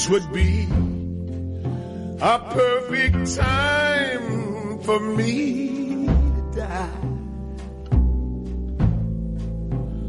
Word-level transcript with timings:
this 0.00 0.08
would 0.08 0.32
be 0.32 0.66
a 2.22 2.38
perfect 2.38 3.36
time 3.36 4.78
for 4.80 4.98
me 4.98 6.06
to 6.06 6.52
die. 6.56 7.00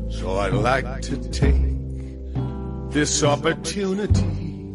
So 0.09 0.38
I'd 0.38 0.54
like 0.54 1.01
to 1.01 1.17
take 1.29 1.75
this 2.93 3.21
opportunity 3.21 4.71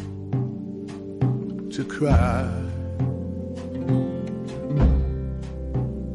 to 1.71 1.85
cry. 1.89 2.53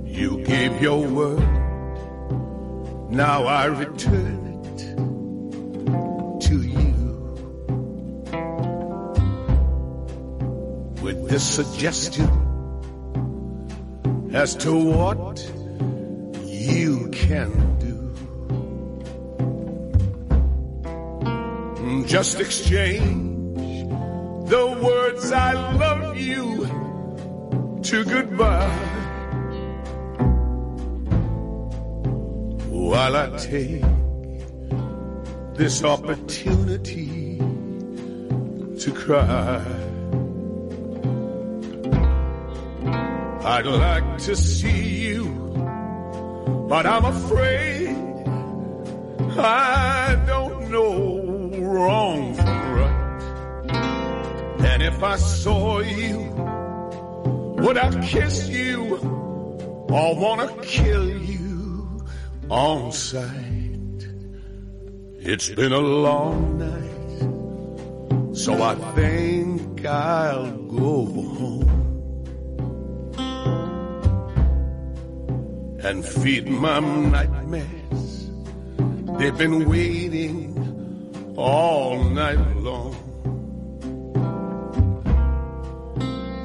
You 0.05 0.43
gave 0.45 0.79
your 0.79 1.07
word, 1.07 1.39
now 3.09 3.45
I 3.45 3.65
return 3.65 4.40
Suggestion 11.41 12.29
as 14.31 14.55
to 14.55 14.73
what 14.73 15.43
you 16.45 17.09
can 17.11 17.51
do. 17.79 17.97
Just 22.05 22.39
exchange 22.39 23.89
the 24.49 24.67
words 24.83 25.31
I 25.31 25.53
love 25.53 26.15
you 26.15 26.67
to 27.83 28.05
goodbye. 28.05 28.69
While 32.69 33.15
I 33.15 33.35
take 33.37 33.81
this 35.55 35.83
opportunity 35.83 37.39
to 38.77 38.91
cry. 38.93 39.80
I'd 43.43 43.65
like 43.65 44.19
to 44.19 44.35
see 44.35 45.07
you, 45.07 45.25
but 46.69 46.85
I'm 46.85 47.05
afraid 47.05 47.97
I 49.37 50.23
don't 50.27 50.69
know 50.69 51.49
wrong 51.57 52.35
from 52.35 52.73
right. 52.73 53.71
And 54.63 54.83
if 54.83 55.01
I 55.01 55.15
saw 55.15 55.79
you, 55.79 56.19
would 57.63 57.77
I 57.77 57.89
kiss 58.05 58.47
you 58.47 58.97
or 59.89 60.15
wanna 60.15 60.53
kill 60.61 61.09
you 61.09 62.05
on 62.47 62.91
sight? 62.91 64.05
It's 65.17 65.49
been 65.49 65.71
a 65.71 65.79
long 65.79 66.59
night, 66.59 68.35
so 68.35 68.61
I 68.61 68.75
think 68.93 69.83
I'll 69.85 70.51
go 70.51 71.05
home. 71.05 71.70
And 75.83 76.05
feed 76.05 76.47
my 76.47 76.79
nightmares. 76.79 78.29
They've 79.17 79.37
been 79.37 79.67
waiting 79.67 81.33
all 81.37 82.03
night 82.03 82.57
long. 82.57 82.95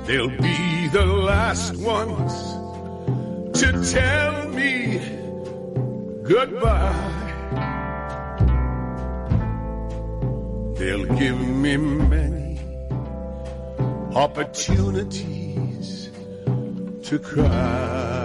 They'll 0.07 0.29
be 0.29 0.89
the 0.92 1.05
last 1.05 1.77
ones 1.77 2.33
to 3.61 3.73
tell 3.92 4.48
me 4.48 5.01
goodbye. 6.23 7.12
They'll 10.79 11.07
give 11.17 11.41
me 11.41 11.77
many 11.77 12.61
opportunities 14.14 16.11
to 17.03 17.19
cry. 17.19 18.16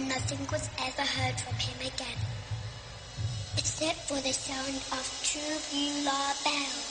and 0.00 0.08
nothing 0.08 0.38
was 0.50 0.68
ever 0.80 1.02
heard 1.02 1.38
from 1.40 1.54
him 1.56 1.78
again, 1.80 2.20
except 3.56 3.98
for 4.08 4.20
the 4.20 4.32
sound 4.32 4.76
of 4.92 5.04
two 5.22 5.40
blue 5.70 6.04
bells. 6.44 6.89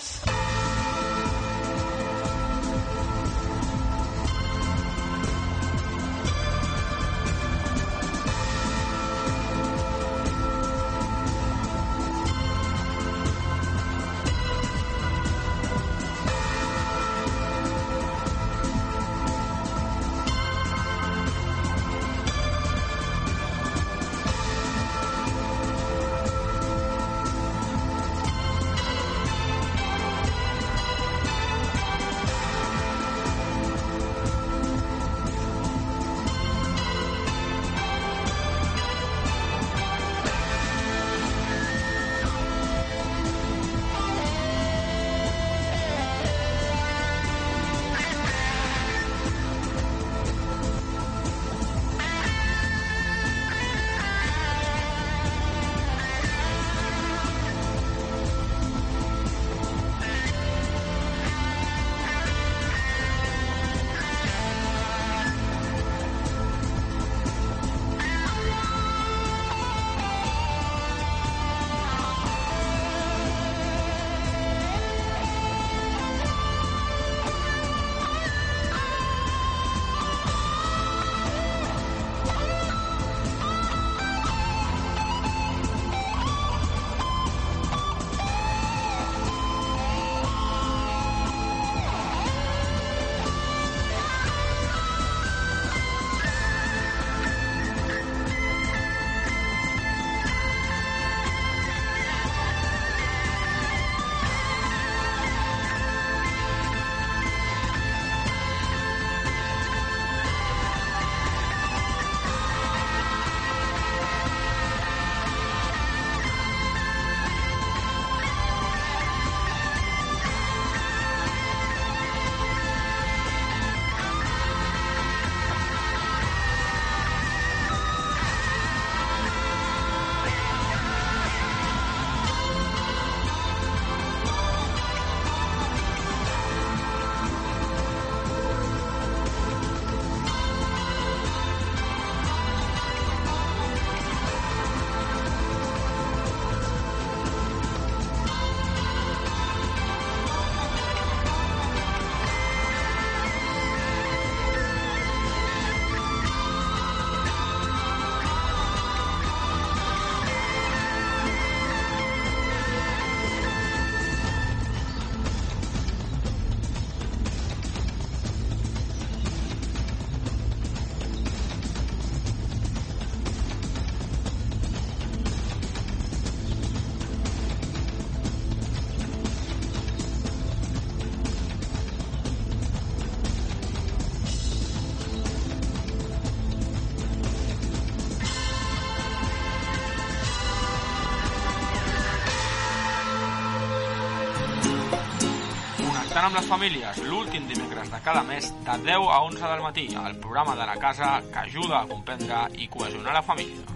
Connectant 196.20 196.36
amb 196.36 196.42
les 196.42 196.50
famílies, 196.52 196.98
l'últim 197.08 197.46
dimecres 197.48 197.92
de 197.94 198.02
cada 198.04 198.26
mes 198.28 198.50
de 198.66 198.76
10 198.90 199.08
a 199.14 199.22
11 199.30 199.54
del 199.54 199.64
matí, 199.64 199.88
el 200.04 200.20
programa 200.20 200.58
de 200.60 200.68
la 200.68 200.76
casa 200.76 201.16
que 201.32 201.46
ajuda 201.46 201.80
a 201.80 201.88
comprendre 201.96 202.46
i 202.60 202.68
cohesionar 202.68 203.20
la 203.22 203.28
família. 203.34 203.69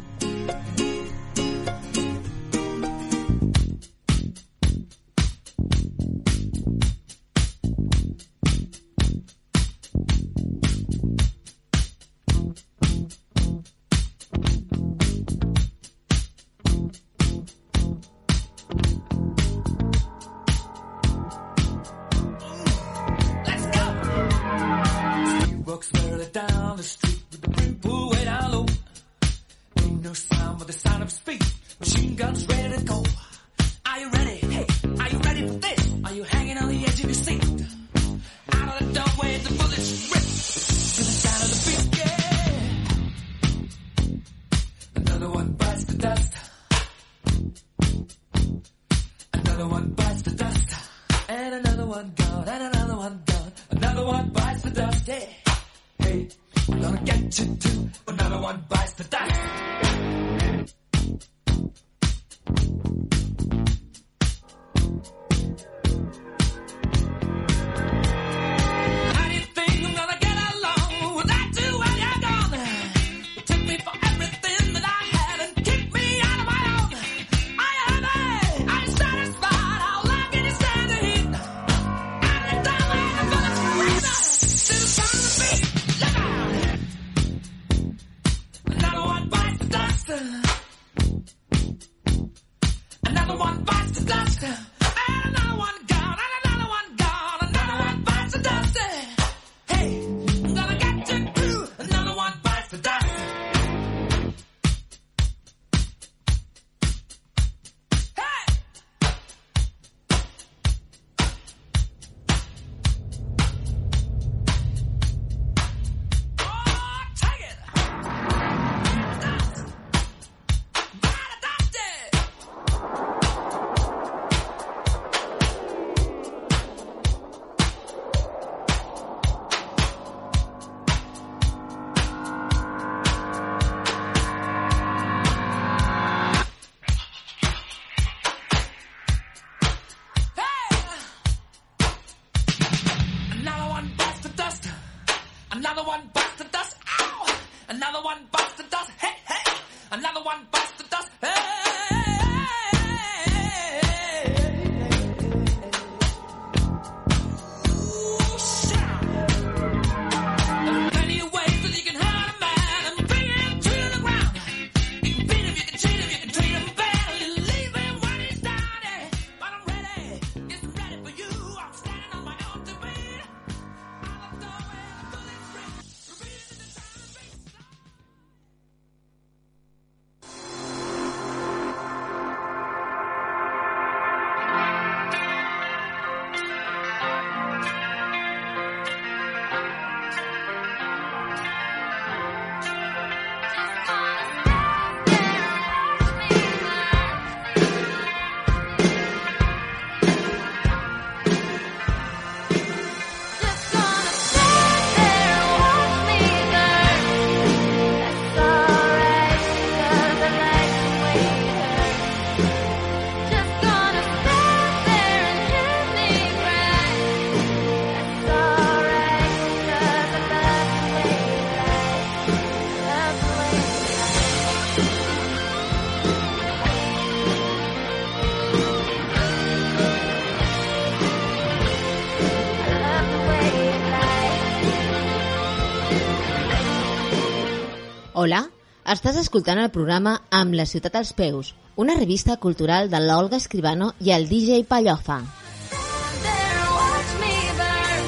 Estàs 238.94 239.16
escoltant 239.20 239.60
el 239.62 239.72
programa 239.74 240.12
Amb 240.40 240.54
la 240.60 240.66
ciutat 240.70 240.96
als 241.00 241.14
peus, 241.18 241.54
una 241.84 241.96
revista 241.98 242.38
cultural 242.38 242.92
de 242.92 243.00
l'Olga 243.02 243.40
Escribano 243.42 243.94
i 244.00 244.12
el 244.14 244.28
DJ 244.30 244.64
Pallofa. 244.70 245.18
Stand 245.24 246.22
there 246.28 246.54
and 246.54 246.72
watch 246.78 247.12
me 247.24 247.36
burn. 247.58 248.06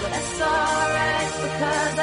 But 0.00 0.10
that's 0.16 0.40
alright 0.40 1.30
because 1.42 1.96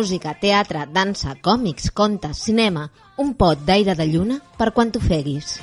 música, 0.00 0.32
teatre, 0.40 0.86
dansa, 0.94 1.34
còmics, 1.44 1.90
contes, 1.92 2.40
cinema, 2.48 2.86
un 3.20 3.34
pot 3.36 3.68
d'aire 3.68 3.98
de 3.98 4.08
lluna 4.08 4.40
per 4.56 4.72
quan 4.72 4.96
t'ofeguis. 4.96 5.58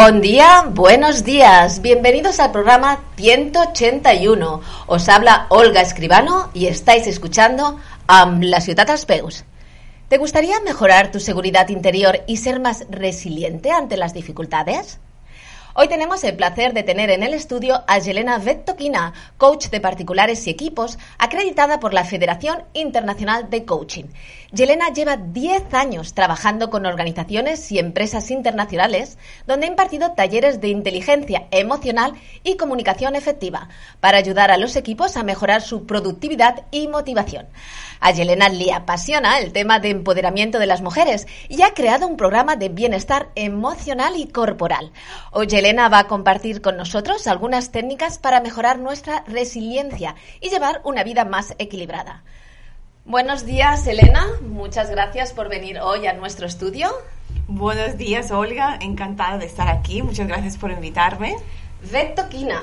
Buen 0.00 0.20
día, 0.20 0.64
buenos 0.70 1.24
días, 1.24 1.82
bienvenidos 1.82 2.38
al 2.38 2.52
programa 2.52 3.00
181. 3.16 4.60
Os 4.86 5.08
habla 5.08 5.46
Olga 5.48 5.80
Escribano 5.80 6.50
y 6.54 6.66
estáis 6.66 7.08
escuchando 7.08 7.80
Amb 8.06 8.44
la 8.44 8.60
ciutat 8.60 8.90
als 8.90 9.04
peus. 9.06 9.44
¿Te 10.06 10.18
gustaría 10.18 10.60
mejorar 10.60 11.10
tu 11.10 11.18
seguridad 11.18 11.68
interior 11.70 12.20
y 12.28 12.36
ser 12.36 12.60
más 12.60 12.86
resiliente 12.90 13.72
ante 13.72 13.96
las 13.96 14.14
dificultades? 14.14 15.00
Hoy 15.74 15.86
tenemos 15.86 16.24
el 16.24 16.34
placer 16.34 16.72
de 16.72 16.82
tener 16.82 17.10
en 17.10 17.22
el 17.22 17.34
estudio 17.34 17.84
a 17.86 17.98
Yelena 17.98 18.38
Vettoquina, 18.38 19.12
coach 19.36 19.68
de 19.68 19.80
particulares 19.80 20.46
y 20.46 20.50
equipos, 20.50 20.98
acreditada 21.18 21.78
por 21.78 21.92
la 21.92 22.04
Federación 22.04 22.64
Internacional 22.72 23.50
de 23.50 23.64
Coaching. 23.64 24.06
Yelena 24.50 24.92
lleva 24.92 25.18
10 25.18 25.74
años 25.74 26.14
trabajando 26.14 26.70
con 26.70 26.86
organizaciones 26.86 27.70
y 27.70 27.78
empresas 27.78 28.30
internacionales, 28.30 29.18
donde 29.46 29.66
ha 29.66 29.70
impartido 29.70 30.12
talleres 30.12 30.60
de 30.62 30.68
inteligencia 30.68 31.46
emocional 31.50 32.14
y 32.42 32.56
comunicación 32.56 33.14
efectiva 33.14 33.68
para 34.00 34.18
ayudar 34.18 34.50
a 34.50 34.56
los 34.56 34.74
equipos 34.74 35.18
a 35.18 35.22
mejorar 35.22 35.60
su 35.60 35.84
productividad 35.84 36.64
y 36.70 36.88
motivación. 36.88 37.46
A 38.00 38.12
Yelena 38.12 38.48
le 38.48 38.72
apasiona 38.72 39.38
el 39.38 39.52
tema 39.52 39.80
de 39.80 39.90
empoderamiento 39.90 40.58
de 40.58 40.66
las 40.66 40.80
mujeres 40.80 41.26
y 41.48 41.62
ha 41.62 41.74
creado 41.74 42.06
un 42.06 42.16
programa 42.16 42.56
de 42.56 42.68
bienestar 42.68 43.28
emocional 43.34 44.16
y 44.16 44.28
corporal. 44.28 44.92
Hoy 45.32 45.46
Yelena 45.58 45.88
va 45.88 45.98
a 45.98 46.06
compartir 46.06 46.62
con 46.62 46.76
nosotros 46.76 47.26
algunas 47.26 47.72
técnicas 47.72 48.18
para 48.18 48.40
mejorar 48.40 48.78
nuestra 48.78 49.24
resiliencia 49.26 50.14
y 50.40 50.50
llevar 50.50 50.80
una 50.84 51.02
vida 51.02 51.24
más 51.24 51.56
equilibrada. 51.58 52.22
Buenos 53.04 53.44
días, 53.44 53.84
Elena. 53.88 54.24
Muchas 54.40 54.88
gracias 54.88 55.32
por 55.32 55.48
venir 55.48 55.80
hoy 55.80 56.06
a 56.06 56.12
nuestro 56.12 56.46
estudio. 56.46 56.92
Buenos 57.48 57.98
días, 57.98 58.30
Olga. 58.30 58.78
Encantada 58.80 59.36
de 59.36 59.46
estar 59.46 59.66
aquí. 59.66 60.00
Muchas 60.00 60.28
gracias 60.28 60.56
por 60.56 60.70
invitarme. 60.70 61.34
Vettoquina. 61.90 62.62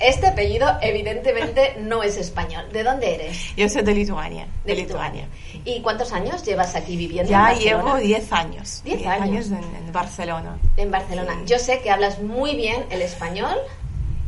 Este 0.00 0.28
apellido 0.28 0.66
evidentemente 0.80 1.76
no 1.78 2.02
es 2.02 2.16
español. 2.16 2.64
¿De 2.72 2.82
dónde 2.82 3.14
eres? 3.14 3.54
Yo 3.54 3.68
soy 3.68 3.82
de 3.82 3.94
Lituania. 3.94 4.46
De, 4.64 4.74
Lituania. 4.74 5.28
¿Y 5.66 5.82
cuántos 5.82 6.12
años 6.12 6.42
llevas 6.42 6.74
aquí 6.74 6.96
viviendo? 6.96 7.30
Ya 7.30 7.52
en 7.52 7.58
llevo 7.58 7.96
10 7.96 8.32
años. 8.32 8.80
10 8.82 9.06
años. 9.06 9.48
en, 9.48 9.58
en 9.58 9.92
Barcelona. 9.92 10.58
En 10.78 10.90
Barcelona. 10.90 11.34
Sí. 11.40 11.52
Yo 11.52 11.58
sé 11.58 11.80
que 11.80 11.90
hablas 11.90 12.22
muy 12.22 12.56
bien 12.56 12.86
el 12.90 13.02
español. 13.02 13.56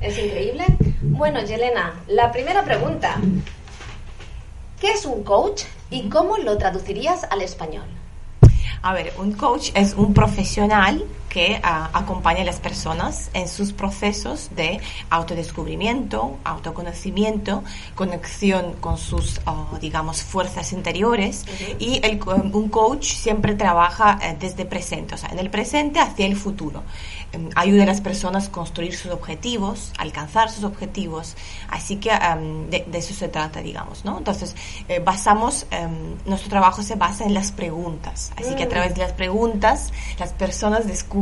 Es 0.02 0.18
increíble. 0.18 0.66
Bueno, 1.00 1.42
Yelena, 1.42 1.94
la 2.06 2.30
primera 2.30 2.62
pregunta. 2.64 3.16
¿Qué 4.78 4.90
es 4.90 5.06
un 5.06 5.24
coach 5.24 5.62
y 5.90 6.08
cómo 6.10 6.36
lo 6.36 6.58
traducirías 6.58 7.24
al 7.30 7.40
español? 7.40 7.86
A 8.82 8.92
ver, 8.92 9.12
un 9.16 9.32
coach 9.32 9.70
es 9.74 9.94
un 9.94 10.12
profesional 10.12 11.04
que 11.32 11.58
ah, 11.62 11.88
acompaña 11.94 12.42
a 12.42 12.44
las 12.44 12.60
personas 12.60 13.30
en 13.32 13.48
sus 13.48 13.72
procesos 13.72 14.50
de 14.54 14.80
autodescubrimiento, 15.08 16.36
autoconocimiento, 16.44 17.64
conexión 17.94 18.74
con 18.80 18.98
sus, 18.98 19.40
ah, 19.46 19.64
digamos, 19.80 20.22
fuerzas 20.22 20.72
interiores. 20.72 21.44
Y 21.78 22.00
el 22.04 22.18
co- 22.18 22.34
un 22.34 22.68
coach 22.68 23.14
siempre 23.14 23.54
trabaja 23.54 24.18
eh, 24.22 24.36
desde 24.38 24.66
presente, 24.66 25.14
o 25.14 25.18
sea, 25.18 25.30
en 25.30 25.38
el 25.38 25.48
presente 25.50 26.00
hacia 26.00 26.26
el 26.26 26.36
futuro. 26.36 26.82
Em, 27.32 27.48
ayuda 27.54 27.84
a 27.84 27.86
las 27.86 28.02
personas 28.02 28.48
a 28.48 28.52
construir 28.52 28.94
sus 28.94 29.10
objetivos, 29.10 29.92
alcanzar 29.96 30.50
sus 30.50 30.64
objetivos. 30.64 31.34
Así 31.70 31.96
que 31.96 32.10
em, 32.10 32.68
de, 32.68 32.84
de 32.86 32.98
eso 32.98 33.14
se 33.14 33.28
trata, 33.28 33.62
digamos, 33.62 34.04
¿no? 34.04 34.18
Entonces, 34.18 34.54
eh, 34.88 35.00
basamos, 35.00 35.66
em, 35.70 36.14
nuestro 36.26 36.50
trabajo 36.50 36.82
se 36.82 36.94
basa 36.96 37.24
en 37.24 37.32
las 37.32 37.50
preguntas. 37.52 38.32
Así 38.36 38.54
que 38.54 38.64
a 38.64 38.68
través 38.68 38.94
de 38.94 39.00
las 39.00 39.12
preguntas, 39.14 39.92
las 40.18 40.32
personas 40.34 40.86
descubren 40.86 41.21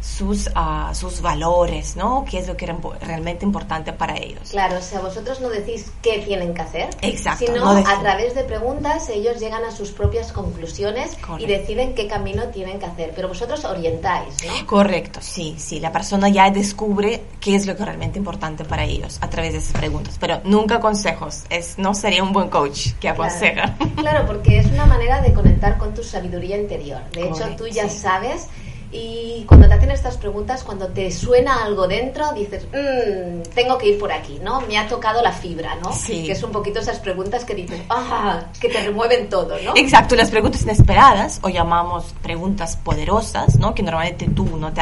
sus, 0.00 0.50
ah, 0.54 0.92
sus 0.94 1.20
valores, 1.20 1.96
¿no? 1.96 2.24
¿Qué 2.28 2.38
es 2.38 2.48
lo 2.48 2.56
que 2.56 2.64
era 2.66 2.76
realmente 3.00 3.44
importante 3.44 3.92
para 3.92 4.16
ellos? 4.16 4.50
Claro, 4.50 4.78
o 4.78 4.82
sea, 4.82 5.00
vosotros 5.00 5.40
no 5.40 5.48
decís 5.48 5.92
qué 6.02 6.18
tienen 6.18 6.54
que 6.54 6.62
hacer, 6.62 6.90
Exacto, 7.02 7.46
sino 7.46 7.64
no 7.64 7.88
a 7.88 8.00
través 8.00 8.34
de 8.34 8.44
preguntas 8.44 9.08
ellos 9.08 9.40
llegan 9.40 9.64
a 9.64 9.70
sus 9.70 9.90
propias 9.90 10.32
conclusiones 10.32 11.14
y 11.14 11.20
Correcto. 11.20 11.46
deciden 11.46 11.94
qué 11.94 12.06
camino 12.06 12.44
tienen 12.48 12.78
que 12.78 12.86
hacer, 12.86 13.12
pero 13.14 13.28
vosotros 13.28 13.64
orientáis, 13.64 14.34
¿no? 14.46 14.66
Correcto, 14.66 15.20
sí, 15.22 15.56
sí. 15.58 15.80
La 15.80 15.92
persona 15.92 16.28
ya 16.28 16.50
descubre 16.50 17.22
qué 17.40 17.54
es 17.54 17.66
lo 17.66 17.76
que 17.76 17.84
realmente 17.84 18.18
importante 18.18 18.64
para 18.64 18.84
ellos 18.84 19.18
a 19.20 19.30
través 19.30 19.52
de 19.52 19.58
esas 19.58 19.72
preguntas. 19.72 20.16
Pero 20.18 20.40
nunca 20.44 20.80
consejos. 20.80 21.44
Es, 21.50 21.78
no 21.78 21.94
sería 21.94 22.22
un 22.22 22.32
buen 22.32 22.48
coach 22.48 22.92
que 23.00 23.08
aconseja. 23.08 23.76
Claro. 23.76 23.94
Claro, 23.96 24.26
porque 24.26 24.58
es 24.58 24.66
una 24.66 24.86
manera 24.86 25.20
de 25.22 25.32
conectar 25.32 25.78
con 25.78 25.94
tu 25.94 26.02
sabiduría 26.02 26.58
interior. 26.58 27.00
De 27.12 27.22
hecho, 27.22 27.32
Correcto, 27.32 27.64
tú 27.64 27.68
ya 27.68 27.88
sí. 27.88 27.98
sabes 27.98 28.48
y 28.94 29.44
cuando 29.46 29.66
te 29.68 29.74
hacen 29.74 29.90
estas 29.90 30.16
preguntas, 30.16 30.62
cuando 30.62 30.88
te 30.88 31.10
suena 31.10 31.64
algo 31.64 31.88
dentro, 31.88 32.32
dices, 32.32 32.66
"Mm, 32.72 33.42
tengo 33.54 33.76
que 33.76 33.88
ir 33.88 33.98
por 33.98 34.12
aquí, 34.12 34.38
¿no? 34.42 34.60
Me 34.62 34.78
ha 34.78 34.86
tocado 34.86 35.20
la 35.22 35.32
fibra, 35.32 35.74
¿no? 35.82 35.92
Sí. 35.92 36.24
Que 36.24 36.32
es 36.32 36.42
un 36.42 36.52
poquito 36.52 36.78
esas 36.80 37.00
preguntas 37.00 37.44
que 37.44 37.54
dices, 37.54 37.82
ah, 37.90 38.44
que 38.60 38.68
te 38.68 38.82
remueven 38.84 39.28
todo, 39.28 39.56
¿no? 39.64 39.72
Exacto, 39.76 40.14
las 40.14 40.30
preguntas 40.30 40.62
inesperadas 40.62 41.40
o 41.42 41.48
llamamos 41.48 42.14
preguntas 42.22 42.76
poderosas, 42.76 43.58
¿no? 43.58 43.74
Que 43.74 43.82
normalmente 43.82 44.28
tú 44.28 44.44
no 44.56 44.72
te, 44.72 44.80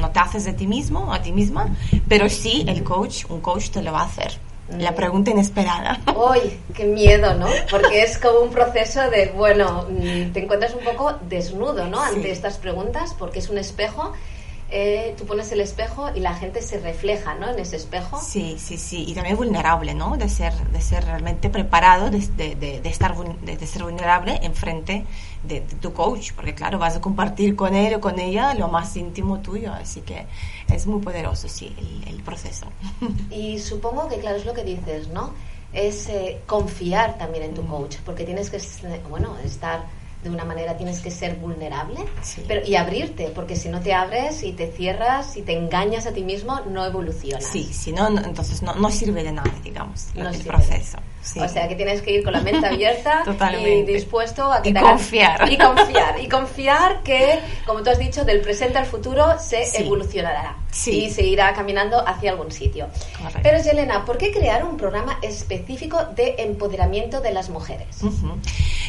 no 0.00 0.10
te 0.10 0.18
haces 0.18 0.44
de 0.44 0.52
ti 0.52 0.66
mismo 0.66 1.12
a 1.12 1.22
ti 1.22 1.32
misma, 1.32 1.68
pero 2.08 2.28
sí 2.28 2.64
el 2.66 2.82
coach, 2.82 3.24
un 3.28 3.40
coach 3.40 3.70
te 3.70 3.82
lo 3.82 3.92
va 3.92 4.00
a 4.00 4.04
hacer. 4.06 4.38
La 4.78 4.94
pregunta 4.94 5.30
inesperada. 5.30 6.00
Uy, 6.14 6.58
qué 6.74 6.84
miedo, 6.84 7.34
¿no? 7.34 7.46
Porque 7.70 8.02
es 8.02 8.18
como 8.18 8.40
un 8.40 8.50
proceso 8.50 9.10
de, 9.10 9.32
bueno, 9.36 9.86
mm, 9.88 10.32
te 10.32 10.40
encuentras 10.44 10.74
un 10.74 10.84
poco 10.84 11.14
desnudo, 11.28 11.86
¿no? 11.88 11.98
Sí. 12.08 12.16
Ante 12.16 12.30
estas 12.30 12.58
preguntas, 12.58 13.14
porque 13.18 13.38
es 13.38 13.48
un 13.48 13.58
espejo. 13.58 14.12
Eh, 14.72 15.14
tú 15.18 15.26
pones 15.26 15.52
el 15.52 15.60
espejo 15.60 16.08
y 16.14 16.20
la 16.20 16.34
gente 16.34 16.62
se 16.62 16.80
refleja, 16.80 17.34
¿no? 17.34 17.50
En 17.50 17.58
ese 17.58 17.76
espejo. 17.76 18.18
Sí, 18.20 18.56
sí, 18.58 18.76
sí. 18.78 19.04
Y 19.06 19.14
también 19.14 19.36
vulnerable, 19.36 19.94
¿no? 19.94 20.16
De 20.16 20.28
ser, 20.28 20.52
de 20.54 20.80
ser 20.80 21.04
realmente 21.04 21.50
preparado, 21.50 22.10
de, 22.10 22.18
de, 22.36 22.54
de- 22.56 22.88
estar, 22.88 23.14
de, 23.16 23.66
ser 23.66 23.82
vulnerable 23.84 24.40
en 24.42 24.54
frente 24.54 25.04
de, 25.42 25.60
de 25.60 25.76
tu 25.76 25.92
coach. 25.92 26.32
Porque 26.34 26.54
claro, 26.54 26.78
vas 26.78 26.96
a 26.96 27.00
compartir 27.00 27.54
con 27.56 27.74
él 27.74 27.94
o 27.94 28.00
con 28.00 28.18
ella 28.18 28.54
lo 28.54 28.68
más 28.68 28.96
íntimo 28.96 29.40
tuyo. 29.40 29.72
Así 29.72 30.00
que 30.00 30.26
es 30.68 30.86
muy 30.86 31.00
poderoso, 31.00 31.48
sí, 31.48 31.74
el, 31.78 32.14
el 32.14 32.22
proceso. 32.22 32.66
Y 33.30 33.58
supongo 33.58 34.08
que, 34.08 34.18
claro, 34.18 34.36
es 34.38 34.46
lo 34.46 34.54
que 34.54 34.64
dices, 34.64 35.08
¿no? 35.08 35.34
Es 35.72 36.08
eh, 36.08 36.40
confiar 36.46 37.16
también 37.18 37.44
en 37.44 37.54
tu 37.54 37.66
coach, 37.66 37.96
porque 38.04 38.24
tienes 38.24 38.50
que, 38.50 38.58
bueno, 39.08 39.36
estar 39.44 39.86
de 40.22 40.30
una 40.30 40.44
manera, 40.44 40.76
tienes 40.76 41.00
que 41.00 41.10
ser 41.10 41.36
vulnerable 41.36 42.00
Sí. 42.22 42.44
pero, 42.46 42.64
y 42.66 42.76
abrirte, 42.76 43.32
porque 43.34 43.56
si 43.56 43.68
no 43.68 43.80
te 43.80 43.92
abres 43.92 44.42
y 44.44 44.52
te 44.52 44.70
cierras 44.70 45.36
y 45.36 45.42
te 45.42 45.52
engañas 45.58 46.06
a 46.06 46.12
ti 46.12 46.22
mismo, 46.22 46.60
no 46.70 46.84
evolucionas. 46.86 47.44
Sí, 47.44 47.64
si 47.72 47.92
no, 47.92 48.08
no- 48.08 48.20
entonces 48.22 48.62
no, 48.62 48.74
no 48.74 48.90
sirve 48.90 49.24
de 49.24 49.32
nada, 49.32 49.52
digamos, 49.64 50.08
No 50.14 50.28
el 50.28 50.38
proceso. 50.44 50.98
Sí. 51.22 51.38
O 51.40 51.48
sea 51.48 51.68
que 51.68 51.76
tienes 51.76 52.02
que 52.02 52.10
ir 52.12 52.24
con 52.24 52.32
la 52.32 52.40
mente 52.40 52.66
abierta 52.66 53.22
y 53.60 53.82
dispuesto 53.82 54.52
a 54.52 54.60
que 54.60 54.70
Y 54.70 54.74
te 54.74 54.80
confiar. 54.80 55.48
Y 55.52 55.56
confiar. 55.56 56.20
Y 56.20 56.28
confiar 56.28 57.02
que, 57.02 57.38
como 57.64 57.82
tú 57.82 57.90
has 57.90 57.98
dicho, 57.98 58.24
del 58.24 58.40
presente 58.40 58.78
al 58.78 58.86
futuro 58.86 59.38
se 59.38 59.64
Sí. 59.64 59.82
evolucionará. 59.84 60.56
Sí. 60.72 61.04
Y 61.04 61.10
se 61.10 61.22
irá 61.26 61.52
caminando 61.52 62.02
hacia 62.08 62.30
algún 62.30 62.50
sitio. 62.50 62.88
Correcto. 63.18 63.40
Pero, 63.42 63.62
Yelena, 63.62 64.04
¿por 64.06 64.16
qué 64.18 64.32
crear 64.32 64.64
un 64.64 64.76
programa 64.78 65.18
específico 65.22 65.98
de 66.16 66.34
empoderamiento 66.38 67.20
de 67.20 67.30
las 67.32 67.50
mujeres? 67.50 68.02
Ujú. 68.02 68.38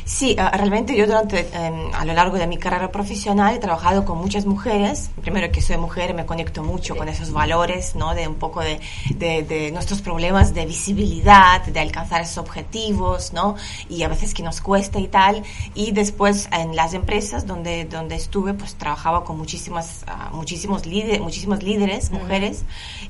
Sí, 0.06 0.36
ah, 0.40 0.50
realmente 0.56 0.96
yo 0.96 1.06
durante, 1.06 1.42
eh, 1.42 1.72
a 1.94 2.06
lo 2.06 2.14
largo 2.14 2.38
de 2.38 2.48
mi 2.48 2.58
carrera 2.58 2.90
profesional 2.92 3.56
he 3.56 3.60
trabajado 3.60 4.06
con 4.06 4.18
muchas 4.18 4.46
mujeres. 4.46 5.10
Primero 5.22 5.52
que 5.52 5.62
soy 5.62 5.78
mujer, 5.78 6.14
me 6.14 6.26
conecto 6.26 6.64
mucho 6.64 6.96
con 6.96 7.10
esos 7.10 7.32
valores, 7.32 7.96
¿no? 7.96 8.16
De 8.16 8.28
un 8.28 8.36
poco 8.36 8.62
de, 8.62 8.80
de- 9.16 9.44
de 9.44 9.72
nuestros 9.72 10.02
problemas 10.02 10.54
de 10.54 10.66
visibilidad, 10.66 11.62
de 11.66 11.80
alcanzar 11.80 12.23
esos 12.24 12.40
objetivos, 12.40 13.34
¿no? 13.34 13.56
Y 13.90 14.04
a 14.04 14.08
veces 14.08 14.34
que 14.34 14.44
nos 14.44 14.62
cuesta 14.62 15.00
y 15.00 15.08
tal. 15.08 15.44
Y 15.76 15.92
después 15.92 16.50
en 16.52 16.76
las 16.76 16.94
empresas 16.94 17.46
donde, 17.46 17.86
donde 17.86 18.16
estuve, 18.16 18.54
pues 18.54 18.76
trabajaba 18.76 19.24
con 19.24 19.38
muchísimas, 19.38 20.04
ah, 20.08 20.30
muchísimos 20.34 20.86
líderes, 20.86 21.22
muchísimas 21.22 21.64
líderes, 21.64 22.12
mujeres, 22.12 22.64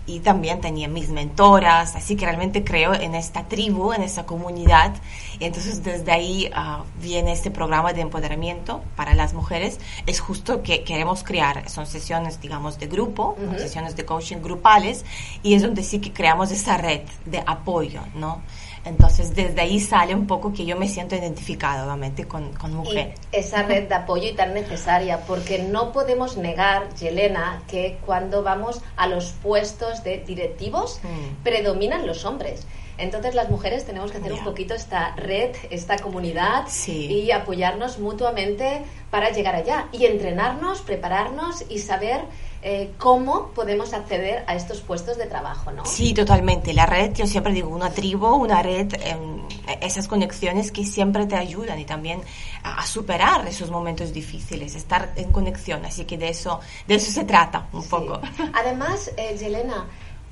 y 0.05 0.19
también 0.19 0.61
tenía 0.61 0.87
mis 0.87 1.09
mentoras, 1.09 1.95
así 1.95 2.15
que 2.15 2.25
realmente 2.25 2.63
creo 2.63 2.93
en 2.93 3.15
esta 3.15 3.47
tribu, 3.47 3.93
en 3.93 4.03
esta 4.03 4.25
comunidad. 4.25 4.93
Y 5.39 5.45
entonces 5.45 5.83
desde 5.83 6.11
ahí 6.11 6.49
ah, 6.53 6.83
viene 7.01 7.31
este 7.31 7.51
programa 7.51 7.93
de 7.93 8.01
empoderamiento 8.01 8.81
para 8.95 9.13
las 9.13 9.33
mujeres. 9.33 9.79
Es 10.05 10.19
justo 10.19 10.63
que 10.63 10.83
queremos 10.83 11.23
crear, 11.23 11.69
son 11.69 11.85
sesiones, 11.85 12.41
digamos, 12.41 12.79
de 12.79 12.87
grupo, 12.87 13.37
Ujú. 13.37 13.59
sesiones 13.59 13.95
de 13.95 14.05
coaching 14.05 14.37
grupales, 14.41 15.05
y 15.41 15.53
es 15.53 15.61
donde 15.61 15.83
sí 15.83 15.99
que 15.99 16.11
creamos 16.11 16.51
esa 16.51 16.77
red 16.77 17.01
de 17.25 17.43
apoyo, 17.45 18.01
¿no? 18.15 18.41
Entonces 18.85 19.33
desde 19.33 19.61
ahí 19.61 19.79
sale 19.79 20.13
un 20.13 20.27
poco 20.27 20.51
que 20.51 20.65
yo 20.65 20.75
me 20.75 20.87
siento 20.89 21.15
identificada, 21.15 21.85
obviamente, 21.85 22.25
con, 22.27 22.51
con 22.53 22.71
Y 22.71 22.75
mujer. 22.75 23.13
esa 23.31 23.63
red 23.63 23.87
de 23.87 23.95
apoyo 23.95 24.27
y 24.29 24.33
tan 24.33 24.53
necesaria, 24.53 25.21
porque 25.25 25.59
no 25.59 25.91
podemos 25.93 26.35
negar, 26.37 26.93
Yelena, 26.95 27.63
que 27.67 27.97
cuando 28.05 28.43
vamos 28.43 28.81
a 28.97 29.07
los 29.07 29.31
puestos 29.41 30.03
de 30.03 30.17
directivos 30.19 30.99
Mm. 31.03 31.43
predominan 31.43 32.05
los 32.05 32.25
hombres. 32.25 32.65
Entonces 32.97 33.33
las 33.33 33.49
mujeres 33.49 33.85
tenemos 33.85 34.11
que 34.11 34.17
hacer 34.19 34.33
un 34.33 34.43
poquito 34.43 34.75
esta 34.75 35.15
red, 35.15 35.55
esta 35.71 35.97
comunidad 35.97 36.65
Sí. 36.67 37.07
y 37.07 37.31
apoyarnos 37.31 37.97
mutuamente 37.99 38.83
para 39.09 39.31
llegar 39.31 39.55
allá 39.55 39.87
y 39.91 40.05
entrenarnos, 40.05 40.81
prepararnos 40.81 41.63
y 41.69 41.79
saber 41.79 42.21
eh, 42.63 42.93
cómo 42.97 43.47
podemos 43.49 43.93
acceder 43.93 44.43
a 44.47 44.55
estos 44.55 44.79
puestos 44.81 45.17
de 45.17 45.25
trabajo, 45.25 45.71
¿no? 45.71 45.85
Sí, 45.85 46.13
totalmente. 46.13 46.73
La 46.73 46.85
red, 46.85 47.13
yo 47.13 47.27
siempre 47.27 47.51
digo, 47.53 47.69
una 47.69 47.89
tribu, 47.89 48.27
una 48.27 48.61
red, 48.61 48.93
em, 49.03 49.41
esas 49.81 50.07
conexiones 50.07 50.71
que 50.71 50.85
siempre 50.85 51.25
te 51.25 51.35
ayudan 51.35 51.79
y 51.79 51.85
también 51.85 52.21
a, 52.63 52.79
a 52.81 52.85
superar 52.85 53.45
esos 53.47 53.69
momentos 53.69 54.13
difíciles, 54.13 54.75
estar 54.75 55.11
en 55.15 55.31
conexión. 55.31 55.83
Así 55.85 56.05
que 56.05 56.17
de 56.17 56.29
eso, 56.29 56.59
de 56.87 56.95
eso 56.95 57.11
se 57.11 57.25
trata 57.25 57.67
un 57.73 57.81
Sí. 57.83 57.89
poco. 57.89 58.21
Además, 58.53 59.11
eh, 59.17 59.35
Yelena, 59.37 59.85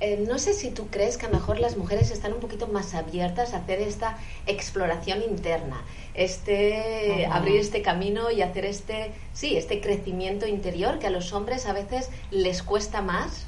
eh, 0.04 0.24
no 0.28 0.40
sé 0.40 0.52
si 0.52 0.72
tú 0.72 0.88
crees 0.90 1.16
que 1.16 1.26
a 1.26 1.28
lo 1.28 1.36
mejor 1.36 1.60
las 1.60 1.76
mujeres 1.76 2.10
están 2.10 2.32
un 2.32 2.40
poquito 2.40 2.66
más 2.66 2.92
abiertas 2.92 3.54
a 3.54 3.58
hacer 3.58 3.80
esta 3.80 4.18
exploración 4.46 5.22
interna, 5.22 5.80
este 6.14 7.24
abrir 7.26 7.60
este 7.60 7.82
camino 7.82 8.32
y 8.32 8.42
hacer 8.42 8.64
este, 8.64 9.12
sí, 9.32 9.56
este 9.56 9.80
crecimiento 9.80 10.48
interior 10.48 10.98
que 10.98 11.06
a 11.06 11.10
los 11.10 11.32
hombres 11.32 11.66
a 11.66 11.72
veces 11.72 12.10
les 12.32 12.64
cuesta 12.64 13.00
más. 13.00 13.46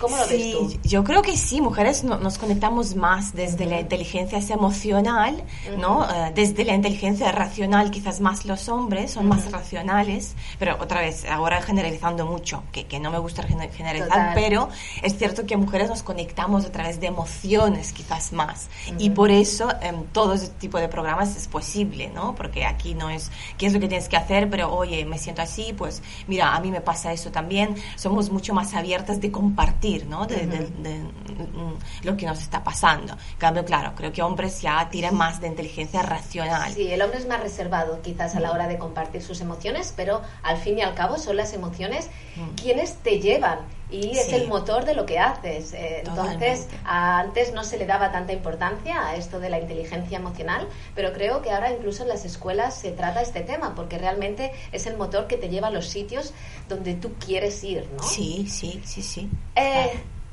¿Cómo 0.00 0.16
lo 0.16 0.24
Sí, 0.24 0.34
ves 0.34 0.52
tú? 0.52 0.88
Yo 0.88 1.04
creo 1.04 1.20
que 1.22 1.36
sí, 1.36 1.60
mujeres 1.60 2.02
no- 2.04 2.18
nos 2.18 2.38
conectamos 2.38 2.94
más 2.96 3.34
desde 3.34 3.66
la 3.66 3.78
inteligencia 3.80 4.38
emocional, 4.54 5.44
¿no? 5.78 6.04
Eh, 6.10 6.32
desde 6.34 6.64
la 6.64 6.74
inteligencia 6.74 7.30
racional, 7.32 7.90
quizás 7.90 8.20
más 8.20 8.46
los 8.46 8.68
hombres 8.70 9.10
son 9.12 9.28
más 9.28 9.50
racionales, 9.52 10.34
pero 10.58 10.76
otra 10.80 11.02
vez, 11.02 11.24
ahora 11.26 11.60
generalizando 11.60 12.24
mucho, 12.24 12.62
que, 12.72 12.86
que 12.86 12.98
no 12.98 13.10
me 13.10 13.18
gusta 13.18 13.42
gener- 13.42 13.70
generalizar, 13.72 14.08
Total. 14.08 14.34
pero 14.34 14.68
es 15.02 15.18
cierto 15.18 15.44
que 15.44 15.56
mujeres 15.58 15.88
nos 15.90 16.02
conectamos 16.02 16.64
a 16.64 16.72
través 16.72 16.98
de 16.98 17.08
emociones 17.08 17.92
quizás 17.92 18.32
más. 18.32 18.68
Y 18.98 19.10
por 19.10 19.30
eso 19.30 19.68
em, 19.82 20.04
todo 20.12 20.32
ese 20.34 20.48
tipo 20.48 20.78
de 20.78 20.88
programas 20.88 21.36
es 21.36 21.46
posible, 21.46 22.10
¿no? 22.14 22.34
Porque 22.34 22.64
aquí 22.64 22.94
no 22.94 23.10
es 23.10 23.30
qué 23.58 23.66
es 23.66 23.74
lo 23.74 23.80
que 23.80 23.88
tienes 23.88 24.08
que 24.08 24.16
hacer, 24.16 24.48
pero 24.48 24.72
oye, 24.74 25.04
me 25.04 25.18
siento 25.18 25.42
así, 25.42 25.74
pues 25.76 26.02
mira, 26.26 26.54
a 26.56 26.60
mí 26.60 26.70
me 26.70 26.80
pasa 26.80 27.12
eso 27.12 27.30
también. 27.30 27.74
Somos 27.96 28.30
mucho 28.30 28.54
más 28.54 28.72
abiertas 28.74 29.20
de 29.20 29.30
compartir, 29.30 29.89
¿no? 30.06 30.26
De, 30.26 30.46
de- 30.46 30.66
de, 30.68 30.98
mm, 31.00 32.04
lo 32.04 32.16
que 32.16 32.26
nos 32.26 32.40
está 32.40 32.62
pasando. 32.64 33.12
En 33.12 33.38
cambio, 33.38 33.64
claro, 33.64 33.92
creo 33.96 34.12
que 34.12 34.22
hombres 34.22 34.60
ya 34.62 34.88
tiran 34.90 35.14
más 35.14 35.40
de 35.40 35.48
inteligencia 35.48 36.02
racional. 36.02 36.72
Sí, 36.72 36.90
el 36.90 37.02
hombre 37.02 37.18
es 37.18 37.26
más 37.26 37.40
reservado 37.40 38.00
quizás 38.02 38.34
a 38.36 38.40
la 38.40 38.52
hora 38.52 38.68
de 38.68 38.78
compartir 38.78 39.22
sus 39.22 39.40
emociones, 39.40 39.92
pero 39.96 40.22
al 40.42 40.56
fin 40.56 40.78
y 40.78 40.82
al 40.82 40.94
cabo 40.94 41.18
son 41.18 41.36
las 41.36 41.52
emociones 41.52 42.08
quienes 42.56 42.94
te 42.96 43.20
llevan 43.20 43.58
y 43.90 44.16
es 44.18 44.26
Sí. 44.26 44.34
el 44.36 44.48
motor 44.48 44.84
de 44.84 44.94
lo 44.94 45.06
que 45.06 45.18
haces. 45.18 45.72
Eh, 45.72 46.02
entonces, 46.06 46.68
antes 46.84 47.52
no 47.52 47.64
se 47.64 47.78
le 47.78 47.86
daba 47.86 48.12
tanta 48.12 48.32
importancia 48.32 49.06
a 49.06 49.16
esto 49.16 49.40
de 49.40 49.50
la 49.50 49.58
inteligencia 49.58 50.16
emocional, 50.18 50.68
pero 50.94 51.12
creo 51.12 51.42
que 51.42 51.50
ahora 51.50 51.70
incluso 51.72 52.02
en 52.02 52.08
las 52.08 52.24
escuelas 52.24 52.74
se 52.78 52.92
trata 52.92 53.20
este 53.22 53.40
tema, 53.40 53.74
porque 53.74 53.98
realmente 53.98 54.52
es 54.72 54.86
el 54.86 54.96
motor 54.96 55.26
que 55.26 55.36
te 55.36 55.48
lleva 55.48 55.68
a 55.68 55.70
los 55.70 55.86
sitios 55.86 56.32
donde 56.68 56.94
tú 56.94 57.14
quieres 57.14 57.62
ir, 57.64 57.88
¿no? 57.96 58.02
Sí, 58.02 58.46
sí, 58.48 58.80
sí, 58.84 59.02
sí. 59.02 59.28
Eh, 59.56 59.90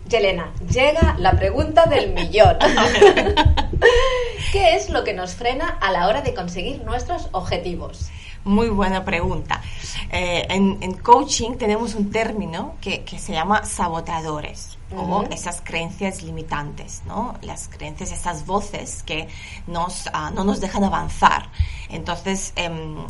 Yelena, 0.08 0.54
llega 0.72 1.16
la 1.20 1.32
pregunta 1.34 1.86
del 1.86 2.14
millón. 2.14 2.58
¿Qué 4.52 4.76
es 4.76 4.90
lo 4.90 5.04
que 5.04 5.14
nos 5.14 5.36
frena 5.36 5.68
a 5.82 5.92
la 5.92 6.08
hora 6.08 6.22
de 6.22 6.34
conseguir 6.34 6.84
nuestros 6.84 7.28
objetivos? 7.32 8.08
Muy 8.48 8.70
buena 8.70 9.04
pregunta. 9.04 9.62
Eh, 10.10 10.48
en, 10.50 10.78
en 10.82 10.94
coaching 10.94 11.58
tenemos 11.58 11.96
un 11.96 12.10
término 12.10 12.76
que, 12.80 13.04
que 13.04 13.20
se 13.20 13.34
llama 13.34 13.66
sabotadores 13.66 14.78
o 14.96 15.02
Ujú. 15.02 15.28
esas 15.34 15.60
creencias 15.62 16.24
limitantes, 16.24 17.02
¿no? 17.06 17.36
Las 17.42 17.68
creencias, 17.68 18.14
esas 18.14 18.46
voces 18.46 19.04
que 19.04 19.28
nos, 19.68 20.08
ah, 20.14 20.32
no 20.34 20.46
nos 20.46 20.62
dejan 20.62 20.86
avanzar. 20.86 21.50
Entonces, 21.90 22.54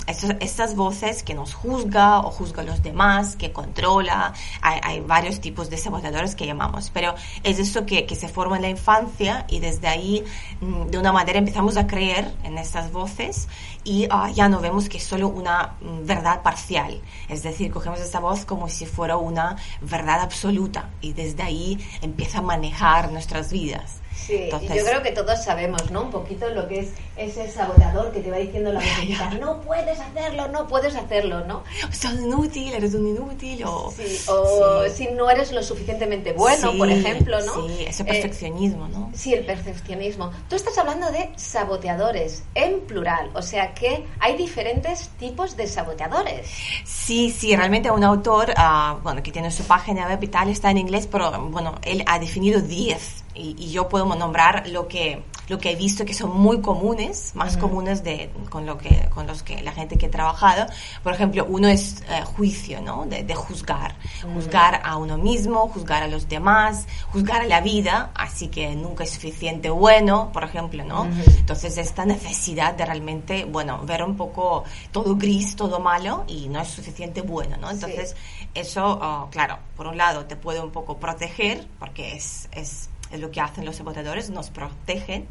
estos- 0.07 0.35
estas 0.39 0.75
voces 0.75 1.23
que 1.23 1.33
nos 1.33 1.53
juzga 1.53 2.19
o 2.19 2.31
juzga 2.31 2.61
a 2.61 2.65
los 2.65 2.83
demás, 2.83 3.35
que 3.35 3.51
controla, 3.51 4.33
hay, 4.61 4.99
varios 5.01 5.39
tipos 5.39 5.69
de 5.69 5.77
sabotadores 5.77 6.35
que 6.35 6.45
llamamos, 6.45 6.89
pero 6.93 7.15
es 7.43 7.59
eso 7.59 7.85
que, 7.85 8.07
se 8.17 8.27
forma 8.29 8.55
en 8.55 8.63
la 8.63 8.69
infancia 8.69 9.45
y 9.47 9.59
desde 9.59 9.87
ahí, 9.87 10.23
mm, 10.61 10.87
de 10.87 10.97
una 10.97 11.11
manera, 11.11 11.37
empezamos 11.37 11.77
a 11.77 11.85
creer 11.85 12.33
en 12.43 12.57
estas 12.57 12.91
voces 12.91 13.47
y 13.83 14.07
ah, 14.09 14.31
ya 14.31 14.49
no 14.49 14.59
vemos 14.59 14.89
que 14.89 14.97
es 14.97 15.03
solo 15.03 15.27
una 15.27 15.75
mm, 15.81 16.05
verdad 16.05 16.41
parcial. 16.41 16.99
Es 17.29 17.43
decir, 17.43 17.71
cogemos 17.71 17.99
esta 17.99 18.19
voz 18.19 18.45
como 18.45 18.69
si 18.69 18.85
fuera 18.85 19.17
una 19.17 19.55
verdad 19.81 20.21
absoluta 20.21 20.89
y 21.01 21.13
desde 21.13 21.43
ahí 21.43 21.77
empieza 22.01 22.39
a 22.39 22.41
manejar 22.41 23.11
nuestras 23.11 23.51
vidas. 23.51 24.01
Sí, 24.25 24.35
Entonces- 24.45 24.75
yo 24.75 24.83
creo 24.85 25.03
que 25.03 25.11
todos 25.11 25.43
sabemos, 25.43 25.89
¿no? 25.91 26.01
Un 26.03 26.11
poquito 26.11 26.49
lo 26.49 26.67
que 26.67 26.79
es 26.79 26.89
ese 27.15 27.49
sabotador 27.51 28.11
que 28.11 28.19
te 28.19 28.29
va 28.31 28.37
diciendo 28.37 28.73
la 28.73 28.79
vocecita, 28.81 29.29
no 29.39 29.61
puedes 29.61 29.99
hacerlo, 29.99 30.47
no 30.49 30.67
puedes 30.67 30.95
hacerlo, 30.95 31.45
¿no? 31.45 31.63
Sos 31.91 32.13
inútil, 32.13 32.73
eres 32.73 32.93
un 32.93 33.07
inútil 33.07 33.63
o... 33.65 33.91
Sí, 33.95 34.03
o 34.27 34.83
Sí. 34.87 35.05
si 35.07 35.13
no 35.13 35.29
eres 35.29 35.51
lo 35.51 35.61
suficientemente 35.63 36.33
bueno, 36.33 36.71
Sí, 36.71 36.77
por 36.77 36.89
ejemplo, 36.89 37.39
¿no? 37.45 37.67
Sí, 37.67 37.85
ese 37.87 38.03
Eh, 38.03 38.05
perfeccionismo, 38.05 38.87
¿no? 38.87 39.11
Sí, 39.13 39.33
el 39.33 39.45
perfeccionismo. 39.45 40.31
Tú 40.49 40.55
estás 40.55 40.77
hablando 40.77 41.09
de 41.11 41.29
saboteadores 41.35 42.43
en 42.55 42.81
plural, 42.81 43.29
o 43.33 43.41
sea 43.41 43.73
que 43.73 44.05
hay 44.19 44.35
diferentes 44.35 45.09
tipos 45.19 45.55
de 45.55 45.67
saboteadores. 45.67 46.47
Sí, 46.85 47.29
sí, 47.37 47.55
realmente 47.55 47.91
un 47.91 48.03
autor, 48.03 48.53
ah, 48.57 48.97
bueno, 49.03 49.21
que 49.23 49.31
tiene 49.31 49.51
su 49.51 49.63
página 49.63 50.07
web 50.07 50.19
y 50.23 50.27
tal, 50.27 50.49
está 50.49 50.71
en 50.71 50.77
inglés, 50.79 51.07
pero 51.11 51.31
bueno, 51.49 51.75
él 51.83 52.03
ha 52.07 52.19
definido 52.19 52.61
10 52.61 53.23
y, 53.37 53.55
y 53.57 53.71
yo 53.71 53.87
puedo 53.87 54.05
nombrar 54.15 54.67
lo 54.67 54.87
que, 54.87 55.23
lo 55.47 55.57
que 55.59 55.71
he 55.71 55.75
visto 55.75 56.05
que 56.05 56.13
son 56.13 56.35
muy 56.35 56.61
comunes, 56.61 57.31
más 57.35 57.57
comunes 57.57 58.03
de, 58.03 58.31
con, 58.49 58.65
lo 58.65 58.77
que, 58.77 59.09
con 59.13 59.27
los 59.27 59.43
que 59.43 59.61
la 59.61 59.71
gente 59.71 59.97
que 59.97 60.07
he 60.07 60.09
trabajado. 60.09 60.65
Por 61.03 61.13
ejemplo, 61.13 61.45
uno 61.47 61.67
es 61.67 62.03
eh, 62.09 62.23
juicio, 62.23 62.81
¿no? 62.81 63.05
De, 63.05 63.23
de 63.23 63.35
juzgar. 63.35 63.95
Juzgar 64.33 64.81
a 64.83 64.97
uno 64.97 65.17
mismo, 65.17 65.67
juzgar 65.69 66.03
a 66.03 66.07
los 66.07 66.27
demás, 66.27 66.87
juzgar 67.11 67.41
a 67.41 67.45
la 67.45 67.61
vida, 67.61 68.11
así 68.15 68.47
que 68.47 68.75
nunca 68.75 69.03
es 69.03 69.11
suficiente 69.11 69.69
bueno, 69.69 70.31
por 70.33 70.43
ejemplo, 70.43 70.83
¿no? 70.83 71.05
Entonces, 71.05 71.77
esta 71.77 72.05
necesidad 72.05 72.73
de 72.73 72.85
realmente, 72.85 73.45
bueno, 73.45 73.81
ver 73.85 74.03
un 74.03 74.17
poco 74.17 74.63
todo 74.91 75.15
gris, 75.15 75.55
todo 75.55 75.79
malo 75.79 76.25
y 76.27 76.49
no 76.49 76.61
es 76.61 76.67
suficiente 76.67 77.21
bueno, 77.21 77.57
¿no? 77.57 77.69
Entonces, 77.69 78.15
eso, 78.53 78.99
oh, 79.01 79.27
claro, 79.31 79.59
por 79.75 79.87
un 79.87 79.97
lado 79.97 80.25
te 80.25 80.35
puede 80.35 80.59
un 80.59 80.71
poco 80.71 80.97
proteger, 80.97 81.67
porque 81.79 82.15
es, 82.15 82.49
es 82.51 82.89
lo 83.11 83.31
que 83.31 83.41
hacen 83.41 83.65
los 83.65 83.77
sabotadores, 83.77 84.29
nos 84.29 84.49
protegen, 84.49 85.27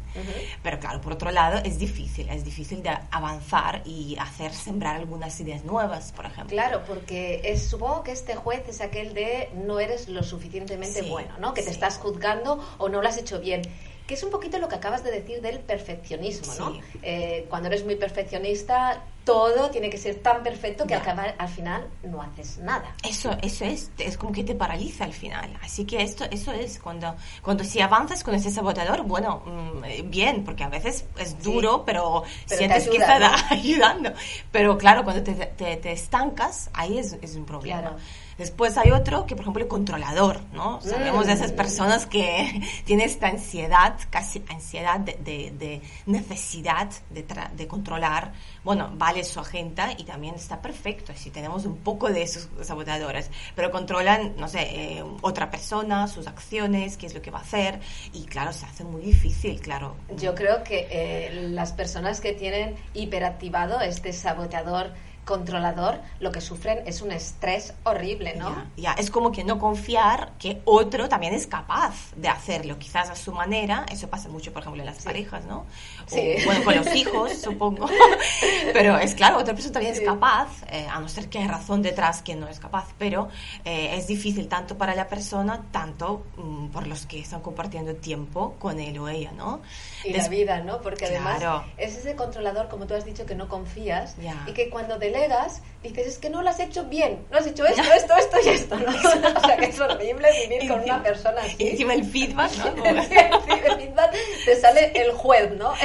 pero 0.63 0.79
claro, 0.79 1.01
por 1.01 1.13
otro 1.13 1.31
lado 1.31 1.59
es 1.63 1.77
difícil, 1.79 2.29
es 2.29 2.43
difícil 2.43 2.81
de 2.83 2.89
avanzar 3.11 3.81
y 3.85 4.17
hacer 4.19 4.53
sembrar 4.53 4.95
algunas 4.95 5.39
ideas 5.39 5.63
nuevas, 5.63 6.11
por 6.11 6.25
ejemplo. 6.25 6.55
Claro, 6.55 6.83
porque 6.87 7.41
es, 7.43 7.67
supongo 7.67 8.03
que 8.03 8.11
este 8.11 8.35
juez 8.35 8.63
es 8.67 8.81
aquel 8.81 9.13
de 9.13 9.49
no 9.53 9.79
eres 9.79 10.07
lo 10.09 10.23
suficientemente 10.23 11.03
Sí, 11.03 11.09
bueno, 11.09 11.37
¿no? 11.39 11.53
Que 11.53 11.61
te 11.61 11.67
sí. 11.67 11.73
estás 11.73 11.97
juzgando 11.97 12.63
o 12.77 12.89
no 12.89 13.01
lo 13.01 13.07
has 13.07 13.17
hecho 13.17 13.39
bien. 13.39 13.61
Que 14.07 14.13
es 14.13 14.23
un 14.23 14.31
poquito 14.31 14.57
lo 14.57 14.69
que 14.69 14.75
acabas 14.75 15.03
de 15.03 15.11
decir 15.11 15.41
del 15.41 15.59
perfeccionismo, 15.59 16.53
¿no? 16.55 16.71
Sí. 16.73 16.79
Eh, 17.03 17.45
cuando 17.49 17.67
eres 17.67 17.83
muy 17.83 17.95
perfeccionista, 17.97 19.03
todo 19.25 19.69
tiene 19.69 19.89
que 19.89 19.97
ser 19.97 20.15
tan 20.15 20.41
perfecto 20.43 20.87
que 20.87 20.95
al, 20.95 21.01
acabar- 21.01 21.35
al 21.37 21.49
final 21.49 21.85
no 22.03 22.21
haces 22.21 22.59
nada. 22.59 22.95
Eso, 23.03 23.35
eso 23.41 23.65
es, 23.65 23.91
es 23.97 24.17
como 24.17 24.31
que 24.31 24.45
te 24.45 24.55
paraliza 24.55 25.03
al 25.03 25.11
final. 25.11 25.57
Así 25.61 25.83
que 25.83 26.01
esto, 26.01 26.23
eso 26.31 26.53
es 26.53 26.79
cuando, 26.79 27.15
cuando 27.41 27.65
si 27.65 27.81
avanzas 27.81 28.23
con 28.23 28.33
ese 28.33 28.49
sabotador, 28.49 29.03
bueno, 29.03 29.43
mm, 29.45 30.09
bien, 30.09 30.45
porque 30.45 30.63
a 30.63 30.69
veces 30.69 31.03
es 31.17 31.31
Sí. 31.31 31.35
duro, 31.51 31.83
pero, 31.85 32.23
te 32.47 32.55
sientes 32.55 32.87
que 32.87 32.95
está 32.97 33.19
¿no? 33.19 33.27
ayudando. 33.49 34.13
Pero 34.53 34.77
claro, 34.77 35.03
cuando 35.03 35.21
te, 35.23 35.33
te, 35.33 35.75
te 35.75 35.91
estancas, 35.91 36.69
ahí 36.73 36.97
es, 36.97 37.17
es 37.21 37.35
un 37.35 37.45
problema. 37.45 37.81
Claro. 37.81 37.97
Después 38.37 38.77
hay 38.77 38.91
otro 38.91 39.25
que, 39.25 39.35
por 39.35 39.41
ejemplo, 39.43 39.63
el 39.63 39.67
controlador, 39.67 40.41
¿no? 40.53 40.79
Sabemos 40.81 41.25
de 41.25 41.33
esas 41.33 41.53
Mm. 41.53 41.55
personas 41.55 42.05
que 42.05 42.61
tienen 42.85 43.05
esta 43.07 43.27
ansiedad, 43.27 43.95
casi 44.09 44.43
ansiedad 44.49 44.99
de, 44.99 45.13
de- 45.23 45.51
de 45.57 45.81
necesidad 46.05 46.89
de, 47.09 47.27
tra- 47.27 47.49
de 47.51 47.67
controlar. 47.67 48.33
Bueno, 48.63 48.91
vale 48.93 49.23
su 49.23 49.39
agenda 49.39 49.91
y 49.97 50.03
también 50.03 50.35
está 50.35 50.61
perfecto 50.61 51.13
si 51.15 51.31
tenemos 51.31 51.65
un 51.65 51.77
poco 51.77 52.09
de 52.09 52.21
esos 52.23 52.47
sabotadores, 52.61 53.31
pero 53.55 53.71
controlan, 53.71 54.35
no 54.37 54.47
sé, 54.47 54.61
eh, 54.99 55.03
otra 55.21 55.49
persona, 55.49 56.07
sus 56.07 56.27
acciones, 56.27 56.97
qué 56.97 57.07
es 57.07 57.13
lo 57.15 57.21
que 57.21 57.31
va 57.31 57.39
a 57.39 57.41
hacer 57.41 57.79
y 58.13 58.25
claro, 58.25 58.53
se 58.53 58.65
hace 58.65 58.83
muy 58.83 59.01
difícil, 59.01 59.59
claro. 59.61 59.95
Yo 60.17 60.35
creo 60.35 60.63
que 60.63 60.87
eh, 60.91 61.49
las 61.49 61.71
personas 61.73 62.21
que 62.21 62.33
tienen 62.33 62.75
hiperactivado 62.93 63.79
este 63.81 64.13
saboteador 64.13 64.93
controlador, 65.27 65.99
lo 66.21 66.31
que 66.31 66.41
sufren 66.41 66.81
es 66.87 67.01
un 67.03 67.11
estrés 67.11 67.73
horrible, 67.83 68.33
¿no? 68.35 68.63
Ya, 68.77 68.93
es 68.93 69.11
como 69.11 69.31
que 69.31 69.43
no 69.43 69.59
confiar 69.59 70.31
que 70.39 70.61
otro 70.65 71.07
también 71.09 71.33
es 71.33 71.45
capaz 71.45 71.93
de 72.15 72.29
hacerlo, 72.29 72.79
quizás 72.79 73.09
a 73.09 73.15
su 73.15 73.31
manera, 73.33 73.85
eso 73.91 74.09
pasa 74.09 74.29
mucho, 74.29 74.51
por 74.53 74.61
ejemplo, 74.63 74.81
en 74.81 74.87
las 74.87 75.03
parejas, 75.03 75.43
¿no? 75.45 75.59
O, 75.59 75.65
Sí. 76.07 76.35
bueno, 76.45 76.63
con 76.63 76.75
los 76.75 76.95
hijos, 76.95 77.33
supongo, 77.43 77.87
pero 78.73 78.97
es 78.97 79.13
claro, 79.15 79.37
otra 79.37 79.53
persona 79.53 79.73
también 79.73 79.93
Sí. 79.95 80.01
es 80.01 80.07
capaz, 80.07 80.47
eh, 80.71 80.87
a 80.89 80.99
no 80.99 81.09
ser 81.09 81.29
que 81.29 81.39
hay 81.39 81.47
razón 81.47 81.81
detrás 81.81 82.21
que 82.21 82.35
no 82.35 82.47
es 82.47 82.59
capaz, 82.59 82.85
pero 82.97 83.27
eh, 83.65 83.95
es 83.97 84.07
difícil 84.07 84.47
tanto 84.47 84.77
para 84.77 84.95
la 84.95 85.07
persona, 85.07 85.61
tanto 85.71 86.25
mm, 86.37 86.67
por 86.67 86.87
los 86.87 87.05
que 87.05 87.19
están 87.19 87.41
compartiendo 87.41 87.95
tiempo 87.95 88.55
con 88.59 88.79
él 88.79 88.97
o 88.99 89.07
ella, 89.09 89.31
¿no? 89.33 89.61
Y 90.03 90.13
Des- 90.13 90.23
la 90.23 90.29
vida, 90.29 90.59
¿no? 90.61 90.81
Porque 90.81 91.05
además 91.05 91.39
Claro. 91.39 91.63
es 91.77 91.97
ese 91.97 92.15
controlador, 92.15 92.69
como 92.69 92.85
tú 92.87 92.93
has 92.93 93.05
dicho, 93.05 93.25
que 93.25 93.35
no 93.35 93.47
confías 93.49 94.15
y 94.47 94.51
que 94.53 94.69
cuando 94.69 94.97
delegas 95.17 95.61
dices, 95.89 96.07
es 96.07 96.17
que 96.17 96.29
no 96.29 96.41
lo 96.41 96.49
has 96.49 96.59
hecho 96.59 96.83
bien, 96.85 97.25
no 97.31 97.37
has 97.37 97.47
hecho 97.47 97.65
esto, 97.65 97.81
esto, 97.81 98.15
esto 98.15 98.37
y 98.43 98.49
esto, 98.49 98.75
¿no? 98.77 98.91
o 99.37 99.39
sea, 99.41 99.57
que 99.57 99.65
es 99.65 99.79
horrible 99.79 100.27
vivir 100.47 100.69
con 100.69 100.81
una 100.81 101.01
persona 101.01 101.41
así. 101.41 101.55
Y 101.59 101.69
encima 101.69 101.93
el 101.93 102.05
feedback, 102.05 102.51
¿no? 102.57 102.85
El 102.87 103.75
feedback 103.77 104.15
te 104.45 104.55
sale 104.59 104.91
el 104.95 105.11
juez, 105.11 105.51
¿no? 105.57 105.73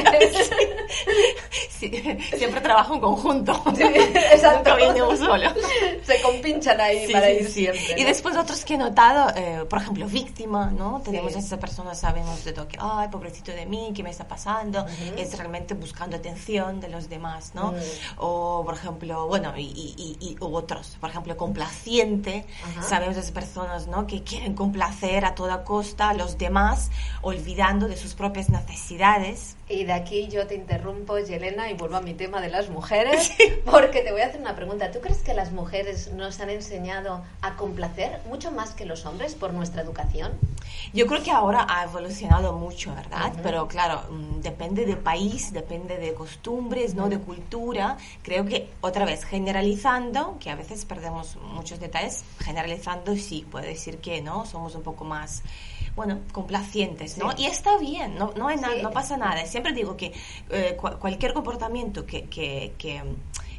Sí, 1.69 1.91
siempre 2.37 2.61
trabajo 2.61 2.95
en 2.95 3.01
conjunto. 3.01 3.61
Sí, 3.75 3.83
exacto. 3.83 4.71
Nunca 4.71 4.77
viene 4.77 5.17
solo. 5.17 5.51
Se 6.05 6.23
compinchan 6.23 6.81
ahí 6.81 7.09
Sí, 7.09 7.13
para 7.13 7.31
ir 7.31 7.51
siempre. 7.51 7.97
Y 7.97 8.03
¿no? 8.03 8.07
después 8.07 8.37
otros 8.37 8.65
que 8.65 8.75
he 8.75 8.79
notado, 8.79 9.33
eh, 9.35 9.65
por 9.69 9.81
ejemplo, 9.81 10.07
víctima, 10.07 10.71
¿no? 10.71 11.03
Tenemos 11.05 11.35
a 11.35 11.41
esa 11.41 11.59
persona, 11.59 11.97
sabemos 11.97 12.45
de 12.45 12.53
todo 12.53 12.69
que, 12.69 12.79
ay, 12.81 13.09
pobrecito 13.09 13.51
de 13.51 13.67
mí, 13.67 13.93
¿qué 13.97 14.05
me 14.05 14.11
está 14.11 14.29
pasando? 14.29 14.87
Es 15.17 15.37
realmente 15.37 15.75
buscando 15.75 16.17
atención 16.17 16.81
de 16.81 16.89
los 16.89 17.09
demás, 17.09 17.53
¿no? 17.55 17.73
Mm. 17.73 17.77
O, 18.19 18.63
por 18.65 18.75
ejemplo, 18.75 19.22
bueno, 19.27 19.53
y, 19.57 19.63
y- 19.63 20.17
y- 20.21 20.29
y 20.33 20.37
otros, 20.41 20.97
por 21.01 21.11
ejemplo, 21.11 21.37
complaciente, 21.37 22.47
Ajá. 22.65 22.83
sabemos 22.83 23.15
de 23.15 23.21
esas 23.23 23.33
personas, 23.33 23.87
¿no? 23.87 24.07
Que 24.07 24.23
quieren 24.23 24.55
complacer 24.55 25.25
a 25.25 25.35
toda 25.35 25.65
costa 25.65 26.11
a 26.11 26.15
los 26.15 26.39
demás, 26.39 26.91
olvidando 27.23 27.89
de 27.89 27.97
sus 27.97 28.15
propias 28.15 28.49
necesidades. 28.51 29.57
Y 29.73 29.85
de 29.85 29.95
aquí 29.95 30.29
yo 30.29 30.47
te 30.47 30.55
interrumpo, 30.55 31.19
Yelena, 31.19 31.71
y 31.71 31.75
vuelvo 31.75 31.97
a 31.97 32.03
mi 32.03 32.13
tema 32.13 32.43
de 32.43 32.51
las 32.51 32.69
mujeres, 32.69 33.33
porque 33.65 34.03
te 34.03 34.13
voy 34.13 34.21
a 34.21 34.27
hacer 34.27 34.39
una 34.39 34.55
pregunta. 34.55 34.91
¿Tú 34.91 35.01
crees 35.01 35.23
que 35.23 35.33
las 35.33 35.51
mujeres 35.51 36.13
nos 36.13 36.41
han 36.41 36.51
enseñado 36.51 37.25
a 37.41 37.57
complacer 37.57 38.21
mucho 38.29 38.53
más 38.53 38.73
que 38.75 38.85
los 38.85 39.07
hombres 39.07 39.35
por 39.35 39.55
nuestra 39.55 39.81
educación? 39.81 40.33
Yo 40.93 41.07
creo 41.07 41.23
que 41.23 41.31
ahora 41.31 41.67
ha 41.71 41.85
evolucionado 41.85 42.53
mucho, 42.53 42.95
¿verdad? 42.95 43.33
Pero 43.43 43.67
claro, 43.67 44.03
mm, 44.11 44.41
depende 44.41 44.85
de 44.85 44.97
país, 44.97 45.55
depende 45.55 45.97
de 45.97 46.13
costumbres, 46.13 46.95
¿no? 46.95 47.09
De 47.09 47.19
cultura. 47.19 47.97
Creo 48.23 48.45
que 48.45 48.69
otra 48.83 49.07
vez, 49.07 49.25
generalizando, 49.25 50.37
que 50.39 50.51
a 50.51 50.55
veces 50.55 50.85
perdemos 50.85 51.37
muchos 51.37 51.81
detalles, 51.81 52.25
generalizando 52.41 53.17
sí, 53.17 53.47
puede 53.51 53.69
decir 53.69 53.99
que, 53.99 54.21
¿no? 54.21 54.45
Somos 54.45 54.75
un 54.75 54.83
poco 54.83 55.05
más, 55.05 55.43
bueno, 55.97 56.21
complacientes, 56.33 57.19
¿no? 57.19 57.31
Sí. 57.33 57.43
Y 57.43 57.47
está 57.47 57.77
bien, 57.79 58.17
no, 58.17 58.33
no, 58.37 58.49
hay 58.49 58.57
na- 58.57 58.71
Sí. 58.73 58.83
no 58.83 58.91
pasa 58.91 59.17
nada. 59.17 59.45
Siempre 59.47 59.73
digo 59.73 59.97
que 59.97 60.13
eh, 60.51 60.77
cua- 60.81 60.99
cualquier 60.99 61.35
comportamiento 61.35 62.07
que, 62.07 62.25
que, 62.25 62.73
que, 62.79 63.03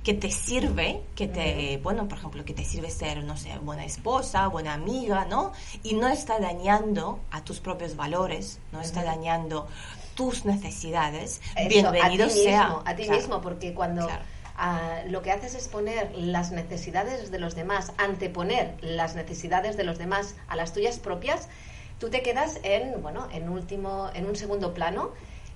que 0.04 0.14
te 0.16 0.32
sirve, 0.32 1.02
que 1.16 1.28
te, 1.28 1.80
bueno, 1.84 2.08
por 2.08 2.18
ejemplo, 2.18 2.44
que 2.44 2.54
te 2.54 2.66
sirve 2.66 2.90
ser, 2.90 3.24
no 3.24 3.38
sé, 3.38 3.58
buena 3.60 3.86
esposa, 3.86 4.48
buena 4.48 4.74
amiga, 4.74 5.26
¿no? 5.26 5.52
Y 5.84 5.94
no 5.94 6.08
está 6.08 6.40
dañando 6.40 7.20
a 7.32 7.44
tus 7.44 7.60
propios 7.60 7.96
valores, 7.96 8.60
no 8.72 8.82
está 8.82 9.04
dañando 9.04 9.68
tus 10.16 10.46
necesidades, 10.46 11.42
Eso, 11.56 11.70
bienvenido 11.70 12.26
a 12.26 12.28
ti 12.30 12.34
sea. 12.34 12.64
mismo, 12.66 12.84
a 12.86 12.96
ti 12.96 13.04
Claro. 13.04 13.20
mismo, 13.20 13.42
porque 13.42 13.74
cuando 13.74 14.06
Claro. 14.08 14.24
ah, 14.58 15.02
lo 15.08 15.22
que 15.22 15.32
haces 15.32 15.56
es 15.56 15.68
poner 15.68 16.12
las 16.16 16.52
necesidades 16.52 17.32
de 17.32 17.40
los 17.40 17.56
demás, 17.56 17.94
anteponer 17.98 18.76
las 18.82 19.16
necesidades 19.16 19.78
de 19.78 19.84
los 19.84 19.98
demás 19.98 20.36
a 20.48 20.56
las 20.56 20.74
tuyas 20.74 21.00
propias, 21.00 21.48
tú 22.04 22.10
te 22.10 22.22
quedas 22.22 22.60
en, 22.64 23.02
bueno, 23.02 23.30
en 23.32 23.48
último, 23.48 24.10
en 24.14 24.26
un 24.26 24.36
segundo 24.36 24.74
plano 24.74 25.12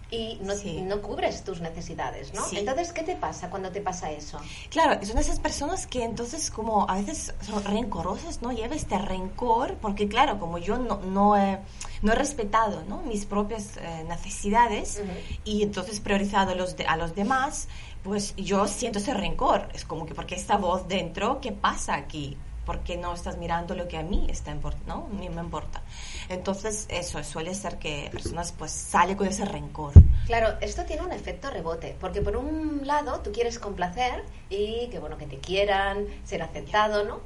y 0.10 0.40
no, 0.42 0.56
Sí. 0.56 0.80
no 0.82 1.02
cubres 1.02 1.44
tus 1.44 1.60
necesidades, 1.60 2.34
¿no? 2.34 2.42
Sí. 2.46 2.58
Entonces, 2.60 2.94
¿qué 2.94 3.04
te 3.04 3.18
pasa 3.18 3.50
cuando 3.50 3.70
te 3.70 3.82
pasa 3.82 4.10
eso? 4.12 4.40
Claro, 4.70 4.98
son 5.06 5.18
esas 5.18 5.42
personas 5.42 5.86
que 5.88 6.06
entonces 6.06 6.50
como 6.50 6.90
a 6.90 6.96
veces 6.96 7.34
son 7.42 7.62
rencorosas, 7.66 8.42
¿no? 8.42 8.54
Lleva 8.54 8.76
este 8.76 8.98
rencor, 8.98 9.74
porque 9.82 10.08
claro, 10.08 10.40
como 10.40 10.58
yo 10.58 10.78
no, 10.78 11.02
no, 11.02 11.36
he, 11.36 11.60
no 12.02 12.14
he 12.14 12.16
respetado 12.16 12.84
¿no? 12.88 13.02
mis 13.02 13.26
propias 13.26 13.76
eh, 13.76 14.06
necesidades 14.08 15.02
Ujú. 15.04 15.12
y 15.44 15.64
entonces 15.64 16.00
priorizado 16.00 16.56
los 16.56 16.78
de- 16.78 16.86
a 16.86 16.96
los 16.96 17.14
demás, 17.14 17.68
pues 18.06 18.34
yo 18.38 18.68
siento 18.68 19.00
ese 19.00 19.14
rencor. 19.14 19.68
Es 19.74 19.84
como 19.84 20.06
que 20.06 20.16
porque 20.16 20.36
esta 20.36 20.56
voz 20.56 20.88
dentro, 20.88 21.42
¿qué 21.42 21.52
pasa 21.52 21.96
aquí? 21.96 22.38
¿Por 22.68 22.82
qué 22.82 22.98
no 22.98 23.14
estás 23.14 23.38
mirando 23.38 23.76
lo 23.76 23.88
que 23.88 23.98
a 23.98 24.04
mí 24.04 24.28
está 24.30 24.54
¿no? 24.86 25.08
A 25.10 25.14
mí 25.14 25.30
me 25.30 25.42
importa. 25.42 25.82
Entonces, 26.28 26.86
eso 26.90 27.24
suele 27.24 27.56
ser 27.56 27.80
que 27.80 28.10
personas 28.12 28.52
pues 28.52 28.72
salen 28.72 29.16
con 29.16 29.26
ese 29.26 29.46
rencor. 29.46 29.94
Claro, 30.26 30.58
esto 30.60 30.84
tiene 30.84 31.04
un 31.04 31.14
efecto 31.14 31.50
rebote, 31.50 31.96
porque 31.98 32.22
por 32.22 32.36
un 32.36 32.82
lado 32.86 33.22
tú 33.22 33.32
quieres 33.32 33.58
complacer 33.58 34.26
y 34.50 34.88
que 34.90 35.00
bueno 35.00 35.18
que 35.18 35.28
te 35.28 35.38
quieran, 35.38 36.08
ser 36.26 36.44
aceptado, 36.44 37.06
¿no? 37.06 37.22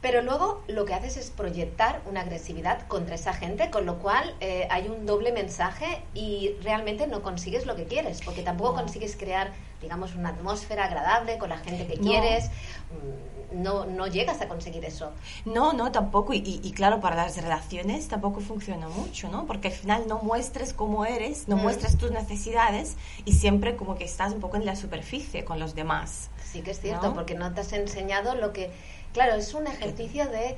Pero 0.00 0.22
luego 0.22 0.62
lo 0.68 0.86
que 0.86 0.94
haces 0.94 1.18
es 1.18 1.28
proyectar 1.30 2.00
una 2.06 2.22
agresividad 2.22 2.86
contra 2.86 3.16
esa 3.16 3.34
gente, 3.34 3.68
con 3.68 3.84
lo 3.84 3.98
cual 3.98 4.34
eh, 4.40 4.68
hay 4.70 4.88
un 4.88 5.04
doble 5.04 5.32
mensaje 5.32 6.02
y 6.14 6.54
realmente 6.62 7.06
no 7.08 7.20
consigues 7.20 7.66
lo 7.66 7.76
que 7.76 7.84
quieres, 7.84 8.22
porque 8.22 8.42
tampoco 8.42 8.70
No. 8.72 8.82
consigues 8.84 9.16
crear, 9.16 9.52
digamos, 9.82 10.14
una 10.14 10.30
atmósfera 10.30 10.84
agradable 10.86 11.36
con 11.36 11.50
la 11.50 11.58
gente 11.58 11.86
que 11.86 11.96
No. 11.96 12.02
quieres. 12.10 12.46
Mm, 12.90 13.37
No, 13.52 13.86
no 13.86 14.06
llegas 14.06 14.40
a 14.42 14.48
conseguir 14.48 14.84
eso. 14.84 15.10
No, 15.46 15.72
no, 15.72 15.90
tampoco. 15.90 16.34
Y, 16.34 16.38
y- 16.38 16.60
y 16.62 16.72
claro, 16.72 17.00
para 17.00 17.16
las 17.16 17.36
relaciones 17.36 18.06
tampoco 18.08 18.40
funciona 18.40 18.88
mucho, 18.88 19.28
¿no? 19.30 19.46
Porque 19.46 19.68
al 19.68 19.74
final 19.74 20.04
no 20.06 20.18
muestres 20.18 20.74
cómo 20.74 21.06
eres, 21.06 21.48
no 21.48 21.56
Mm. 21.56 21.62
muestras 21.62 21.96
tus 21.96 22.10
necesidades 22.10 22.96
y 23.24 23.32
siempre 23.32 23.74
como 23.76 23.96
que 23.96 24.04
estás 24.04 24.32
un 24.34 24.40
poco 24.40 24.56
en 24.58 24.66
la 24.66 24.76
superficie 24.76 25.44
con 25.44 25.58
los 25.58 25.74
demás. 25.74 26.28
Sí 26.44 26.60
que 26.60 26.72
es 26.72 26.80
cierto, 26.80 27.08
¿No? 27.08 27.14
porque 27.14 27.34
no 27.34 27.52
te 27.54 27.62
has 27.62 27.72
enseñado 27.72 28.34
lo 28.34 28.52
que... 28.52 28.70
Claro, 29.14 29.34
es 29.36 29.54
un 29.54 29.66
ejercicio 29.66 30.28
de 30.28 30.56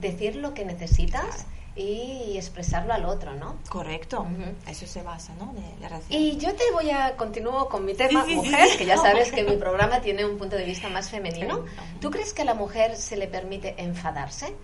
decir 0.00 0.34
lo 0.36 0.52
que 0.54 0.64
necesitas 0.64 1.46
y 1.74 2.36
expresarlo 2.36 2.92
al 2.92 3.04
otro, 3.06 3.34
¿no? 3.34 3.56
Correcto. 3.68 4.20
Ujú. 4.20 4.70
Eso 4.70 4.86
se 4.86 5.02
basa, 5.02 5.34
¿no? 5.38 5.52
De 5.54 5.62
la 5.80 5.88
relación. 5.88 6.20
Y 6.20 6.36
yo 6.36 6.54
te 6.54 6.64
voy 6.72 6.90
a 6.90 7.16
continuar 7.16 7.68
con 7.68 7.84
mi 7.84 7.94
tema, 7.94 8.24
Sí, 8.24 8.34
sí, 8.34 8.40
sí, 8.42 8.50
mujer, 8.50 8.68
sí. 8.68 8.78
que 8.78 8.86
ya 8.86 8.96
sabes 8.98 9.32
que 9.32 9.42
mi 9.42 9.56
programa 9.56 10.00
tiene 10.00 10.24
un 10.26 10.36
punto 10.36 10.56
de 10.56 10.64
vista 10.64 10.88
más 10.88 11.08
femenino. 11.10 11.64
¿Tú 12.00 12.10
crees 12.10 12.34
que 12.34 12.42
a 12.42 12.44
la 12.44 12.54
mujer 12.54 12.96
se 12.96 13.16
le 13.16 13.26
permite 13.26 13.74
enfadarse? 13.82 14.54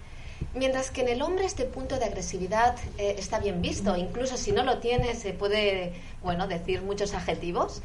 Mientras 0.55 0.91
que 0.91 1.01
en 1.01 1.09
el 1.09 1.23
hombre 1.23 1.47
este 1.47 1.65
punto 1.65 1.99
de 1.99 2.05
agresividad 2.05 2.77
eh, 2.97 3.17
está 3.19 3.39
bien 3.41 3.61
visto, 3.61 3.97
incluso 3.97 4.37
si 4.37 4.53
no 4.53 4.63
lo 4.63 4.79
tiene 4.79 5.15
se 5.15 5.33
puede, 5.33 5.95
bueno, 6.23 6.47
decir 6.47 6.83
muchos 6.83 7.13
adjetivos. 7.15 7.83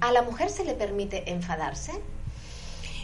¿A 0.00 0.10
la 0.12 0.22
mujer 0.22 0.50
se 0.50 0.64
le 0.64 0.74
permite 0.74 1.30
enfadarse? 1.30 1.92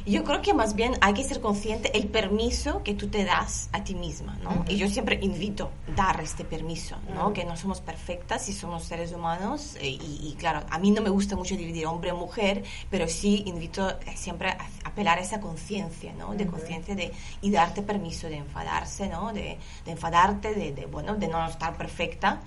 Yo 0.08 0.24
creo 0.24 0.42
que 0.42 0.54
más 0.54 0.74
bien 0.74 0.94
hay 1.00 1.14
que 1.14 1.24
ser 1.24 1.40
consciente 1.40 1.96
el 1.96 2.08
permiso 2.08 2.82
que 2.82 2.94
tú 2.94 3.08
te 3.08 3.24
das 3.24 3.68
a 3.72 3.84
ti 3.84 3.94
misma, 3.94 4.38
¿no? 4.42 4.64
Y 4.68 4.76
yo 4.76 4.88
siempre 4.88 5.18
invito 5.20 5.70
a 5.88 5.94
dar 5.94 6.20
este 6.20 6.44
permiso, 6.44 6.96
¿no? 7.14 7.32
Que 7.32 7.44
no 7.44 7.56
somos 7.56 7.80
perfectas 7.80 8.48
y 8.48 8.52
somos 8.52 8.84
seres 8.84 9.12
humanos 9.12 9.76
eh, 9.80 9.88
y, 9.88 10.30
y, 10.30 10.34
claro, 10.38 10.64
a 10.70 10.78
mí 10.78 10.90
no 10.90 11.02
me 11.02 11.10
gusta 11.10 11.36
mucho 11.36 11.56
dividir 11.56 11.86
hombre 11.86 12.12
o 12.12 12.16
mujer, 12.16 12.64
pero 12.90 13.06
sí 13.08 13.42
invito 13.46 13.88
eh, 13.90 13.96
siempre 14.16 14.50
a 14.50 14.58
apelar 14.84 15.18
a 15.18 15.20
esa 15.20 15.40
conciencia, 15.40 16.12
¿no? 16.14 16.34
De 16.34 16.46
conciencia 16.46 16.94
de 16.94 17.12
y 17.42 17.50
darte 17.50 17.82
permiso 17.82 18.28
de 18.28 18.36
enfadarse, 18.36 19.08
¿no? 19.08 19.32
De, 19.32 19.58
de 19.84 19.90
enfadarte, 19.92 20.54
de, 20.54 20.72
de, 20.72 20.86
bueno, 20.86 21.16
de 21.16 21.28
no 21.28 21.46
estar 21.46 21.76
perfecta. 21.76 22.40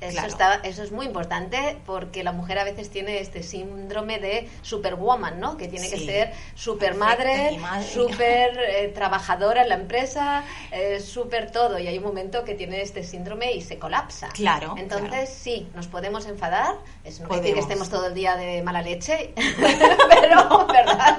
Eso, 0.00 0.12
Claro. 0.12 0.28
está, 0.28 0.54
eso 0.62 0.82
es 0.82 0.92
muy 0.92 1.06
importante 1.06 1.78
porque 1.86 2.22
la 2.24 2.32
mujer 2.32 2.58
a 2.58 2.64
veces 2.64 2.90
tiene 2.90 3.20
este 3.20 3.42
síndrome 3.42 4.18
de 4.18 4.48
superwoman, 4.62 5.40
¿no? 5.40 5.56
Que 5.56 5.68
tiene 5.68 5.88
que 5.90 5.98
ser 5.98 6.32
supermadre, 6.54 7.56
madre. 7.58 7.86
super 7.86 8.58
eh, 8.68 8.88
trabajadora 8.94 9.62
en 9.62 9.68
la 9.70 9.74
empresa, 9.76 10.44
eh, 10.70 11.00
super 11.00 11.50
todo. 11.50 11.78
Y 11.78 11.86
hay 11.86 11.98
un 11.98 12.04
momento 12.04 12.44
que 12.44 12.54
tiene 12.54 12.82
este 12.82 13.02
síndrome 13.02 13.52
y 13.52 13.62
se 13.62 13.78
colapsa. 13.78 14.28
Claro, 14.28 14.74
Entonces, 14.78 15.08
claro. 15.10 15.26
sí, 15.30 15.68
nos 15.74 15.86
podemos 15.86 16.26
enfadar. 16.26 16.74
Es 17.04 17.20
no 17.20 17.28
decir 17.28 17.54
que 17.54 17.60
estemos 17.60 17.88
todo 17.88 18.06
el 18.08 18.14
día 18.14 18.36
de 18.36 18.62
mala 18.62 18.82
leche, 18.82 19.32
pero, 20.08 20.66
¿verdad? 20.66 21.18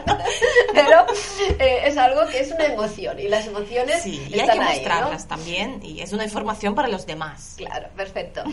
Pero 0.73 1.05
eh, 1.59 1.81
es 1.85 1.97
algo 1.97 2.27
que 2.27 2.39
es 2.41 2.51
una 2.51 2.65
emoción 2.65 3.19
y 3.19 3.27
las 3.27 3.47
emociones 3.47 4.01
Sí, 4.03 4.21
y 4.29 4.39
hay 4.39 4.45
que 4.45 4.51
ahí, 4.51 4.59
¿no? 4.59 4.65
mostrarlas 4.65 5.27
también 5.27 5.79
y 5.83 6.01
es 6.01 6.13
una 6.13 6.23
información 6.25 6.75
para 6.75 6.87
los 6.87 7.05
demás. 7.05 7.53
Claro, 7.57 7.87
perfecto. 7.95 8.43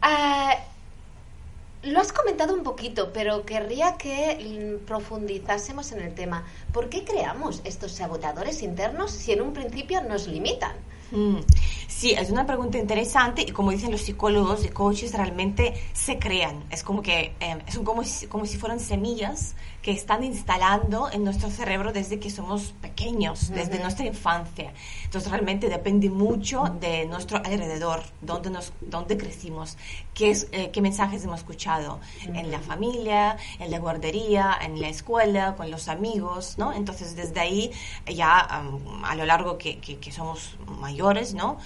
Ah, 0.00 0.56
lo 1.82 2.00
has 2.00 2.12
comentado 2.12 2.54
un 2.54 2.62
poquito, 2.62 3.12
pero 3.12 3.44
querría 3.44 3.96
que 3.96 4.78
profundizásemos 4.86 5.92
en 5.92 6.00
el 6.02 6.14
tema. 6.14 6.44
¿Por 6.72 6.88
qué 6.88 7.04
creamos 7.04 7.60
estos 7.64 7.92
sabotadores 7.92 8.62
internos 8.62 9.10
si 9.10 9.32
en 9.32 9.42
un 9.42 9.52
principio 9.52 10.02
nos 10.02 10.28
limitan? 10.28 10.72
Mm, 11.10 11.40
Sí, 11.88 12.12
es 12.12 12.30
una 12.30 12.46
pregunta 12.46 12.78
interesante 12.78 13.42
y 13.42 13.52
como 13.52 13.70
dicen 13.70 13.90
los 13.92 14.00
psicólogos 14.00 14.64
y 14.64 14.68
coaches, 14.70 15.12
realmente 15.14 15.74
se 15.92 16.18
crean. 16.18 16.64
Es 16.70 16.82
como 16.82 17.02
que 17.02 17.34
eh, 17.38 17.58
son 17.68 17.84
como 17.84 18.02
como 18.28 18.46
si 18.46 18.56
fueran 18.58 18.80
semillas 18.80 19.54
que 19.82 19.90
están 19.90 20.22
instalando 20.22 21.10
en 21.10 21.24
nuestro 21.24 21.50
cerebro 21.50 21.92
desde 21.92 22.20
que 22.20 22.30
somos 22.30 22.72
pequeños, 22.80 23.48
desde 23.50 23.80
nuestra 23.80 24.06
infancia. 24.06 24.72
Entonces 25.04 25.28
realmente 25.30 25.68
depende 25.68 26.08
mucho 26.08 26.64
de 26.80 27.04
nuestro 27.06 27.38
alrededor, 27.38 28.00
dónde, 28.20 28.50
nos, 28.50 28.72
dónde 28.80 29.16
crecimos, 29.18 29.76
qué, 30.14 30.30
es, 30.30 30.46
eh, 30.52 30.70
qué 30.70 30.80
mensajes 30.80 31.24
hemos 31.24 31.40
escuchado 31.40 31.98
en 32.22 32.50
la 32.52 32.60
familia, 32.60 33.36
en 33.58 33.70
la 33.72 33.80
guardería, 33.80 34.56
en 34.62 34.80
la 34.80 34.88
escuela, 34.88 35.56
con 35.56 35.68
los 35.70 35.88
amigos, 35.88 36.58
¿no? 36.58 36.72
Entonces 36.72 37.16
desde 37.16 37.40
ahí 37.40 37.72
ya 38.06 38.38
am, 38.38 39.04
a 39.04 39.16
lo 39.16 39.24
largo 39.26 39.58
que, 39.58 39.78
que- 39.78 39.98
que 39.98 40.12
somos 40.12 40.56
mayores, 40.78 41.34
¿no? 41.34 41.58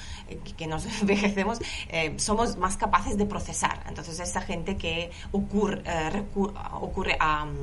Que, 0.56 0.66
nos 0.66 0.84
envejecemos, 1.00 1.58
eh, 1.88 2.14
somos 2.18 2.56
más 2.56 2.76
capaces 2.76 3.16
de 3.16 3.26
procesar. 3.26 3.82
Entonces 3.88 4.18
esa 4.20 4.40
gente 4.40 4.76
que 4.76 5.10
ocurre, 5.32 5.82
eh, 5.84 6.10
recu- 6.12 6.52
ocurre 6.80 7.16
a, 7.20 7.44
mm, 7.44 7.54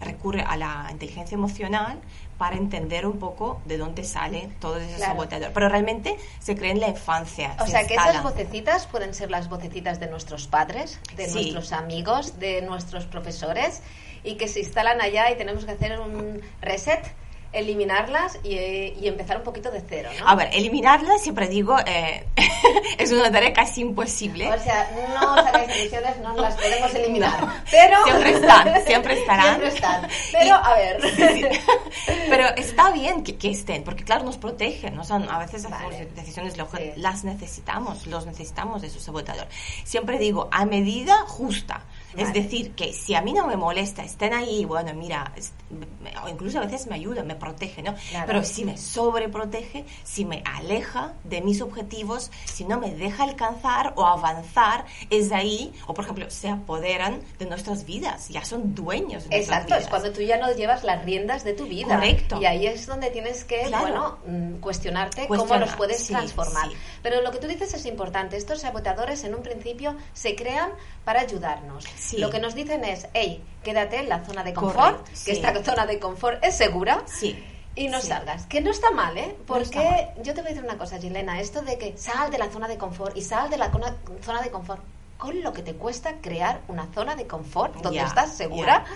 recurre 0.00 0.42
a 0.42 0.56
la 0.56 0.88
inteligencia 0.90 1.34
emocional 1.34 1.98
para 2.38 2.56
entender 2.56 3.06
un 3.06 3.18
poco 3.18 3.62
de 3.64 3.78
dónde 3.78 4.04
sale 4.04 4.50
todo 4.60 4.76
ese 4.76 4.96
Claro. 4.96 5.12
sabotador. 5.12 5.52
Pero 5.54 5.68
realmente 5.70 6.16
se 6.38 6.54
cree 6.54 6.70
en 6.72 6.80
la 6.80 6.88
infancia. 6.88 7.56
O 7.60 7.64
se 7.64 7.70
sea, 7.72 7.86
que 7.86 7.94
esas 7.94 8.22
vocecitas 8.22 8.86
pueden 8.86 9.14
ser 9.14 9.30
las 9.30 9.48
vocecitas 9.48 9.98
de 10.00 10.06
nuestros 10.08 10.46
padres, 10.46 11.00
de 11.16 11.26
Sí. 11.28 11.34
nuestros 11.34 11.72
amigos, 11.72 12.38
de 12.38 12.60
nuestros 12.62 13.06
profesores, 13.06 13.82
y 14.22 14.34
que 14.36 14.48
se 14.48 14.60
instalan 14.60 15.00
allá 15.00 15.30
y 15.30 15.36
tenemos 15.36 15.64
que 15.64 15.70
hacer 15.72 15.98
un 15.98 16.42
reset, 16.60 17.00
eliminarlas 17.58 18.38
y, 18.44 18.54
y 18.54 19.08
empezar 19.08 19.36
un 19.38 19.42
poquito 19.42 19.70
de 19.70 19.82
cero, 19.88 20.10
¿no? 20.18 20.28
A 20.28 20.34
ver, 20.34 20.50
eliminarla, 20.52 21.18
siempre 21.18 21.48
digo, 21.48 21.76
eh, 21.86 22.26
es 22.98 23.12
una 23.12 23.30
tarea 23.30 23.52
casi 23.52 23.80
imposible. 23.80 24.48
O 24.52 24.58
sea, 24.58 24.88
no 25.14 25.36
sacáis 25.36 25.70
emisiones, 25.76 26.18
no 26.18 26.34
las 26.36 26.54
podemos 26.56 26.94
eliminar. 26.94 27.64
Pero 27.70 27.96
Siempre 28.04 28.30
están, 28.30 28.84
siempre 28.86 29.20
estarán. 29.20 29.46
Siempre 29.46 29.68
están. 29.68 30.08
Pero, 30.32 30.54
a 30.54 30.74
ver. 30.74 31.00
Sí, 31.16 31.42
sí. 31.42 32.14
Pero 32.28 32.48
está 32.56 32.90
bien 32.90 33.24
que, 33.24 33.36
que 33.36 33.50
estén, 33.50 33.84
porque 33.84 34.04
claro, 34.04 34.24
nos 34.24 34.36
protegen. 34.36 34.94
¿no? 34.94 35.04
Son, 35.04 35.28
a 35.28 35.38
veces 35.38 35.64
hacemos 35.64 35.94
decisiones 36.14 36.54
Sí. 36.54 36.92
las 36.96 37.24
necesitamos, 37.24 38.06
los 38.06 38.26
necesitamos 38.26 38.82
de 38.82 38.90
su 38.90 39.00
sabotador. 39.00 39.46
Siempre 39.84 40.18
digo, 40.18 40.48
a 40.52 40.64
medida 40.66 41.16
justa. 41.26 41.82
Es 42.16 42.32
decir, 42.32 42.74
que 42.74 42.92
si 42.92 43.14
a 43.14 43.20
mí 43.22 43.32
no 43.32 43.46
me 43.46 43.56
molesta, 43.56 44.02
estén 44.02 44.32
ahí, 44.34 44.64
bueno, 44.64 44.92
mira, 44.94 45.32
es- 45.36 45.52
o 46.24 46.28
incluso 46.28 46.58
a 46.58 46.64
veces 46.64 46.86
me 46.86 46.94
ayuda, 46.94 47.22
me 47.22 47.34
protege, 47.34 47.82
¿no? 47.82 47.94
Claro. 48.10 48.26
Pero 48.26 48.44
si 48.44 48.64
me 48.64 48.76
sobreprotege, 48.76 49.84
si 50.04 50.24
me 50.24 50.42
aleja 50.44 51.14
de 51.24 51.40
mis 51.40 51.60
objetivos, 51.60 52.30
si 52.44 52.64
no 52.64 52.78
me 52.78 52.94
deja 52.94 53.24
alcanzar 53.24 53.92
o 53.96 54.06
avanzar, 54.06 54.84
es 55.10 55.32
ahí, 55.32 55.72
o 55.86 55.94
por 55.94 56.04
ejemplo, 56.04 56.30
se 56.30 56.48
apoderan 56.48 57.20
de 57.38 57.46
nuestras 57.46 57.84
vidas, 57.84 58.28
ya 58.28 58.44
son 58.44 58.74
dueños 58.74 59.24
de 59.24 59.30
nuestras 59.30 59.40
Exacto, 59.40 59.74
es 59.74 59.78
vidas. 59.80 59.90
cuando 59.90 60.12
tú 60.12 60.20
ya 60.22 60.36
no 60.38 60.52
llevas 60.52 60.84
las 60.84 61.04
riendas 61.04 61.44
de 61.44 61.52
tu 61.54 61.66
vida. 61.66 61.96
Correcto. 61.96 62.40
Y 62.40 62.46
ahí 62.46 62.66
es 62.66 62.86
donde 62.86 63.10
tienes 63.10 63.44
que, 63.44 63.62
Claro. 63.66 63.82
bueno, 63.82 64.18
mm, 64.26 64.60
cuestionarte 64.60 65.26
cómo 65.26 65.56
los 65.56 65.72
puedes 65.74 65.98
sí, 66.02 66.12
transformar. 66.12 66.68
sí. 66.68 66.76
Pero 67.02 67.20
lo 67.22 67.30
que 67.32 67.38
tú 67.38 67.46
dices 67.48 67.72
es 67.74 67.86
importante. 67.86 68.36
Estos 68.36 68.60
sabotadores 68.60 69.24
en 69.24 69.34
un 69.34 69.42
principio 69.42 69.96
se 70.12 70.34
crean 70.34 70.70
para 71.04 71.20
ayudarnos. 71.20 71.84
Sí. 71.96 72.05
Lo 72.14 72.30
que 72.30 72.38
nos 72.38 72.54
dicen 72.54 72.84
es, 72.84 73.06
hey, 73.14 73.42
quédate 73.64 73.98
en 73.98 74.08
la 74.08 74.24
zona 74.24 74.42
de 74.44 74.52
confort, 74.52 75.06
que 75.08 75.16
sí. 75.16 75.30
esta 75.32 75.62
zona 75.64 75.86
de 75.86 75.98
confort 75.98 76.42
es 76.44 76.56
segura. 76.56 77.02
Sí. 77.06 77.42
Y 77.74 77.88
no 77.88 78.00
Sí. 78.00 78.06
salgas, 78.08 78.46
que 78.46 78.60
no 78.62 78.70
está 78.70 78.90
mal, 78.90 79.18
¿eh? 79.18 79.36
Porque 79.46 79.78
mal. 79.78 80.22
yo 80.22 80.32
te 80.32 80.40
voy 80.40 80.46
a 80.46 80.54
decir 80.54 80.64
una 80.64 80.78
cosa, 80.78 80.98
Gilena, 80.98 81.40
esto 81.40 81.60
de 81.62 81.76
que 81.76 81.96
sal 81.98 82.30
de 82.30 82.38
la 82.38 82.48
zona 82.50 82.68
de 82.68 82.78
confort 82.78 83.14
y 83.16 83.20
sal 83.22 83.50
de 83.50 83.58
la 83.58 83.70
zona 83.70 84.40
de 84.42 84.50
confort, 84.50 84.80
con 85.18 85.42
lo 85.42 85.52
que 85.52 85.62
te 85.62 85.74
cuesta 85.74 86.14
crear 86.22 86.60
una 86.68 86.86
zona 86.94 87.16
de 87.16 87.26
confort 87.26 87.74
donde 87.82 88.00
estás 88.00 88.34
segura, 88.34 88.84
ya. 88.86 88.92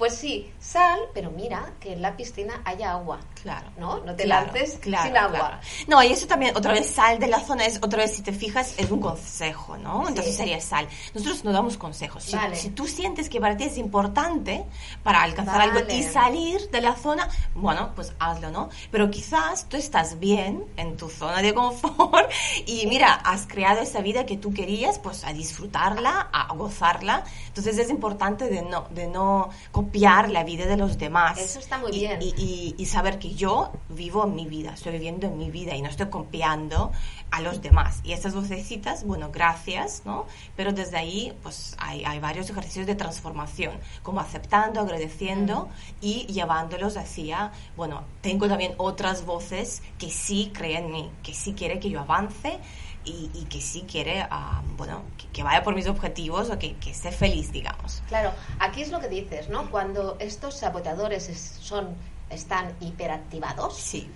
Pues 0.00 0.16
sí, 0.16 0.50
sal, 0.58 0.98
pero 1.14 1.30
mira 1.30 1.74
que 1.78 1.92
en 1.92 2.02
la 2.02 2.16
piscina 2.16 2.60
haya 2.64 2.90
agua. 2.92 3.20
Claro. 3.40 3.68
¿No? 3.78 4.00
No 4.00 4.16
te 4.16 4.24
Claro, 4.24 4.46
lances 4.46 4.78
claro, 4.80 5.06
sin 5.06 5.16
agua. 5.16 5.38
claro. 5.38 5.56
No, 5.86 6.02
y 6.02 6.08
eso 6.12 6.26
también, 6.26 6.56
otra 6.56 6.72
vez, 6.72 6.90
sal 6.90 7.18
de 7.20 7.28
la 7.28 7.38
zona, 7.40 7.64
es 7.66 7.78
otra 7.82 8.00
vez, 8.00 8.14
si 8.16 8.22
te 8.22 8.32
fijas, 8.32 8.74
es 8.78 8.90
un 8.90 9.00
consejo, 9.00 9.76
¿no? 9.78 10.08
Entonces 10.08 10.32
Sí. 10.34 10.38
sería 10.40 10.60
sal. 10.60 10.88
Nosotros 11.14 11.44
no 11.44 11.52
damos 11.52 11.76
consejos. 11.76 12.24
Si, 12.24 12.34
Vale. 12.34 12.56
si 12.56 12.70
tú 12.70 12.86
sientes 12.88 13.28
que 13.28 13.40
para 13.40 13.56
ti 13.56 13.64
es 13.64 13.76
importante 13.78 14.64
para 15.02 15.22
alcanzar 15.22 15.60
algo 15.60 15.78
y 15.80 15.82
Vale. 15.82 16.02
salir 16.02 16.70
de 16.70 16.80
la 16.80 16.96
zona, 16.96 17.28
bueno, 17.54 17.92
pues 17.94 18.12
hazlo, 18.18 18.50
¿no? 18.50 18.68
Pero 18.90 19.10
quizás 19.10 19.66
tú 19.68 19.76
estás 19.76 20.18
bien 20.18 20.64
en 20.76 20.96
tu 20.96 21.08
zona 21.08 21.40
de 21.42 21.54
confort 21.54 22.30
y 22.66 22.86
mira, 22.88 23.12
has 23.14 23.46
creado 23.46 23.80
esa 23.80 24.00
vida 24.00 24.26
que 24.26 24.36
tú 24.36 24.52
querías, 24.52 24.98
pues 24.98 25.24
a 25.24 25.32
disfrutarla, 25.32 26.28
a 26.32 26.52
gozarla. 26.54 27.24
Entonces 27.48 27.78
es 27.78 27.90
importante 27.90 28.48
de 28.48 28.62
no, 28.62 28.86
de 28.90 29.06
no 29.06 29.50
copiar 29.90 30.30
la 30.30 30.44
vida 30.44 30.66
de 30.66 30.76
los 30.76 30.98
demás. 30.98 31.36
Eso 31.38 31.58
está 31.58 31.76
muy 31.78 31.90
Y- 31.90 31.98
bien. 31.98 32.22
y- 32.22 32.34
y, 32.38 32.74
y 32.78 32.86
saber 32.86 33.18
que 33.18 33.34
yo 33.34 33.72
vivo 33.88 34.24
mi 34.28 34.46
vida, 34.46 34.72
estoy 34.74 34.92
viviendo 34.92 35.26
en 35.26 35.36
mi 35.36 35.50
vida 35.50 35.74
y 35.74 35.82
no 35.82 35.88
estoy 35.88 36.06
copiando 36.10 36.92
a 37.32 37.40
los 37.40 37.60
demás. 37.60 37.98
Y 38.04 38.12
estas 38.12 38.32
vocecitas, 38.32 39.02
bueno, 39.04 39.30
gracias, 39.32 40.02
¿no? 40.04 40.26
Pero 40.56 40.72
desde 40.72 40.96
ahí, 40.96 41.32
pues 41.42 41.74
hay, 41.78 42.04
hay 42.04 42.20
varios 42.20 42.48
ejercicios 42.50 42.86
de 42.86 42.94
transformación, 42.94 43.72
como 44.04 44.20
aceptando, 44.20 44.80
agradeciendo 44.80 45.68
y 46.00 46.24
llevándolos 46.26 46.96
hacia, 46.96 47.50
bueno, 47.76 48.04
tengo 48.20 48.46
también 48.46 48.74
otras 48.76 49.26
voces 49.26 49.82
que 49.98 50.08
sí 50.10 50.52
creen 50.54 50.84
en 50.84 50.92
mí, 50.92 51.10
que 51.24 51.34
sí 51.34 51.52
quiere 51.54 51.80
que 51.80 51.90
yo 51.90 51.98
avance. 52.00 52.58
Y, 53.04 53.30
y 53.32 53.44
que 53.46 53.60
sí 53.62 53.86
quiere, 53.90 54.26
ah, 54.30 54.60
bueno, 54.76 55.02
que, 55.16 55.26
que 55.28 55.42
vaya 55.42 55.62
por 55.62 55.74
mis 55.74 55.86
objetivos 55.86 56.50
o 56.50 56.58
que, 56.58 56.76
que 56.76 56.90
esté 56.90 57.10
feliz, 57.10 57.50
digamos. 57.50 58.02
Claro, 58.08 58.32
aquí 58.58 58.82
es 58.82 58.90
lo 58.90 59.00
que 59.00 59.08
dices, 59.08 59.48
¿no? 59.48 59.70
Cuando 59.70 60.16
estos 60.20 60.58
saboteadores 60.58 61.28
es- 61.30 61.56
son, 61.60 61.96
están 62.28 62.74
hiperactivados, 62.80 63.74
Sí. 63.76 64.10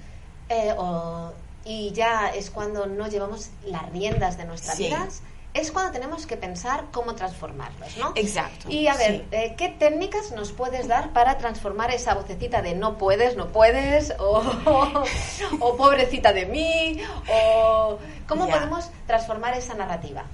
eh, 0.50 0.74
o- 0.76 1.32
y 1.64 1.92
ya 1.92 2.28
es 2.28 2.50
cuando 2.50 2.84
no 2.86 3.08
llevamos 3.08 3.48
las 3.64 3.90
riendas 3.90 4.36
de 4.36 4.44
nuestras 4.44 4.76
Sí. 4.76 4.84
vidas, 4.84 5.22
es 5.54 5.70
cuando 5.70 5.92
tenemos 5.92 6.26
que 6.26 6.36
pensar 6.36 6.86
cómo 6.92 7.14
transformarlos, 7.14 7.96
¿no? 7.96 8.12
Exacto, 8.16 8.68
Y 8.68 8.88
a 8.88 8.96
ver, 8.96 9.18
sí. 9.20 9.24
eh, 9.30 9.54
¿qué 9.56 9.68
técnicas 9.68 10.32
nos 10.32 10.50
puedes 10.52 10.88
dar 10.88 11.12
para 11.12 11.38
transformar 11.38 11.92
esa 11.92 12.14
vocecita 12.14 12.60
de 12.60 12.74
no 12.74 12.98
puedes, 12.98 13.36
no 13.36 13.48
puedes, 13.52 14.12
o, 14.18 14.42
o 15.60 15.76
pobrecita 15.76 16.32
de 16.32 16.46
mí, 16.46 17.00
o 17.32 17.98
cómo 18.28 18.46
Ya. 18.46 18.54
podemos 18.54 18.90
transformar 19.06 19.54
esa 19.54 19.74
narrativa? 19.74 20.24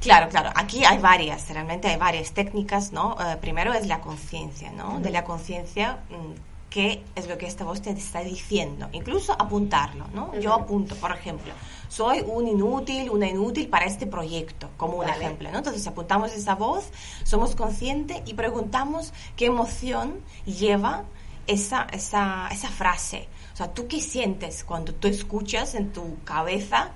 Claro, 0.00 0.28
claro. 0.28 0.50
Aquí 0.54 0.84
hay 0.84 0.98
varias, 0.98 1.48
realmente 1.48 1.88
hay 1.88 1.96
varias 1.96 2.32
técnicas, 2.32 2.92
¿no? 2.92 3.16
Eh, 3.20 3.36
primero 3.40 3.72
es 3.72 3.86
la 3.86 4.00
conciencia, 4.00 4.70
¿no? 4.70 5.00
De 5.00 5.10
la 5.10 5.24
conciencia, 5.24 6.00
mm, 6.10 6.34
qué 6.68 7.02
es 7.14 7.26
lo 7.28 7.38
que 7.38 7.46
esta 7.46 7.64
voz 7.64 7.80
te 7.80 7.90
está 7.90 8.20
diciendo. 8.20 8.88
Incluso 8.92 9.32
apuntarlo, 9.32 10.06
¿no? 10.12 10.38
Yo 10.38 10.52
apunto, 10.52 10.94
por 10.96 11.12
ejemplo, 11.12 11.52
soy 11.88 12.20
un 12.26 12.46
inútil, 12.46 13.08
una 13.08 13.26
inútil 13.26 13.68
para 13.68 13.86
este 13.86 14.06
proyecto, 14.06 14.68
como 14.76 14.98
un 14.98 15.06
Vale. 15.06 15.16
ejemplo, 15.24 15.50
¿no? 15.50 15.58
Entonces 15.58 15.86
apuntamos 15.86 16.32
esa 16.32 16.54
voz, 16.54 16.90
somos 17.24 17.56
conscientes 17.56 18.20
y 18.26 18.34
preguntamos 18.34 19.14
qué 19.36 19.46
emoción 19.46 20.20
lleva 20.44 21.04
esa, 21.46 21.86
esa, 21.92 22.48
esa 22.52 22.68
frase. 22.68 23.28
O 23.54 23.56
sea, 23.56 23.72
¿tú 23.72 23.88
qué 23.88 24.00
sientes 24.02 24.62
cuando 24.62 24.92
tú 24.92 25.08
escuchas 25.08 25.74
en 25.74 25.90
tu 25.92 26.18
cabeza 26.24 26.90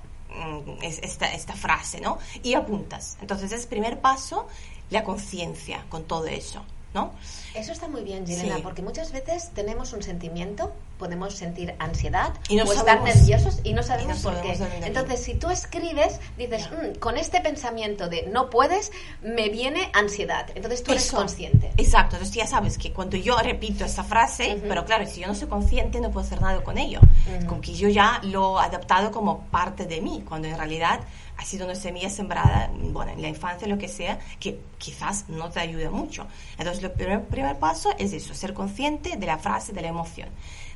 esta, 0.81 1.31
esta 1.33 1.53
frase, 1.53 2.01
¿no? 2.01 2.17
Y 2.43 2.53
apuntas. 2.53 3.17
Entonces 3.21 3.51
es 3.51 3.65
primer 3.65 3.99
paso 3.99 4.47
la 4.89 5.03
conciencia 5.03 5.85
con 5.89 6.03
todo 6.03 6.25
eso, 6.27 6.63
¿no? 6.93 7.11
Eso 7.53 7.71
está 7.71 7.87
muy 7.87 8.03
bien, 8.03 8.25
Gilena, 8.27 8.57
Sí. 8.57 8.61
porque 8.61 8.81
muchas 8.81 9.11
veces 9.11 9.51
tenemos 9.53 9.93
un 9.93 10.03
sentimiento, 10.03 10.73
podemos 11.01 11.33
sentir 11.33 11.73
ansiedad 11.79 12.31
Y 12.47 12.55
no 12.57 12.63
o 12.63 12.71
estar 12.71 12.85
sabemos- 12.99 13.15
nerviosos 13.15 13.59
y 13.63 13.73
no 13.73 13.81
sabemos 13.81 14.17
y 14.19 14.23
no 14.23 14.31
por 14.31 14.41
qué. 14.43 14.53
Entonces, 14.85 15.23
si 15.23 15.33
tú 15.33 15.49
escribes, 15.49 16.19
dices, 16.37 16.69
"Mm, 16.71 16.99
con 16.99 17.17
este 17.17 17.41
pensamiento 17.41 18.07
de 18.07 18.27
no 18.27 18.51
puedes, 18.51 18.91
me 19.23 19.49
viene 19.49 19.89
ansiedad. 19.93 20.45
Entonces 20.53 20.83
tú 20.83 20.91
eres 20.91 21.07
Eso. 21.07 21.17
consciente. 21.17 21.71
Exacto, 21.77 22.17
entonces 22.17 22.35
ya 22.35 22.45
sabes 22.45 22.77
que 22.77 22.93
cuando 22.93 23.17
yo 23.17 23.35
repito 23.39 23.83
esta 23.83 24.03
frase, 24.03 24.53
Ujú. 24.57 24.65
pero 24.69 24.85
claro, 24.85 25.07
si 25.07 25.21
yo 25.21 25.27
no 25.27 25.33
soy 25.33 25.47
consciente 25.47 25.99
no 25.99 26.11
puedo 26.11 26.23
hacer 26.27 26.39
nada 26.39 26.63
con 26.63 26.77
ello, 26.77 26.99
Ujú. 27.39 27.47
con 27.47 27.61
que 27.61 27.73
yo 27.73 27.89
ya 27.89 28.19
lo 28.23 28.61
he 28.61 28.65
adaptado 28.65 29.09
como 29.09 29.39
parte 29.47 29.85
de 29.87 30.01
mí, 30.01 30.23
cuando 30.27 30.47
en 30.47 30.55
realidad 30.55 30.99
ha 31.37 31.43
sido 31.45 31.65
una 31.65 31.73
semilla 31.73 32.11
sembrada, 32.11 32.69
bueno, 32.71 33.13
en 33.13 33.21
la 33.23 33.27
infancia, 33.27 33.67
lo 33.67 33.79
que 33.79 33.87
sea, 33.87 34.19
que 34.39 34.59
quizás 34.77 35.25
no 35.27 35.49
te 35.49 35.59
ayuda 35.59 35.89
mucho. 35.89 36.27
Entonces, 36.59 36.83
el 36.83 36.91
primer, 36.91 37.23
primer 37.25 37.57
paso 37.57 37.89
es 37.97 38.13
eso, 38.13 38.35
ser 38.35 38.53
consciente 38.53 39.15
de 39.17 39.25
la 39.25 39.39
frase, 39.39 39.73
de 39.73 39.81
la 39.81 39.87
emoción. 39.87 40.29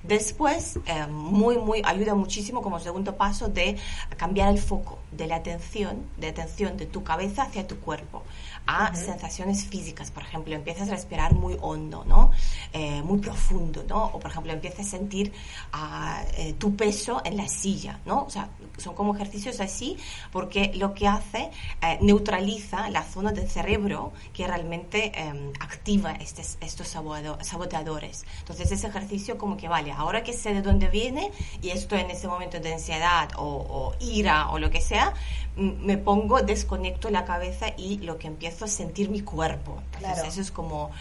Después, 0.07 0.77
eh, 0.85 1.07
muy, 1.07 1.57
muy, 1.57 1.81
ayuda 1.83 2.13
muchísimo 2.13 2.61
como 2.61 2.79
segundo 2.79 3.15
paso 3.15 3.47
de 3.47 3.77
cambiar 4.17 4.49
el 4.49 4.59
foco 4.59 4.99
de 5.11 5.27
la 5.27 5.37
atención, 5.37 6.05
de 6.17 6.27
atención 6.27 6.77
de 6.77 6.85
tu 6.85 7.03
cabeza 7.03 7.43
hacia 7.43 7.65
tu 7.65 7.79
cuerpo, 7.79 8.23
a 8.67 8.95
sensaciones 8.95 9.65
físicas. 9.65 10.11
Por 10.11 10.23
ejemplo, 10.23 10.55
empiezas 10.55 10.87
a 10.89 10.91
respirar 10.91 11.33
muy 11.33 11.57
hondo, 11.61 12.03
¿no? 12.05 12.31
Eh, 12.73 13.01
muy 13.03 13.19
profundo, 13.19 13.83
¿no? 13.87 14.05
O, 14.05 14.19
por 14.19 14.31
ejemplo, 14.31 14.51
empiezas 14.53 14.87
a 14.87 14.89
sentir 14.91 15.31
ah, 15.73 16.23
eh, 16.37 16.53
tu 16.53 16.75
peso 16.75 17.21
en 17.25 17.37
la 17.37 17.47
silla, 17.47 17.99
¿no? 18.05 18.23
O 18.23 18.29
sea, 18.29 18.49
son 18.77 18.95
como 18.95 19.13
ejercicios 19.15 19.59
así 19.59 19.97
porque 20.31 20.71
lo 20.75 20.93
que 20.93 21.07
hace 21.07 21.51
eh, 21.81 21.97
neutraliza 22.01 22.89
la 22.89 23.03
zona 23.03 23.31
del 23.31 23.47
cerebro 23.49 24.13
que 24.33 24.47
realmente 24.47 25.11
eh, 25.15 25.51
activa 25.59 26.13
estes- 26.19 26.57
estos 26.61 26.87
saboteado- 26.95 27.41
saboteadores. 27.43 28.25
Entonces 28.39 28.71
ese 28.71 28.87
ejercicio 28.87 29.37
como 29.37 29.57
que 29.57 29.67
vale, 29.67 29.91
ahora 29.91 30.23
que 30.23 30.33
sé 30.33 30.53
de 30.53 30.61
dónde 30.61 30.87
viene 30.87 31.31
y 31.61 31.69
estoy 31.69 31.99
en 31.99 32.09
ese 32.11 32.27
momento 32.27 32.59
de 32.59 32.73
ansiedad 32.73 33.29
o, 33.37 33.43
o 33.45 33.95
ira 33.99 34.49
o 34.49 34.59
lo 34.59 34.69
que 34.69 34.81
sea, 34.81 35.13
me 35.55 35.97
pongo, 35.97 36.41
desconecto 36.41 37.09
la 37.09 37.23
cabeza 37.25 37.67
y 37.77 37.97
lo 37.99 38.17
que 38.17 38.27
empiezo 38.27 38.54
es 38.63 38.71
sentir 38.71 39.09
mi 39.09 39.19
cuerpo. 39.19 39.81
Entonces 39.95 40.13
Claro. 40.13 40.29
eso 40.29 40.39
es 40.41 40.51
como, 40.51 40.91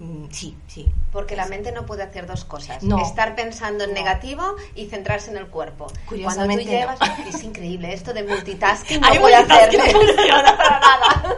mm, 0.00 0.24
sí, 0.30 0.56
sí. 0.66 0.86
Porque 1.12 1.36
la 1.36 1.44
mente 1.46 1.70
no 1.72 1.84
puede 1.84 2.02
hacer 2.02 2.26
dos 2.26 2.44
cosas. 2.46 2.82
No. 2.82 2.98
Estar 3.02 3.34
pensando 3.36 3.84
en 3.84 3.90
No. 3.90 3.96
negativo 4.00 4.56
y 4.74 4.86
centrarse 4.86 5.30
en 5.30 5.36
el 5.36 5.48
cuerpo. 5.48 5.86
Cuando 6.06 6.46
tú 6.46 6.64
no. 6.64 7.28
Es 7.28 7.42
increíble, 7.44 7.92
esto 7.92 8.14
de 8.14 8.22
multitasking 8.22 9.00
no 9.02 9.14
puede 9.20 9.34
hacer 9.36 9.76
no 9.76 9.84
funciona. 10.00 10.56
para 10.56 10.80
nada. 10.80 11.36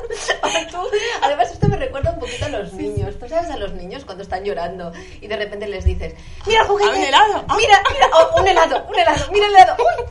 Tú- 0.71 0.89
además, 1.23 1.51
esto 1.51 1.69
me 1.69 1.77
recuerda 1.77 2.13
un 2.13 2.21
poquito 2.21 2.47
a 2.47 2.49
los 2.49 2.73
niños. 2.73 3.19
Tú 3.19 3.29
sabes 3.29 3.51
a 3.51 3.57
los 3.57 3.73
niños 3.75 4.05
cuando 4.05 4.23
están 4.23 4.45
llorando 4.45 4.93
y 5.21 5.27
de 5.27 5.37
repente 5.37 5.67
les 5.69 5.85
dices, 5.85 6.15
mira 6.47 6.63
el 6.63 6.69
juguete, 6.69 6.91
¿A 6.91 6.95
un 6.95 7.03
helado? 7.03 7.45
Ah. 7.49 7.57
mira, 7.57 7.83
mira, 7.93 8.07
oh, 8.15 8.41
un 8.41 8.49
helado, 8.49 8.87
un 8.89 8.99
helado, 8.99 9.31
mira 9.33 9.47
el 9.47 9.55
helado, 9.55 9.77
uy, 9.79 10.05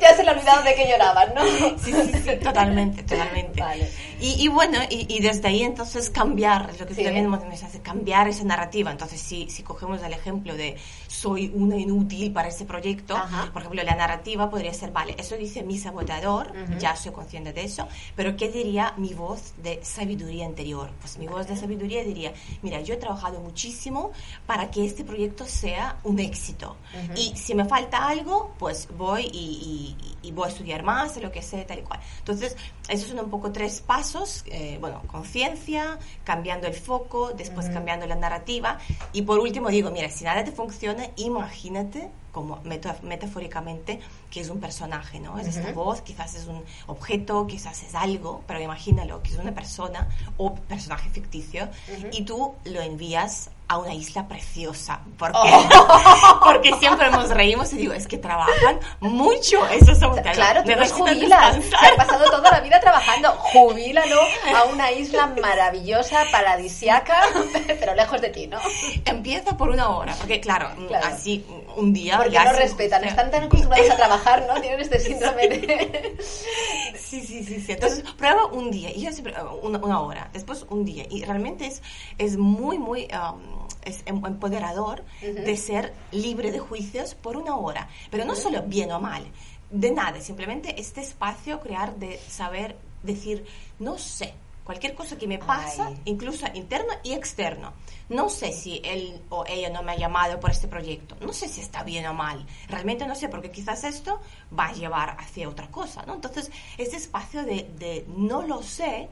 ya 0.00 0.14
se 0.16 0.22
le 0.22 0.30
ha 0.30 0.32
olvidado 0.32 0.62
de 0.62 0.74
que 0.74 0.88
lloraban, 0.88 1.34
¿no? 1.34 1.44
Sí, 1.78 1.92
sí, 1.92 2.12
sí, 2.24 2.36
totalmente, 2.42 3.02
totalmente. 3.04 3.60
Vale. 3.60 3.88
Y, 4.20 4.44
y 4.44 4.48
bueno, 4.48 4.78
y, 4.88 5.06
y 5.14 5.20
desde 5.20 5.48
ahí 5.48 5.62
entonces 5.62 6.08
cambiar, 6.10 6.70
es 6.70 6.78
lo 6.80 6.86
que 6.86 6.94
Sí. 6.94 7.02
también 7.04 7.32
hace 7.34 7.80
cambiar 7.82 8.28
esa 8.28 8.44
narrativa. 8.44 8.90
Entonces, 8.90 9.20
si, 9.20 9.50
si 9.50 9.62
cogemos 9.62 10.02
el 10.02 10.12
ejemplo 10.12 10.54
de 10.56 10.76
soy 11.12 11.50
una 11.54 11.76
inútil 11.76 12.32
para 12.32 12.48
ese 12.48 12.64
proyecto, 12.64 13.14
Ajá. 13.16 13.50
por 13.52 13.62
ejemplo, 13.62 13.82
la 13.82 13.94
narrativa 13.94 14.48
podría 14.48 14.72
ser, 14.72 14.92
vale, 14.92 15.14
eso 15.18 15.36
dice 15.36 15.62
mi 15.62 15.76
saboteador, 15.78 16.48
Ujú. 16.56 16.78
ya 16.78 16.96
soy 16.96 17.12
consciente 17.12 17.52
de 17.52 17.64
eso, 17.64 17.86
pero 18.16 18.36
¿qué 18.36 18.48
diría 18.50 18.94
mi 18.96 19.12
voz 19.12 19.52
de 19.62 19.84
sabiduría 19.84 20.44
interior? 20.46 20.90
Pues 21.00 21.18
mi 21.18 21.26
voz 21.26 21.46
de 21.46 21.56
sabiduría 21.56 22.02
diría, 22.02 22.32
mira, 22.62 22.80
yo 22.80 22.94
he 22.94 22.96
trabajado 22.96 23.40
muchísimo 23.40 24.12
para 24.46 24.70
que 24.70 24.84
este 24.86 25.04
proyecto 25.04 25.46
sea 25.46 25.98
un 26.04 26.18
éxito. 26.18 26.76
Ujú. 26.94 27.20
Y 27.20 27.36
si 27.36 27.54
me 27.54 27.66
falta 27.66 28.08
algo, 28.08 28.54
pues 28.58 28.88
voy 28.96 29.22
y, 29.32 29.96
y- 30.00 30.11
y 30.22 30.32
voy 30.32 30.46
a 30.46 30.48
estudiar 30.48 30.82
más, 30.82 31.16
lo 31.20 31.30
que 31.30 31.42
sea, 31.42 31.66
tal 31.66 31.80
y 31.80 31.82
cual. 31.82 32.00
Entonces, 32.18 32.56
esos 32.88 33.08
son 33.08 33.20
un 33.20 33.30
poco 33.30 33.52
tres 33.52 33.80
pasos, 33.80 34.44
eh, 34.46 34.78
bueno, 34.80 35.02
conciencia, 35.06 35.98
cambiando 36.24 36.66
el 36.66 36.74
foco, 36.74 37.32
después 37.32 37.68
cambiando 37.68 38.06
la 38.06 38.14
narrativa, 38.14 38.78
y 39.12 39.22
por 39.22 39.38
último 39.38 39.68
digo, 39.68 39.90
mira, 39.90 40.08
si 40.08 40.24
nada 40.24 40.44
te 40.44 40.52
funciona, 40.52 41.08
imagínate 41.16 42.10
como 42.32 42.60
meta- 42.64 42.96
metafóricamente, 43.02 44.00
que 44.30 44.40
es 44.40 44.48
un 44.48 44.58
personaje, 44.58 45.20
¿no? 45.20 45.38
Es 45.38 45.48
esta 45.48 45.72
voz, 45.72 46.00
quizás 46.00 46.34
es 46.34 46.46
un 46.46 46.64
objeto, 46.86 47.46
quizás 47.46 47.82
es 47.82 47.94
algo, 47.94 48.42
pero 48.46 48.58
imagínalo, 48.60 49.22
que 49.22 49.30
es 49.32 49.38
una 49.38 49.52
persona 49.52 50.08
o 50.38 50.54
personaje 50.54 51.10
ficticio, 51.10 51.68
y 52.10 52.22
tú 52.24 52.54
lo 52.64 52.80
envías 52.80 53.50
a 53.68 53.78
una 53.78 53.94
isla 53.94 54.28
preciosa, 54.28 55.00
porque, 55.18 55.38
porque 56.44 56.72
siempre 56.78 57.10
nos 57.10 57.30
reímos 57.30 57.72
y 57.72 57.76
digo, 57.76 57.92
es 57.94 58.06
que 58.06 58.18
trabajan 58.18 58.78
mucho 59.00 59.66
esos 59.68 59.98
saboteadores. 59.98 60.36
Claro, 60.36 60.62
tú 60.64 60.70
los 60.78 60.92
jubilas. 60.92 61.56
Se 61.64 61.76
han 61.76 61.96
pasado 61.96 62.30
toda 62.30 62.50
la 62.50 62.60
vida 62.60 62.80
trabajando. 62.80 63.30
Jubílalo 63.32 64.20
a 64.56 64.64
una 64.64 64.92
isla 64.92 65.26
maravillosa, 65.40 66.24
paradisiaca, 66.30 67.18
pero 67.80 67.94
lejos 67.94 68.20
de 68.20 68.28
ti, 68.28 68.46
¿no? 68.46 68.58
Empieza 69.06 69.56
por 69.56 69.70
una 69.70 69.88
hora, 69.90 70.14
porque 70.18 70.40
claro, 70.40 70.70
Claro. 70.88 71.06
así 71.06 71.44
un 71.76 71.92
día... 71.94 72.21
Porque 72.22 72.38
no 72.38 72.52
respetan, 72.58 73.04
están 73.04 73.30
tan 73.30 73.44
acostumbrados 73.44 73.90
a 73.90 73.96
trabajar, 73.96 74.46
¿no? 74.46 74.60
Tienen 74.60 74.80
este 74.80 74.98
síndrome 74.98 75.48
de... 75.48 76.16
Sí, 76.98 77.20
sí, 77.20 77.44
sí, 77.44 77.60
sí. 77.60 77.72
Entonces, 77.72 78.02
prueba 78.16 78.46
un 78.46 78.70
día, 78.70 78.90
y 78.90 79.02
yo 79.02 79.12
siempre, 79.12 79.34
uh, 79.42 79.66
una, 79.66 79.78
una 79.78 80.00
hora, 80.00 80.30
después 80.32 80.64
un 80.70 80.84
día. 80.84 81.04
Y 81.10 81.24
realmente 81.24 81.66
es, 81.66 81.82
es 82.18 82.36
muy, 82.36 82.78
muy 82.78 83.08
um, 83.12 83.66
es 83.84 84.02
em- 84.06 84.24
empoderador 84.24 85.04
de 85.20 85.56
ser 85.56 85.92
libre 86.12 86.52
de 86.52 86.58
juicios 86.58 87.14
por 87.14 87.36
una 87.36 87.56
hora. 87.56 87.88
Pero 88.10 88.24
no 88.24 88.34
solo 88.34 88.62
bien 88.62 88.92
o 88.92 89.00
mal, 89.00 89.24
de 89.70 89.90
nada, 89.90 90.20
simplemente 90.20 90.80
este 90.80 91.00
espacio 91.00 91.60
crear 91.60 91.96
de 91.96 92.18
saber 92.28 92.76
decir, 93.02 93.44
no 93.78 93.98
sé. 93.98 94.34
Cualquier 94.64 94.94
cosa 94.94 95.18
que 95.18 95.26
me 95.26 95.38
pasa, 95.38 95.88
Ay. 95.88 96.00
incluso 96.04 96.46
interno 96.54 96.92
y 97.02 97.12
externo. 97.12 97.72
No 98.08 98.28
sé 98.28 98.52
si 98.52 98.80
él 98.84 99.20
o 99.28 99.44
ella 99.46 99.70
no 99.70 99.82
me 99.82 99.92
ha 99.92 99.96
llamado 99.96 100.38
por 100.38 100.50
este 100.50 100.68
proyecto. 100.68 101.16
No 101.20 101.32
sé 101.32 101.48
si 101.48 101.60
está 101.60 101.82
bien 101.82 102.06
o 102.06 102.14
mal. 102.14 102.46
Realmente 102.68 103.06
no 103.06 103.14
sé, 103.14 103.28
porque 103.28 103.50
quizás 103.50 103.82
esto 103.84 104.20
va 104.56 104.66
a 104.68 104.72
llevar 104.72 105.16
hacia 105.18 105.48
otra 105.48 105.68
cosa, 105.68 106.04
¿no? 106.06 106.14
Entonces, 106.14 106.50
ese 106.78 106.96
espacio 106.96 107.42
de, 107.42 107.70
de 107.78 108.04
no 108.16 108.42
lo 108.42 108.62
sé, 108.62 109.08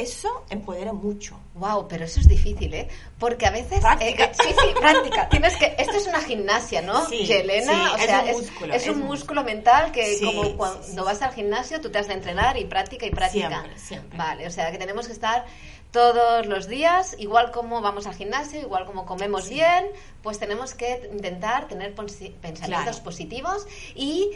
eso 0.00 0.44
empodera 0.50 0.92
mucho. 0.92 1.38
Wow, 1.54 1.86
pero 1.88 2.04
eso 2.04 2.20
es 2.20 2.28
difícil, 2.28 2.72
¿eh? 2.74 2.88
Porque 3.18 3.46
a 3.46 3.50
veces... 3.50 3.80
Práctica. 3.80 4.24
eh, 4.24 4.32
sí, 4.32 4.48
sí, 4.48 4.74
práctica. 4.80 5.28
Tienes 5.28 5.56
que... 5.56 5.74
Esto 5.78 5.96
es 5.96 6.06
una 6.06 6.20
gimnasia, 6.20 6.82
¿no? 6.82 7.04
Sí, 7.06 7.24
Yelena, 7.26 7.72
sí, 7.72 7.80
o 7.92 7.96
es 7.96 8.04
sea, 8.04 8.20
un 8.22 8.28
es, 8.28 8.36
músculo, 8.36 8.74
es 8.74 8.82
es 8.82 8.88
un 8.88 9.00
un 9.02 9.06
músculo 9.08 9.44
mental 9.44 9.92
que 9.92 10.16
Sí, 10.16 10.24
como 10.24 10.56
cuando 10.56 11.04
vas 11.04 11.20
al 11.22 11.32
gimnasio 11.32 11.80
tú 11.80 11.90
te 11.90 11.98
has 11.98 12.06
de 12.08 12.14
entrenar 12.14 12.56
y 12.56 12.64
práctica 12.64 13.06
y 13.06 13.10
práctica. 13.10 13.48
Siempre, 13.48 13.78
siempre. 13.78 14.18
Vale, 14.18 14.46
o 14.46 14.50
sea 14.50 14.70
que 14.70 14.78
tenemos 14.78 15.06
que 15.06 15.12
estar 15.12 15.44
todos 15.90 16.46
los 16.46 16.68
días, 16.68 17.16
igual 17.18 17.50
como 17.50 17.80
vamos 17.80 18.06
al 18.06 18.14
gimnasio, 18.14 18.60
igual 18.60 18.84
como 18.84 19.06
comemos 19.06 19.48
bien, 19.48 19.86
pues 20.22 20.38
tenemos 20.38 20.74
que 20.74 21.08
intentar 21.12 21.66
tener 21.66 21.94
pensamientos 21.94 22.68
Claro. 22.68 23.02
positivos 23.02 23.66
y 23.94 24.30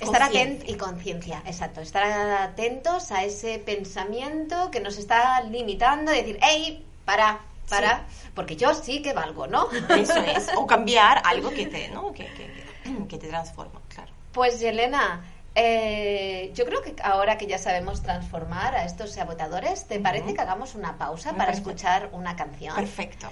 estar 0.00 0.22
atentos 0.22 0.68
y 0.68 0.74
conciencia, 0.74 1.42
exacto, 1.46 1.80
estar 1.80 2.02
atentos 2.04 3.10
a 3.12 3.24
ese 3.24 3.58
pensamiento 3.58 4.70
que 4.70 4.80
nos 4.80 4.96
está 4.98 5.40
limitando, 5.42 6.10
decir, 6.12 6.38
hey, 6.42 6.86
para, 7.04 7.40
para, 7.68 8.06
porque 8.34 8.56
yo 8.56 8.74
sí 8.74 9.02
que 9.02 9.12
valgo, 9.12 9.46
¿no? 9.46 9.68
Eso 9.96 10.16
es. 10.22 10.48
O 10.56 10.66
cambiar 10.66 11.22
algo 11.24 11.50
que 11.50 11.66
te, 11.66 11.88
¿no? 11.88 12.12
que, 12.12 12.26
que, 12.34 13.06
que- 13.08 13.18
te 13.18 13.28
transforma, 13.28 13.80
claro. 13.88 14.10
Pues 14.32 14.60
Yelena, 14.60 15.24
eh, 15.54 16.52
yo 16.54 16.64
creo 16.64 16.80
que 16.82 16.94
ahora 17.02 17.36
que 17.36 17.46
ya 17.46 17.58
sabemos 17.58 18.02
transformar 18.02 18.74
a 18.76 18.84
estos 18.84 19.12
sabotadores, 19.12 19.86
¿te 19.86 19.98
parece 20.00 20.34
que 20.34 20.40
hagamos 20.40 20.74
una 20.74 20.96
pausa 20.98 21.32
Me 21.32 21.38
para 21.38 21.52
escuchar 21.52 22.08
una 22.12 22.36
canción? 22.36 22.74
Perfecto. 22.76 23.28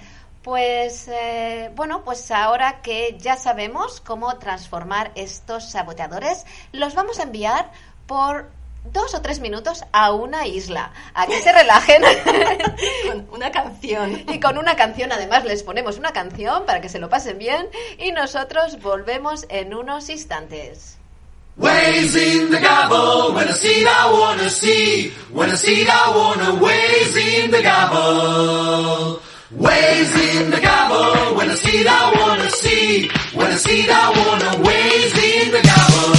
Pues 0.49 1.07
eh, 1.09 1.69
bueno, 1.75 2.03
pues 2.03 2.31
ahora 2.31 2.81
que 2.81 3.15
ya 3.19 3.35
sabemos 3.35 4.01
cómo 4.01 4.35
transformar 4.39 5.11
estos 5.13 5.69
saboteadores, 5.69 6.43
los 6.71 6.95
vamos 6.95 7.19
a 7.19 7.23
enviar 7.23 7.71
por 8.07 8.49
dos 8.91 9.13
o 9.13 9.21
tres 9.21 9.41
minutos 9.41 9.83
a 9.91 10.11
una 10.11 10.47
isla, 10.47 10.91
a 11.13 11.27
que 11.27 11.39
se 11.39 11.51
relajen. 11.51 12.01
Con 13.07 13.27
una 13.31 13.51
canción. 13.51 14.23
Y 14.27 14.39
con 14.39 14.57
una 14.57 14.75
canción, 14.75 15.11
además, 15.11 15.45
les 15.45 15.61
ponemos 15.61 15.99
una 15.99 16.13
canción 16.13 16.65
para 16.65 16.81
que 16.81 16.89
se 16.89 16.97
lo 16.97 17.09
pasen 17.09 17.37
bien 17.37 17.69
y 17.99 18.11
nosotros 18.11 18.81
volvemos 18.81 19.45
en 19.49 19.75
unos 19.75 20.09
instantes. 20.09 20.97
Ways 21.57 22.15
in 22.15 22.49
the 22.49 22.59
gobble, 22.59 23.35
when 23.35 23.47
I 23.47 23.51
see 23.51 23.85
I 23.85 24.11
wanna 24.11 24.49
see. 24.49 25.13
When 25.31 25.51
I 25.51 25.55
see 25.55 25.85
I 25.87 26.09
wanna 26.09 26.55
ways 26.55 27.15
in 27.15 27.51
the 27.51 27.61
gobble. 27.61 29.28
Ways 29.51 30.37
in 30.37 30.51
the 30.51 30.61
gobble, 30.61 31.35
when 31.35 31.49
I 31.49 31.55
see 31.55 31.83
I 31.87 32.13
wanna 32.19 32.49
see. 32.51 33.09
When 33.33 33.47
I 33.47 33.55
see 33.55 33.89
I 33.89 34.09
wanna 34.11 34.63
ways 34.63 35.13
in 35.17 35.51
the 35.51 35.61
gobble. 35.63 36.18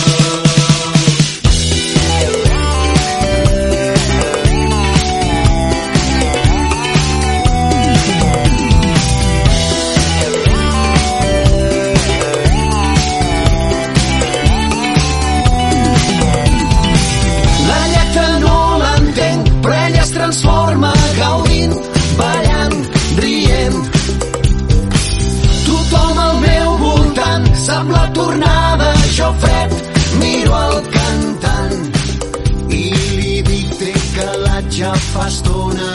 Fa 35.13 35.27
estona. 35.27 35.91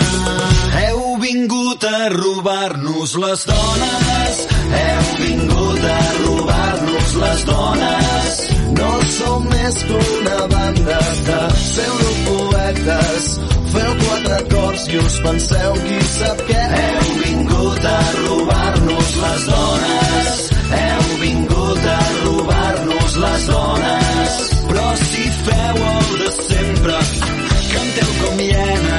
Heu 0.80 1.16
vingut 1.24 1.84
a 1.88 2.10
robar-nos 2.16 3.16
les 3.24 3.46
dones, 3.52 4.42
heu 4.80 5.06
vingut 5.22 5.84
a 5.92 6.00
robar-nos 6.22 7.16
les 7.24 7.46
dones. 7.52 8.40
No 8.80 8.92
som 9.18 9.46
més 9.52 9.76
que 9.88 10.00
una 10.18 10.40
banda 10.54 11.00
de 11.28 11.42
pseudopoetes. 11.60 13.30
Feu 13.76 13.94
quatre 14.02 14.40
cors 14.52 14.84
i 14.88 15.00
us 15.04 15.16
penseu 15.24 15.80
qui 15.86 16.00
sap 16.16 16.44
què. 16.50 16.66
Heu 16.82 17.16
vingut 17.24 17.88
a 17.92 18.00
robar-nos 18.20 19.16
les 19.24 19.48
dones. 19.52 20.44
Heu 20.82 21.08
vingut 21.24 21.90
a 21.96 22.02
robar-nos 22.26 23.18
les 23.24 23.48
dones. 23.54 24.38
Però 24.70 24.88
si 25.04 25.26
feu 25.46 25.82
el 25.94 26.14
de 26.24 26.32
sempre, 26.42 27.00
canteu 27.74 28.12
com 28.22 28.46
hienes. 28.48 28.95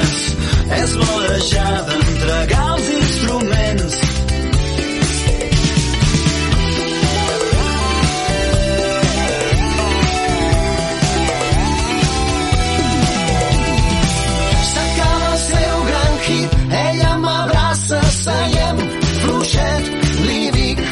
L'hora 0.99 1.39
ja 1.51 1.67
d'entregar 1.87 2.65
els 2.75 2.87
instruments. 2.99 3.97
S'acaba 14.71 15.31
el 15.31 15.39
seu 15.45 15.83
gran 15.89 16.13
hit, 16.27 16.55
ella 16.83 17.11
m'abraça, 17.25 18.01
seiem, 18.19 18.77
fluixet, 19.23 19.91
li 20.27 20.41
dic. 20.57 20.85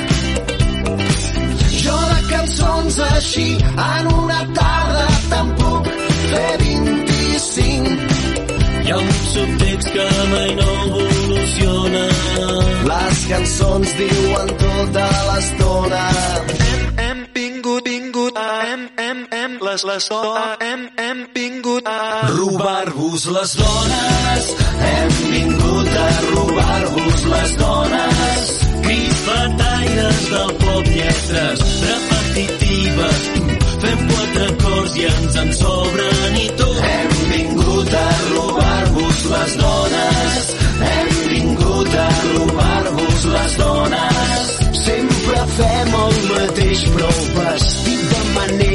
Jo 1.86 1.98
de 2.12 2.20
cançons 2.34 3.00
així, 3.12 3.48
en 3.92 4.12
una 4.24 4.42
tarda 4.60 5.08
te'n 5.32 5.56
puc 5.62 5.96
fer 6.28 6.52
25. 6.66 8.15
Subtext 9.36 9.90
que 9.92 10.04
mai 10.32 10.52
no 10.56 10.68
evoluciona. 10.84 12.04
Les 12.88 13.18
cançons 13.28 13.96
diuen 13.98 14.52
tota 14.62 15.08
l'estona. 15.28 16.04
Hem, 16.68 16.86
hem 17.06 17.20
vingut, 17.36 17.90
vingut, 17.90 18.40
hem, 18.40 18.86
hem, 18.96 19.20
hem, 19.36 19.58
les, 19.68 19.84
les, 19.90 20.08
hem, 20.64 20.86
hem 21.04 21.26
vingut 21.36 21.90
a 21.92 22.00
robar-vos 22.32 23.26
les 23.36 23.56
dones. 23.60 24.48
Hem 24.88 25.12
vingut 25.34 25.92
a 26.06 26.10
robar-vos 26.30 27.26
les 27.34 27.56
dones. 27.60 28.54
Crisfataires 28.88 30.30
del 30.32 30.54
pop, 30.64 30.94
lletres 30.96 31.66
repetitives. 31.90 33.28
Fem 33.84 34.08
quatre 34.14 34.48
acords 34.54 34.96
i 34.96 35.10
ens 35.12 35.42
en 35.44 35.58
sobren 35.60 36.40
i 36.40 36.48
tot. 36.62 36.80
Hem 36.94 37.18
vingut 37.34 38.00
a 38.00 38.08
robar-vos 38.30 38.65
les 39.34 39.58
dones. 39.64 40.48
Hem 40.92 41.10
vingut 41.32 41.98
a 42.06 42.08
robar-vos 42.30 43.26
les 43.36 43.58
dones. 43.64 44.56
Sempre 44.86 45.46
fem 45.58 46.00
el 46.06 46.18
mateix, 46.32 46.88
però 46.96 47.12
vestit 47.40 48.10
de 48.14 48.24
manera 48.40 48.75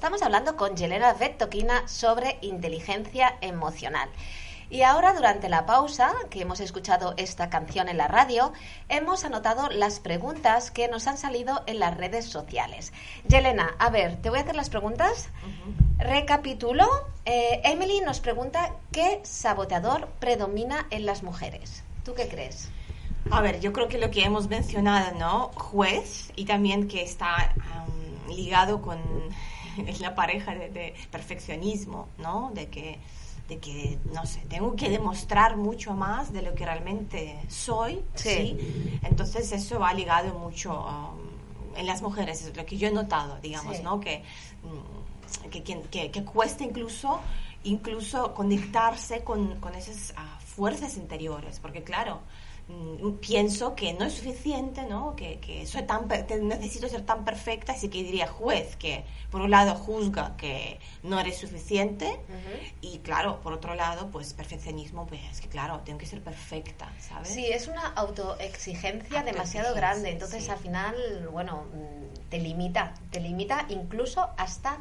estamos 0.00 0.22
hablando 0.22 0.56
con 0.56 0.76
Yelena 0.76 1.12
Vettoquina 1.12 1.86
sobre 1.86 2.38
inteligencia 2.40 3.36
emocional. 3.42 4.08
Y 4.70 4.80
ahora, 4.80 5.12
durante 5.12 5.50
la 5.50 5.66
pausa, 5.66 6.14
que 6.30 6.40
hemos 6.40 6.60
escuchado 6.60 7.12
esta 7.18 7.50
canción 7.50 7.86
en 7.86 7.98
la 7.98 8.08
radio, 8.08 8.54
hemos 8.88 9.26
anotado 9.26 9.68
las 9.68 10.00
preguntas 10.00 10.70
que 10.70 10.88
nos 10.88 11.06
han 11.06 11.18
salido 11.18 11.62
en 11.66 11.80
las 11.80 11.98
redes 11.98 12.24
sociales. 12.24 12.94
Yelena, 13.28 13.74
a 13.78 13.90
ver, 13.90 14.16
te 14.22 14.30
voy 14.30 14.38
a 14.38 14.42
hacer 14.42 14.56
las 14.56 14.70
preguntas. 14.70 15.28
Recapitulo. 15.98 16.88
Eh, 17.26 17.60
Emily 17.64 18.00
nos 18.00 18.20
pregunta, 18.20 18.72
¿qué 18.92 19.20
saboteador 19.22 20.08
predomina 20.18 20.86
en 20.88 21.04
las 21.04 21.22
mujeres? 21.22 21.84
¿Tú 22.06 22.14
qué 22.14 22.26
crees? 22.26 22.70
A 23.30 23.42
ver, 23.42 23.60
yo 23.60 23.74
creo 23.74 23.88
que 23.88 23.98
lo 23.98 24.10
que 24.10 24.24
hemos 24.24 24.48
mencionado, 24.48 25.18
¿no? 25.18 25.50
Juez 25.56 26.32
y 26.36 26.46
también 26.46 26.88
que 26.88 27.02
está 27.02 27.54
ligado 28.30 28.80
con 28.80 28.98
la 30.00 30.14
pareja 30.14 30.54
de, 30.54 30.70
de 30.70 30.94
perfeccionismo, 31.10 32.08
¿no? 32.18 32.50
De 32.54 32.68
que, 32.68 32.98
de 33.48 33.58
que, 33.58 33.98
no 34.12 34.24
sé, 34.26 34.40
tengo 34.48 34.76
que 34.76 34.88
demostrar 34.90 35.56
mucho 35.56 35.92
más 35.94 36.32
de 36.32 36.42
lo 36.42 36.54
que 36.54 36.64
realmente 36.64 37.38
soy, 37.48 38.02
Sí. 38.14 38.30
¿sí? 38.30 39.00
Entonces 39.02 39.50
eso 39.52 39.80
va 39.80 39.92
ligado 39.92 40.38
mucho 40.38 40.86
am, 40.86 41.18
en 41.76 41.86
las 41.86 42.00
mujeres, 42.02 42.42
es 42.44 42.56
lo 42.56 42.64
que 42.64 42.76
yo 42.76 42.88
he 42.88 42.92
notado, 42.92 43.38
digamos, 43.40 43.76
Sí. 43.76 43.82
¿no? 43.82 43.98
Que, 44.00 44.22
mm, 44.62 45.48
que, 45.50 46.10
que, 46.10 46.24
cuesta 46.24 46.64
incluso, 46.64 47.20
incluso 47.64 48.34
conectarse 48.34 49.22
con, 49.22 49.58
con 49.60 49.74
esas 49.74 50.12
ah, 50.16 50.38
fuerzas 50.44 50.96
interiores, 50.96 51.60
porque 51.60 51.82
claro, 51.82 52.20
pienso 53.20 53.74
que 53.74 53.92
no 53.94 54.04
es 54.04 54.14
suficiente, 54.14 54.84
¿no? 54.84 55.16
Que, 55.16 55.38
que 55.40 55.66
soy 55.66 55.82
tan 55.82 56.06
necesito 56.08 56.88
ser 56.88 57.02
tan 57.02 57.24
perfecta, 57.24 57.72
así 57.72 57.88
que 57.88 58.02
diría 58.02 58.26
juez 58.26 58.76
que 58.76 59.04
por 59.30 59.40
un 59.40 59.50
lado 59.50 59.74
juzga 59.74 60.36
que 60.36 60.78
no 61.02 61.18
eres 61.18 61.38
suficiente 61.38 62.20
y 62.80 62.98
claro, 62.98 63.40
por 63.40 63.52
otro 63.52 63.74
lado, 63.74 64.10
pues 64.10 64.32
perfeccionismo, 64.34 65.06
pues 65.06 65.20
es 65.30 65.40
que 65.40 65.48
claro, 65.48 65.80
tengo 65.84 65.98
que 65.98 66.06
ser 66.06 66.22
perfecta, 66.22 66.92
¿sabes? 66.98 67.28
Sí, 67.28 67.46
es 67.46 67.68
una 67.68 67.86
autoexigencia 67.88 69.22
demasiado 69.22 69.74
grande, 69.74 70.10
entonces 70.10 70.44
sí. 70.44 70.50
al 70.50 70.58
final, 70.58 71.28
bueno, 71.30 71.64
mm, 71.72 72.28
te 72.28 72.38
limita, 72.38 72.94
te 73.10 73.20
limita 73.20 73.66
incluso 73.68 74.28
hasta 74.36 74.80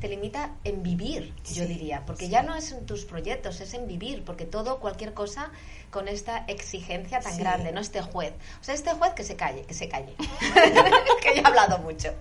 te 0.00 0.08
limita 0.08 0.54
en 0.64 0.82
vivir, 0.82 1.34
yo 1.52 1.66
diría, 1.66 2.04
porque 2.06 2.26
sí. 2.26 2.30
ya 2.30 2.42
no 2.42 2.54
es 2.54 2.70
en 2.72 2.86
tus 2.86 3.04
proyectos, 3.04 3.60
es 3.60 3.74
en 3.74 3.86
vivir, 3.88 4.24
porque 4.24 4.44
todo, 4.44 4.78
cualquier 4.78 5.12
cosa 5.14 5.50
con 5.90 6.06
esta 6.08 6.44
exigencia 6.46 7.20
tan 7.20 7.32
Sí. 7.34 7.40
grande, 7.40 7.72
no 7.72 7.80
este 7.80 8.00
juez. 8.02 8.32
O 8.60 8.64
sea, 8.64 8.74
este 8.74 8.92
juez 8.92 9.12
que 9.14 9.24
se 9.24 9.36
calle, 9.36 9.62
que 9.62 9.74
se 9.74 9.88
calle. 9.88 10.14
que 11.22 11.34
ya 11.34 11.40
he 11.42 11.44
hablado 11.46 11.78
mucho. 11.78 12.14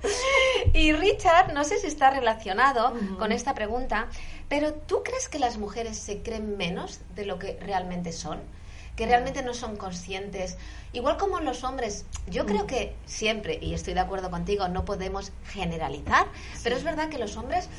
Y 0.73 0.91
Richard, 0.93 1.53
no 1.53 1.63
sé 1.63 1.77
si 1.79 1.87
está 1.87 2.09
relacionado 2.09 2.93
con 3.19 3.31
esta 3.31 3.53
pregunta, 3.53 4.07
pero 4.49 4.73
¿tú 4.73 5.03
crees 5.03 5.27
que 5.29 5.39
las 5.39 5.57
mujeres 5.57 5.97
se 5.97 6.21
creen 6.23 6.57
menos 6.57 6.99
de 7.15 7.25
lo 7.25 7.37
que 7.39 7.57
realmente 7.61 8.11
son? 8.11 8.39
Que 8.97 9.05
realmente 9.05 9.43
no 9.43 9.53
son 9.53 9.77
conscientes. 9.77 10.57
Igual 10.91 11.17
como 11.17 11.39
los 11.39 11.63
hombres, 11.63 12.05
yo 12.25 12.45
creo 12.45 12.65
que 12.65 12.95
siempre, 13.05 13.59
y 13.61 13.73
estoy 13.73 13.93
de 13.93 13.99
acuerdo 13.99 14.31
contigo, 14.31 14.67
no 14.67 14.83
podemos 14.83 15.31
generalizar, 15.45 16.27
pero 16.63 16.75
es 16.75 16.83
verdad 16.83 17.07
que 17.07 17.19
los 17.19 17.37
hombres 17.37 17.69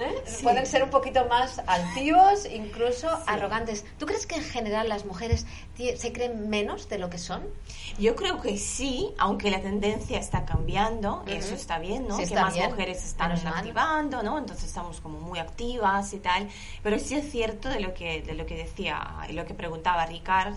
¿eh? 0.00 0.14
Sí. 0.24 0.42
pueden 0.42 0.66
ser 0.66 0.82
un 0.82 0.90
poquito 0.90 1.26
más 1.26 1.60
altivos, 1.66 2.46
incluso 2.46 3.08
arrogantes. 3.26 3.84
¿Tú 3.98 4.06
crees 4.06 4.26
que 4.26 4.36
en 4.36 4.42
general 4.42 4.88
las 4.88 5.04
mujeres 5.04 5.46
se 5.76 6.12
creen 6.12 6.48
menos 6.48 6.88
de 6.88 6.98
lo 6.98 7.10
que 7.10 7.18
son? 7.18 7.42
Yo 7.98 8.14
creo 8.16 8.40
que 8.40 8.56
sí, 8.58 9.12
aunque 9.18 9.50
la 9.50 9.60
tendencia 9.60 10.18
está 10.18 10.44
cambiando, 10.44 11.24
eso 11.26 11.54
está 11.54 11.78
bien, 11.78 12.08
¿no? 12.08 12.16
Sí, 12.16 12.22
que 12.22 12.24
está 12.24 12.42
más 12.44 12.54
bien, 12.54 12.70
mujeres 12.70 13.04
están 13.04 13.28
menos 13.28 13.44
mal. 13.44 13.54
activando, 13.54 14.22
¿no? 14.22 14.38
Entonces 14.38 14.66
estamos 14.66 15.00
como 15.00 15.20
muy 15.20 15.38
activas 15.38 16.12
y 16.12 16.18
tal. 16.18 16.48
Pero 16.82 16.98
sí 16.98 17.14
es 17.14 17.30
cierto 17.30 17.68
de 17.68 17.80
lo 17.80 17.94
que, 17.94 18.22
de 18.22 18.34
lo 18.34 18.46
que 18.46 18.56
decía 18.56 19.16
y 19.28 19.32
lo 19.32 19.44
que 19.44 19.54
preguntaba 19.54 20.06
Ricard, 20.06 20.54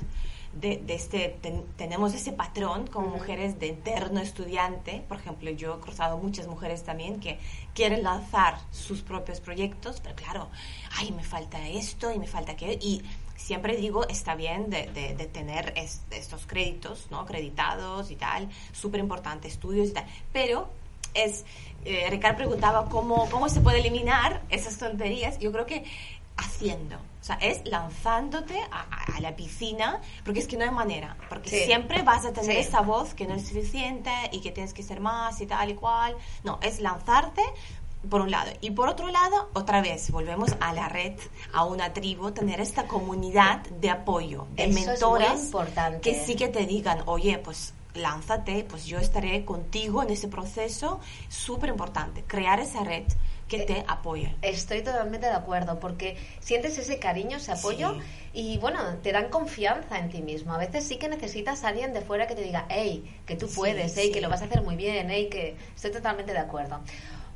de, 0.54 0.78
de 0.78 0.94
este, 0.94 1.38
ten- 1.42 1.66
tenemos 1.78 2.14
ese 2.14 2.32
patrón 2.32 2.88
como 2.88 3.08
mujeres 3.08 3.60
de 3.60 3.70
eterno 3.70 4.20
estudiante. 4.22 5.04
Por 5.08 5.18
ejemplo, 5.18 5.50
yo 5.52 5.76
he 5.76 5.80
cruzado 5.80 6.18
muchas 6.18 6.48
mujeres 6.48 6.84
también 6.84 7.20
que 7.20 7.40
quieren 7.74 8.04
lanzar 8.04 8.60
sus 8.72 9.02
propios 9.02 9.40
proyectos, 9.42 10.00
pero 10.02 10.16
claro, 10.16 10.50
ay, 10.98 11.12
me 11.12 11.24
falta 11.24 11.68
esto 11.68 12.12
y 12.12 12.20
me 12.20 12.28
falta 12.28 12.54
aquello. 12.54 12.78
Y 12.82 13.02
siempre 13.36 13.76
digo, 13.76 14.08
está 14.08 14.36
bien 14.36 14.70
de, 14.70 14.86
de- 14.88 15.16
de 15.16 15.26
tener 15.26 15.74
es- 15.76 16.02
estos 16.12 16.46
créditos, 16.46 17.08
¿no? 17.12 17.20
Acreditados 17.22 18.12
y 18.12 18.16
tal, 18.16 18.50
súper 18.72 19.00
importante, 19.00 19.48
estudios 19.48 19.90
y 19.90 19.94
tal. 19.94 20.06
Pero 20.32 20.70
es, 21.14 21.46
eh, 21.86 22.08
Ricardo 22.10 22.38
preguntaba 22.38 22.90
cómo, 22.90 23.30
cómo 23.30 23.50
se 23.50 23.60
puede 23.62 23.80
eliminar 23.80 24.42
esas 24.50 24.78
tonterías. 24.78 25.38
Yo 25.40 25.52
creo 25.52 25.66
que 25.66 25.84
haciendo. 26.38 26.96
O 26.98 27.26
sea, 27.26 27.36
es 27.36 27.66
lanzándote 27.66 28.60
a, 28.72 29.20
la 29.22 29.36
piscina, 29.36 30.02
porque 30.26 30.40
es 30.42 30.48
que 30.48 30.58
no 30.58 30.66
hay 30.66 30.72
manera. 30.72 31.16
Porque 31.30 31.50
Sí. 31.50 31.66
siempre 31.66 32.02
vas 32.02 32.26
a 32.26 32.34
tener 32.34 32.52
Sí. 32.56 32.68
esa 32.68 32.82
voz 32.82 33.14
que 33.14 33.26
no 33.28 33.34
es 33.36 33.48
suficiente 33.48 34.12
y 34.34 34.42
que 34.42 34.52
tienes 34.52 34.74
que 34.74 34.84
ser 34.84 35.00
más 35.00 35.40
y 35.40 35.46
tal 35.46 35.70
y 35.70 35.76
cual. 35.76 36.18
No, 36.44 36.60
es 36.62 36.80
lanzarte 36.82 37.42
por 38.10 38.20
un 38.20 38.32
lado. 38.32 38.52
Y 38.60 38.72
por 38.72 38.90
otro 38.90 39.08
lado, 39.08 39.50
otra 39.54 39.82
vez, 39.82 40.12
volvemos 40.12 40.54
a 40.60 40.74
la 40.74 40.90
red, 40.90 41.14
a 41.54 41.64
una 41.64 41.94
tribu, 41.94 42.32
tener 42.32 42.60
esta 42.60 42.88
comunidad 42.88 43.62
de 43.70 43.90
apoyo, 43.90 44.46
de 44.56 44.64
Eso 44.66 44.70
es 44.72 44.76
muy 44.78 44.86
mentoras 44.88 45.44
importante. 45.46 46.02
que 46.02 46.26
sí 46.26 46.36
que 46.36 46.50
te 46.50 46.66
digan, 46.66 47.04
oye, 47.06 47.38
pues 47.38 47.74
lánzate, 47.94 48.66
pues 48.66 48.86
yo 48.86 48.98
estaré 49.00 49.46
contigo 49.46 50.04
en 50.04 50.10
ese 50.10 50.28
proceso. 50.28 51.00
Súper 51.30 51.70
importante, 51.70 52.24
crear 52.28 52.60
esa 52.60 52.84
red 52.84 53.06
que 53.58 53.66
te 53.66 53.86
apoye. 53.88 54.36
Estoy 54.42 54.82
totalmente 54.82 55.28
de 55.28 55.34
acuerdo, 55.34 55.80
porque 55.80 56.18
sientes 56.40 56.78
ese 56.78 57.00
cariño, 57.00 57.38
ese 57.38 57.52
apoyo, 57.52 57.94
Sí. 57.94 58.00
y 58.34 58.58
bueno, 58.58 58.80
te 59.04 59.12
dan 59.12 59.30
confianza 59.30 60.00
en 60.00 60.10
ti 60.10 60.22
mismo. 60.22 60.54
A 60.54 60.58
veces 60.58 60.88
sí 60.88 60.98
que 60.98 61.08
necesitas 61.10 61.64
a 61.64 61.70
alguien 61.70 61.94
de 61.94 62.02
fuera 62.02 62.28
que 62.28 62.36
te 62.36 62.42
diga, 62.44 62.66
hey, 62.70 63.04
que 63.26 63.36
tú 63.36 63.48
Sí, 63.48 63.56
puedes, 63.56 63.96
hey, 63.98 64.08
sí. 64.08 64.12
que 64.12 64.22
lo 64.22 64.30
vas 64.30 64.42
a 64.42 64.46
hacer 64.46 64.62
muy 64.62 64.76
bien, 64.76 65.10
hey, 65.10 65.30
que 65.32 65.56
estoy 65.76 65.92
totalmente 65.92 66.32
de 66.34 66.40
acuerdo. 66.40 66.80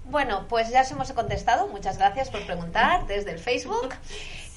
Bueno, 0.06 0.46
pues 0.48 0.70
ya 0.70 0.82
os 0.82 0.92
hemos 0.92 1.12
contestado. 1.12 1.68
Muchas 1.68 1.98
gracias 1.98 2.30
por 2.30 2.46
preguntar 2.46 3.06
desde 3.08 3.32
el 3.32 3.40
Facebook. 3.40 3.90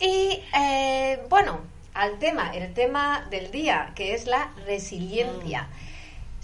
Y 0.01 0.41
eh, 0.57 1.21
bueno, 1.29 1.61
al 1.93 2.19
tema, 2.21 2.53
el 2.55 2.73
tema 2.73 3.27
del 3.31 3.51
día, 3.51 3.93
que 3.97 4.15
es 4.15 4.27
la 4.27 4.53
resiliencia. 4.65 5.69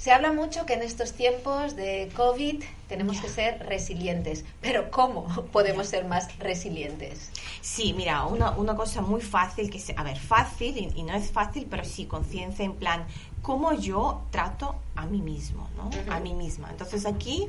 Se 0.06 0.12
habla 0.12 0.32
mucho 0.32 0.66
que 0.66 0.74
en 0.74 0.82
estos 0.82 1.14
tiempos 1.14 1.74
de 1.74 2.12
COVID 2.14 2.62
tenemos 2.88 3.20
que 3.20 3.28
ser 3.28 3.66
resilientes, 3.66 4.44
pero 4.60 4.88
¿cómo 4.88 5.26
podemos 5.52 5.88
ser 5.88 6.04
más 6.04 6.28
resilientes? 6.38 7.32
Sí, 7.60 7.92
mira, 7.92 8.24
una, 8.24 8.52
una 8.52 8.76
cosa 8.76 9.02
muy 9.02 9.20
fácil, 9.20 9.68
que 9.68 9.80
se, 9.80 9.96
a 9.96 10.04
ver, 10.04 10.16
fácil 10.16 10.78
y, 10.78 11.00
y 11.00 11.02
no 11.02 11.12
es 11.12 11.32
fácil, 11.32 11.66
pero 11.68 11.84
sí 11.84 12.04
conciencia 12.06 12.64
en 12.64 12.74
plan, 12.74 13.04
cómo 13.42 13.72
yo 13.72 14.22
trato 14.30 14.76
a 14.94 15.06
mí 15.06 15.20
mismo, 15.20 15.68
¿no? 15.76 15.90
A 16.14 16.20
mí 16.20 16.34
misma. 16.34 16.70
Entonces 16.70 17.04
aquí, 17.04 17.48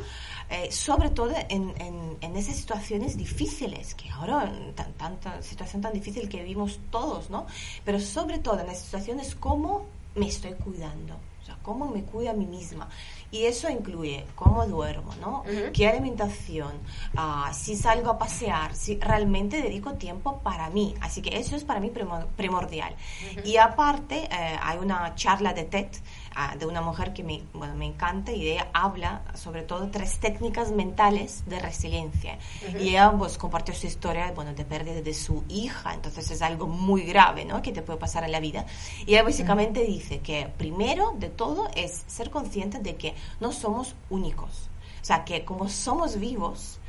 eh, 0.49 0.71
sobre 0.71 1.11
todo 1.11 1.35
en, 1.49 1.75
en, 1.79 2.17
en 2.21 2.35
esas 2.35 2.55
situaciones 2.55 3.17
difíciles, 3.17 3.93
que 3.93 4.09
ahora, 4.09 4.51
tan, 4.73 4.93
tanta 4.93 5.43
situación 5.43 5.83
tan 5.83 5.93
difícil 5.93 6.27
que 6.27 6.39
vivimos 6.39 6.79
todos, 6.89 7.29
¿no? 7.29 7.45
Pero 7.85 7.99
sobre 7.99 8.39
todo 8.39 8.61
en 8.61 8.69
esas 8.69 8.85
situaciones, 8.85 9.35
cómo 9.35 9.85
me 10.15 10.27
estoy 10.27 10.53
cuidando. 10.53 11.19
Cómo 11.61 11.89
me 11.89 12.03
cuido 12.03 12.31
a 12.31 12.33
mí 12.33 12.45
misma. 12.45 12.89
Y 13.29 13.43
eso 13.45 13.69
incluye 13.69 14.25
cómo 14.35 14.65
duermo, 14.65 15.13
¿no? 15.19 15.43
Qué 15.73 15.87
alimentación, 15.87 16.71
ah, 17.17 17.51
si 17.53 17.75
salgo 17.75 18.11
a 18.11 18.17
pasear, 18.17 18.73
si 18.73 18.97
realmente 18.99 19.61
dedico 19.61 19.93
tiempo 19.95 20.39
para 20.39 20.69
mí. 20.69 20.95
Así 21.01 21.21
que 21.21 21.37
eso 21.37 21.55
es 21.57 21.63
para 21.65 21.79
mí 21.81 21.89
primo- 21.89 22.25
primordial. 22.37 22.95
Y 23.43 23.57
aparte, 23.57 24.23
eh, 24.31 24.57
hay 24.61 24.77
una 24.77 25.13
charla 25.15 25.53
de 25.53 25.65
TED 25.65 25.87
ah, 26.35 26.55
de 26.57 26.65
una 26.65 26.81
mujer 26.81 27.11
que 27.13 27.23
me, 27.23 27.43
bueno, 27.53 27.75
me 27.75 27.85
encanta 27.85 28.31
y 28.31 28.47
ella 28.47 28.67
habla 28.73 29.23
sobre 29.33 29.63
todo 29.63 29.89
tres 29.89 30.19
técnicas 30.19 30.71
mentales 30.71 31.43
de 31.47 31.59
resiliencia. 31.59 32.37
Y 32.79 32.89
ella 32.89 33.11
pues, 33.17 33.37
compartió 33.37 33.73
su 33.73 33.87
historia 33.87 34.31
bueno, 34.33 34.53
de 34.53 34.63
pérdida 34.63 35.01
de 35.01 35.13
su 35.13 35.43
hija, 35.49 35.93
entonces 35.93 36.31
es 36.31 36.41
algo 36.41 36.67
muy 36.67 37.01
grave 37.03 37.43
¿no? 37.43 37.61
que 37.61 37.73
te 37.73 37.81
puede 37.81 37.99
pasar 37.99 38.23
en 38.23 38.31
la 38.31 38.39
vida. 38.39 38.65
Y 39.05 39.13
ella 39.15 39.23
básicamente 39.23 39.81
dice 39.83 40.19
que 40.19 40.47
primero 40.57 41.13
de 41.17 41.27
todo 41.29 41.67
es 41.75 42.03
ser 42.07 42.29
consciente 42.29 42.79
de 42.79 42.95
que 42.95 43.16
no 43.39 43.51
somos 43.51 43.95
únicos. 44.09 44.69
O 45.01 45.05
sea, 45.05 45.23
que 45.25 45.45
como 45.45 45.69
somos 45.69 46.19
vivos, 46.19 46.79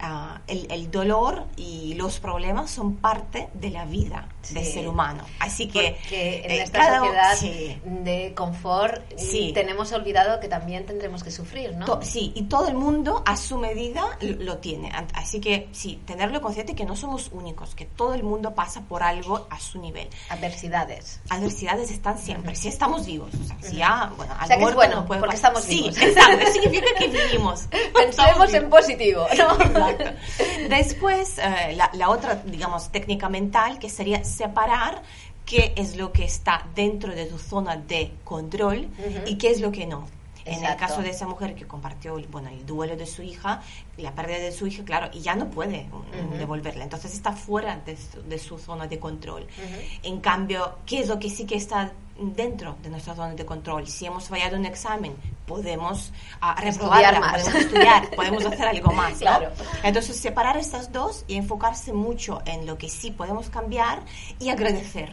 Ah, 0.00 0.40
el, 0.46 0.66
el 0.70 0.90
dolor 0.90 1.44
y 1.56 1.94
los 1.94 2.18
problemas 2.20 2.70
son 2.70 2.96
parte 2.96 3.48
de 3.54 3.70
la 3.70 3.84
vida 3.84 4.28
del 4.50 4.64
Sí. 4.64 4.72
ser 4.72 4.88
humano. 4.88 5.24
Así 5.40 5.68
que 5.68 5.96
Porque 6.00 6.42
en 6.44 6.50
eh, 6.52 6.62
esta 6.62 6.78
cada- 6.78 6.98
sociedad 7.00 7.36
sí. 7.36 7.80
de 7.84 8.32
confort 8.34 9.02
Sí. 9.16 9.52
tenemos 9.54 9.92
olvidado 9.92 10.40
que 10.40 10.48
también 10.48 10.86
tendremos 10.86 11.22
que 11.22 11.30
sufrir, 11.30 11.74
¿no? 11.76 11.84
To- 11.86 12.00
sí, 12.02 12.32
y 12.34 12.44
todo 12.44 12.68
el 12.68 12.74
mundo 12.74 13.22
a 13.26 13.36
su 13.36 13.58
medida 13.58 14.04
lo, 14.20 14.58
tiene. 14.58 14.90
Así 15.14 15.40
que 15.40 15.68
sí, 15.72 16.00
tenerlo 16.06 16.40
consciente 16.40 16.74
que 16.74 16.84
no 16.84 16.96
somos 16.96 17.28
únicos, 17.32 17.74
que 17.74 17.84
todo 17.84 18.14
el 18.14 18.22
mundo 18.22 18.54
pasa 18.54 18.80
por 18.82 19.02
algo 19.02 19.46
a 19.50 19.60
su 19.60 19.80
nivel. 19.80 20.08
Adversidades. 20.30 21.20
Adversidades 21.28 21.90
están 21.90 22.18
siempre, 22.18 22.54
si 22.56 22.68
estamos 22.68 23.04
vivos. 23.04 23.30
O 23.34 23.44
sea, 23.44 23.56
si 23.60 23.76
ya, 23.76 24.12
bueno, 24.16 24.34
al 24.38 24.46
sea, 24.48 24.56
que 24.56 24.64
es 24.64 24.74
bueno, 24.74 24.96
no 24.96 25.06
porque 25.06 25.20
pasar. 25.20 25.34
estamos 25.34 25.62
Sí, 25.64 25.82
vivos. 25.82 25.98
exacto, 25.98 26.46
significa 26.52 26.86
que 26.98 27.08
vivimos. 27.08 27.68
Pensemos 27.94 28.54
en 28.54 28.70
positivo, 28.70 29.26
¿no? 29.36 29.57
Exacto. 29.60 30.10
Después, 30.68 31.38
eh, 31.38 31.74
la, 31.76 31.90
la 31.94 32.10
otra, 32.10 32.36
digamos, 32.46 32.90
técnica 32.90 33.28
mental 33.28 33.78
que 33.78 33.88
sería 33.90 34.24
separar 34.24 35.02
qué 35.44 35.72
es 35.76 35.96
lo 35.96 36.12
que 36.12 36.24
está 36.24 36.66
dentro 36.74 37.14
de 37.14 37.26
tu 37.26 37.38
zona 37.38 37.76
de 37.76 38.12
control 38.24 38.88
y 39.26 39.36
qué 39.36 39.50
es 39.50 39.60
lo 39.60 39.72
que 39.72 39.86
no. 39.86 40.06
En 40.44 40.64
el 40.64 40.76
caso 40.78 41.02
de 41.02 41.10
esa 41.10 41.26
mujer 41.26 41.54
que 41.54 41.66
compartió 41.66 42.16
el- 42.16 42.26
bueno, 42.26 42.48
el 42.48 42.64
duelo 42.64 42.96
de 42.96 43.04
su 43.06 43.22
hija, 43.22 43.60
la 43.98 44.14
pérdida 44.14 44.38
de 44.38 44.50
su 44.52 44.66
hija, 44.66 44.82
claro, 44.82 45.10
y 45.12 45.20
ya 45.20 45.34
no 45.34 45.50
puede 45.50 45.84
mm, 45.84 46.38
devolverla. 46.38 46.84
Entonces 46.84 47.12
está 47.12 47.32
fuera 47.32 47.76
de 47.84 47.96
su, 47.98 48.22
de 48.22 48.38
su 48.38 48.58
zona 48.58 48.86
de 48.86 48.98
control. 48.98 49.46
En 50.02 50.20
cambio, 50.20 50.76
¿qué 50.86 51.00
es 51.00 51.08
lo 51.08 51.18
que 51.18 51.28
sí 51.28 51.44
que 51.44 51.56
está 51.56 51.92
dentro 52.18 52.76
de 52.82 52.90
nuestra 52.90 53.14
zona 53.14 53.34
de 53.34 53.46
control? 53.46 53.86
Si 53.86 54.06
hemos 54.06 54.28
fallado 54.28 54.56
un 54.56 54.66
examen, 54.66 55.14
podemos 55.46 56.12
Estudiar 56.34 56.58
reprobarla, 56.64 57.20
más. 57.20 57.42
podemos 57.42 57.60
estudiar, 57.62 58.10
podemos 58.16 58.44
hacer 58.46 58.66
algo 58.68 58.92
más. 58.92 59.12
¿no? 59.12 59.18
Claro. 59.18 59.50
Entonces, 59.82 60.16
separar 60.16 60.56
estas 60.56 60.92
dos 60.92 61.24
y 61.28 61.36
enfocarse 61.36 61.92
mucho 61.92 62.40
en 62.44 62.66
lo 62.66 62.76
que 62.78 62.88
sí 62.88 63.10
podemos 63.10 63.48
cambiar 63.50 64.02
y 64.38 64.50
agradecer. 64.50 65.10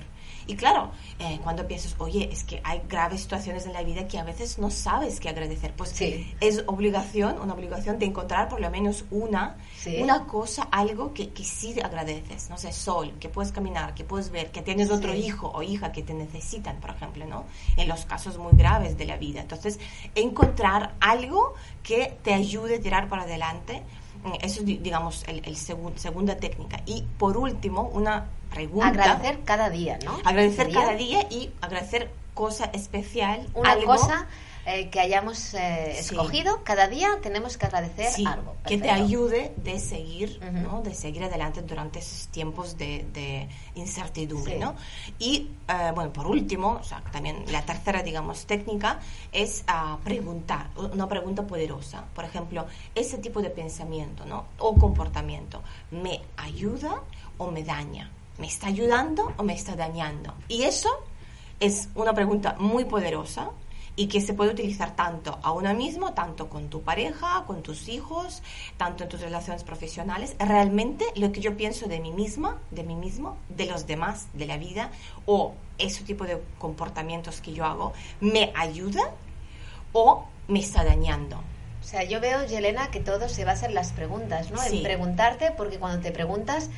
Y 0.47 0.55
claro, 0.55 0.91
eh, 1.17 1.39
cuando 1.43 1.67
piensas, 1.67 1.95
oye, 1.97 2.29
es 2.31 2.43
que 2.43 2.61
hay 2.63 2.81
graves 2.87 3.21
situaciones 3.21 3.65
en 3.65 3.73
la 3.73 3.81
vida 3.81 4.07
que 4.07 4.19
a 4.19 4.23
veces 4.23 4.59
no 4.59 4.69
sabes 4.69 5.19
qué 5.19 5.29
agradecer, 5.29 5.73
pues 5.75 5.89
Sí. 5.89 6.35
es 6.39 6.63
obligación, 6.67 7.39
una 7.41 7.55
obligación 7.55 7.97
de 7.97 8.05
encontrar 8.05 8.47
por 8.47 8.61
lo 8.61 8.69
menos 8.69 9.05
una, 9.09 9.55
Sí. 9.85 10.01
una 10.01 10.25
cosa, 10.25 10.63
algo 10.71 11.13
que, 11.13 11.29
que 11.29 11.43
sí 11.43 11.73
agradeces. 11.79 12.49
No 12.49 12.57
sé, 12.57 12.73
sol, 12.73 13.13
que 13.19 13.29
puedes 13.29 13.51
caminar, 13.53 13.93
que 13.93 14.03
puedes 14.03 14.29
ver, 14.31 14.51
que 14.51 14.61
tienes 14.61 14.91
otro 14.91 15.13
Sí. 15.13 15.19
hijo 15.19 15.51
o 15.53 15.61
hija 15.63 15.91
que 15.91 16.03
te 16.03 16.13
necesitan, 16.13 16.77
por 16.81 16.89
ejemplo, 16.89 17.25
¿no? 17.25 17.45
En 17.77 17.87
los 17.87 18.05
casos 18.05 18.37
muy 18.37 18.51
graves 18.53 18.97
de 18.97 19.05
la 19.05 19.15
vida. 19.17 19.41
Entonces, 19.41 19.79
encontrar 20.15 20.95
algo 20.99 21.53
que 21.83 22.17
te 22.23 22.33
ayude 22.33 22.75
a 22.77 22.81
tirar 22.81 23.07
para 23.09 23.23
adelante. 23.23 23.83
Mm, 24.23 24.33
Eso 24.41 24.61
es, 24.61 24.65
di- 24.65 24.77
digamos, 24.77 25.23
el, 25.27 25.39
el 25.45 25.55
segun- 25.55 25.95
segunda 25.97 26.35
técnica. 26.37 26.81
Y 26.85 27.03
por 27.19 27.37
último, 27.37 27.83
una 27.93 28.25
pregunta. 28.49 28.87
Agradecer 28.87 29.43
cada 29.43 29.69
día, 29.69 29.99
¿no? 30.03 30.17
Agradecer 30.25 30.65
Sería 30.67 30.79
cada 30.81 30.93
día 30.95 31.27
y 31.29 31.51
agradecer 31.61 32.09
cosa 32.33 32.65
especial. 32.73 33.47
Una 33.53 33.71
algo 33.71 33.87
cosa 33.95 34.27
eh, 34.65 34.89
que 34.89 34.99
hayamos 34.99 35.53
eh, 35.53 35.91
Sí. 36.01 36.15
escogido, 36.15 36.63
cada 36.63 36.87
día 36.87 37.09
tenemos 37.21 37.57
que 37.57 37.65
agradecer 37.67 38.11
sí, 38.11 38.25
algo. 38.25 38.55
que 38.65 38.77
te 38.77 38.83
Perfecto. 38.83 39.03
ayude 39.05 39.53
de 39.57 39.79
seguir, 39.79 40.39
Ujú. 40.41 40.57
¿no? 40.59 40.81
De 40.81 40.93
seguir 40.93 41.23
adelante 41.23 41.61
durante 41.61 41.99
esos 41.99 42.27
tiempos 42.29 42.77
de, 42.77 43.05
de 43.13 43.47
incertidumbre, 43.75 44.53
Sí. 44.53 44.59
¿no? 44.59 44.75
Y, 45.19 45.49
eh, 45.67 45.91
bueno, 45.93 46.11
por 46.11 46.27
último, 46.27 46.79
o 46.81 46.83
sea, 46.83 47.01
también 47.11 47.45
la 47.51 47.61
tercera, 47.63 48.01
digamos, 48.03 48.45
técnica 48.45 48.99
es 49.31 49.63
ah, 49.67 49.97
preguntar, 50.03 50.69
una 50.75 51.07
pregunta 51.07 51.43
poderosa. 51.45 52.05
Por 52.15 52.25
ejemplo, 52.25 52.65
ese 52.95 53.17
tipo 53.19 53.41
de 53.41 53.49
pensamiento, 53.51 54.25
¿no? 54.25 54.45
O 54.57 54.75
comportamiento, 54.75 55.61
¿me 55.91 56.21
ayuda 56.37 57.01
o 57.37 57.51
me 57.51 57.63
daña? 57.63 58.09
¿Me 58.37 58.47
está 58.47 58.67
ayudando 58.67 59.31
o 59.37 59.43
me 59.43 59.53
está 59.53 59.75
dañando? 59.75 60.33
Y 60.47 60.63
eso 60.63 60.89
es 61.59 61.87
una 61.95 62.13
pregunta 62.13 62.55
muy 62.59 62.83
poderosa 62.85 63.51
y 63.95 64.07
que 64.07 64.21
se 64.21 64.33
puede 64.33 64.51
utilizar 64.51 64.95
tanto 64.95 65.39
a 65.41 65.51
uno 65.51 65.73
mismo, 65.73 66.13
tanto 66.13 66.49
con 66.49 66.69
tu 66.69 66.81
pareja, 66.81 67.43
con 67.47 67.63
tus 67.63 67.87
hijos, 67.87 68.43
tanto 68.77 69.03
en 69.03 69.09
tus 69.09 69.21
relaciones 69.21 69.63
profesionales. 69.63 70.35
Realmente 70.39 71.05
lo 71.15 71.31
que 71.31 71.41
yo 71.41 71.55
pienso 71.55 71.87
de 71.87 71.99
mí 71.99 72.11
misma, 72.11 72.59
de 72.71 72.83
mí 72.83 72.95
mismo, 72.95 73.37
de 73.49 73.67
los 73.67 73.87
demás, 73.87 74.27
de 74.33 74.45
la 74.45 74.57
vida, 74.57 74.91
o 75.25 75.53
ese 75.77 76.03
tipo 76.03 76.25
de 76.25 76.41
comportamientos 76.59 77.41
que 77.41 77.53
yo 77.53 77.65
hago, 77.65 77.93
¿me 78.19 78.51
ayuda 78.55 79.11
o 79.93 80.25
me 80.47 80.59
está 80.59 80.83
dañando? 80.83 81.41
O 81.81 81.87
sea, 81.87 82.03
yo 82.03 82.19
veo, 82.19 82.43
Yelena, 82.47 82.89
que 82.89 82.99
todo 82.99 83.29
se 83.29 83.45
basa 83.45 83.67
en 83.67 83.75
las 83.75 83.91
preguntas, 83.91 84.49
¿no? 84.49 84.57
Sí. 84.57 84.77
En 84.77 84.83
preguntarte, 84.83 85.51
porque 85.55 85.77
cuando 85.77 86.01
te 86.01 86.11
preguntas, 86.11 86.71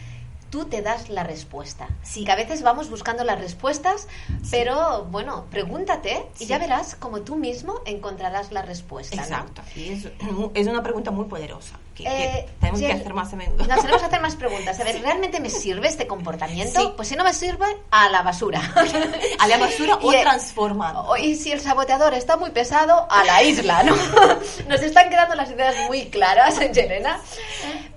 tú 0.49 0.65
te 0.65 0.81
das 0.81 1.09
la 1.09 1.23
respuesta. 1.23 1.87
Sí. 2.03 2.23
Que 2.25 2.31
a 2.31 2.35
veces 2.35 2.61
vamos 2.63 2.89
buscando 2.89 3.23
las 3.23 3.39
respuestas, 3.39 4.07
pero 4.51 5.05
bueno, 5.05 5.45
pregúntate 5.51 6.25
y 6.35 6.39
Sí. 6.39 6.45
ya 6.47 6.57
verás 6.57 6.95
como 6.95 7.21
tú 7.21 7.35
mismo 7.35 7.75
encontrarás 7.85 8.51
la 8.51 8.61
respuesta. 8.61 9.15
¿no? 9.15 9.21
Exacto. 9.23 9.61
Y 9.75 9.89
es, 9.93 10.07
es 10.53 10.67
una 10.67 10.83
pregunta 10.83 11.11
muy 11.11 11.25
poderosa 11.25 11.77
que, 11.95 12.03
que 12.03 12.23
Eh, 12.23 12.49
tenemos 12.59 12.79
que 12.79 12.87
Yel- 12.89 12.99
hacer 13.01 13.13
más 13.13 13.33
a 13.33 13.35
menudo. 13.35 13.65
Nos 13.65 13.79
tenemos 13.81 14.01
que 14.01 14.07
hacer 14.07 14.21
más 14.21 14.35
preguntas. 14.35 14.79
A 14.79 14.83
ver, 14.83 15.01
¿realmente 15.01 15.39
me 15.39 15.49
sirve 15.49 15.87
este 15.87 16.05
comportamiento? 16.07 16.79
Sí. 16.79 16.93
Pues 16.95 17.07
si 17.07 17.15
no 17.15 17.23
me 17.23 17.33
sirve, 17.33 17.65
a 17.91 18.09
la 18.09 18.21
basura. 18.21 18.61
a 19.39 19.47
la 19.47 19.57
basura 19.57 19.95
o 20.01 20.11
Y, 20.11 20.15
eh, 20.15 20.21
transformando. 20.21 21.01
O- 21.01 21.17
Y 21.17 21.35
si 21.35 21.51
el 21.51 21.59
saboteador 21.59 22.13
está 22.13 22.37
muy 22.37 22.51
pesado, 22.51 23.07
a 23.09 23.23
la 23.23 23.41
isla, 23.43 23.83
¿no? 23.83 23.95
Nos 24.69 24.81
están 24.81 25.09
quedando 25.09 25.35
las 25.35 25.49
ideas 25.51 25.75
muy 25.87 26.05
claras, 26.09 26.59
Yelena. 26.73 27.19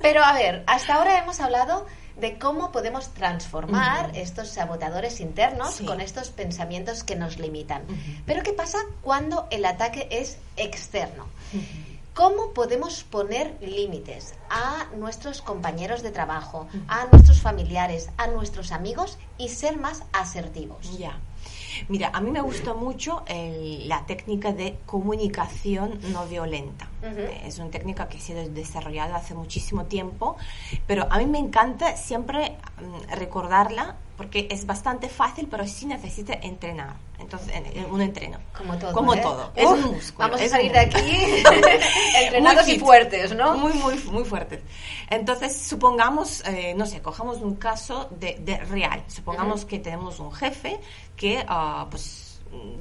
Pero 0.01 0.25
a 0.25 0.33
ver, 0.33 0.65
hasta 0.67 0.95
ahora 0.95 1.19
hemos 1.19 1.39
hablado 1.41 1.87
de 2.21 2.39
cómo 2.39 2.71
podemos 2.73 3.09
transformar 3.15 4.11
estos 4.15 4.49
saboteadores 4.49 5.21
internos 5.21 5.75
Sí. 5.75 5.85
con 5.87 6.01
estos 6.01 6.29
pensamientos 6.31 7.03
que 7.03 7.17
nos 7.17 7.39
limitan. 7.39 7.83
Pero 8.27 8.43
¿qué 8.43 8.53
pasa 8.53 8.79
cuando 9.03 9.47
el 9.51 9.65
ataque 9.65 10.07
es 10.11 10.39
externo? 10.57 11.27
¿Cómo 12.15 12.53
podemos 12.53 13.05
poner 13.05 13.57
límites 13.63 14.35
a 14.51 14.87
nuestros 14.97 15.41
compañeros 15.43 16.03
de 16.03 16.11
trabajo, 16.11 16.69
a 16.89 17.07
nuestros 17.13 17.41
familiares, 17.41 18.11
a 18.19 18.27
nuestros 18.27 18.73
amigos 18.73 19.17
y 19.39 19.49
ser 19.49 19.77
más 19.79 20.03
asertivos? 20.13 20.99
Ya. 20.99 21.19
Mira, 21.89 22.11
a 22.13 22.21
mí 22.21 22.31
me 22.31 22.41
gusta 22.41 22.75
mucho 22.75 23.23
el- 23.27 23.89
la 23.89 24.07
técnica 24.07 24.53
de 24.53 24.77
comunicación 24.87 25.99
no 26.13 26.27
violenta. 26.27 26.89
Eh, 27.03 27.43
Es 27.47 27.59
una 27.59 27.71
técnica 27.71 28.09
que 28.09 28.19
ha 28.19 28.21
sido 28.21 28.49
desarrollada 28.49 29.17
hace 29.17 29.35
muchísimo 29.35 29.85
tiempo, 29.87 30.37
pero 30.87 31.07
a 31.11 31.19
mí 31.19 31.27
me 31.27 31.39
encanta 31.39 31.97
siempre 31.97 32.57
mm, 32.81 33.13
recordarla 33.19 33.97
porque 34.21 34.47
es 34.51 34.67
bastante 34.67 35.09
fácil, 35.09 35.49
pero 35.51 35.67
sí 35.67 35.87
necesita 35.87 36.35
entrenar. 36.35 36.95
Entonces, 37.19 37.55
en- 37.55 37.65
en 37.75 37.91
un 37.91 38.03
entreno. 38.03 38.37
Como 38.55 38.77
todo. 38.77 38.93
Como 38.93 39.15
¿eh? 39.15 39.21
todo. 39.23 39.51
Es 39.57 39.65
Uf, 39.65 39.73
un 39.73 39.95
músculo. 39.95 40.29
Vamos 40.29 40.43
a 40.43 40.49
salir 40.51 40.71
de 40.73 40.79
aquí 40.79 40.99
entrenados 42.25 42.69
y 42.69 42.79
fuertes, 42.79 43.35
¿no? 43.35 43.57
Muy, 43.57 43.73
muy, 43.73 43.95
muy 44.11 44.25
fuertes. 44.25 44.61
Entonces, 45.09 45.57
supongamos, 45.57 46.45
eh, 46.47 46.75
no 46.77 46.85
sé, 46.85 47.01
cojamos 47.01 47.39
un 47.39 47.55
caso 47.55 48.11
de, 48.11 48.37
de 48.41 48.59
real. 48.59 49.03
Supongamos 49.07 49.65
que 49.65 49.79
tenemos 49.79 50.21
un 50.21 50.31
jefe 50.33 50.79
que, 51.17 51.43
ah, 51.49 51.87
pues, 51.91 52.30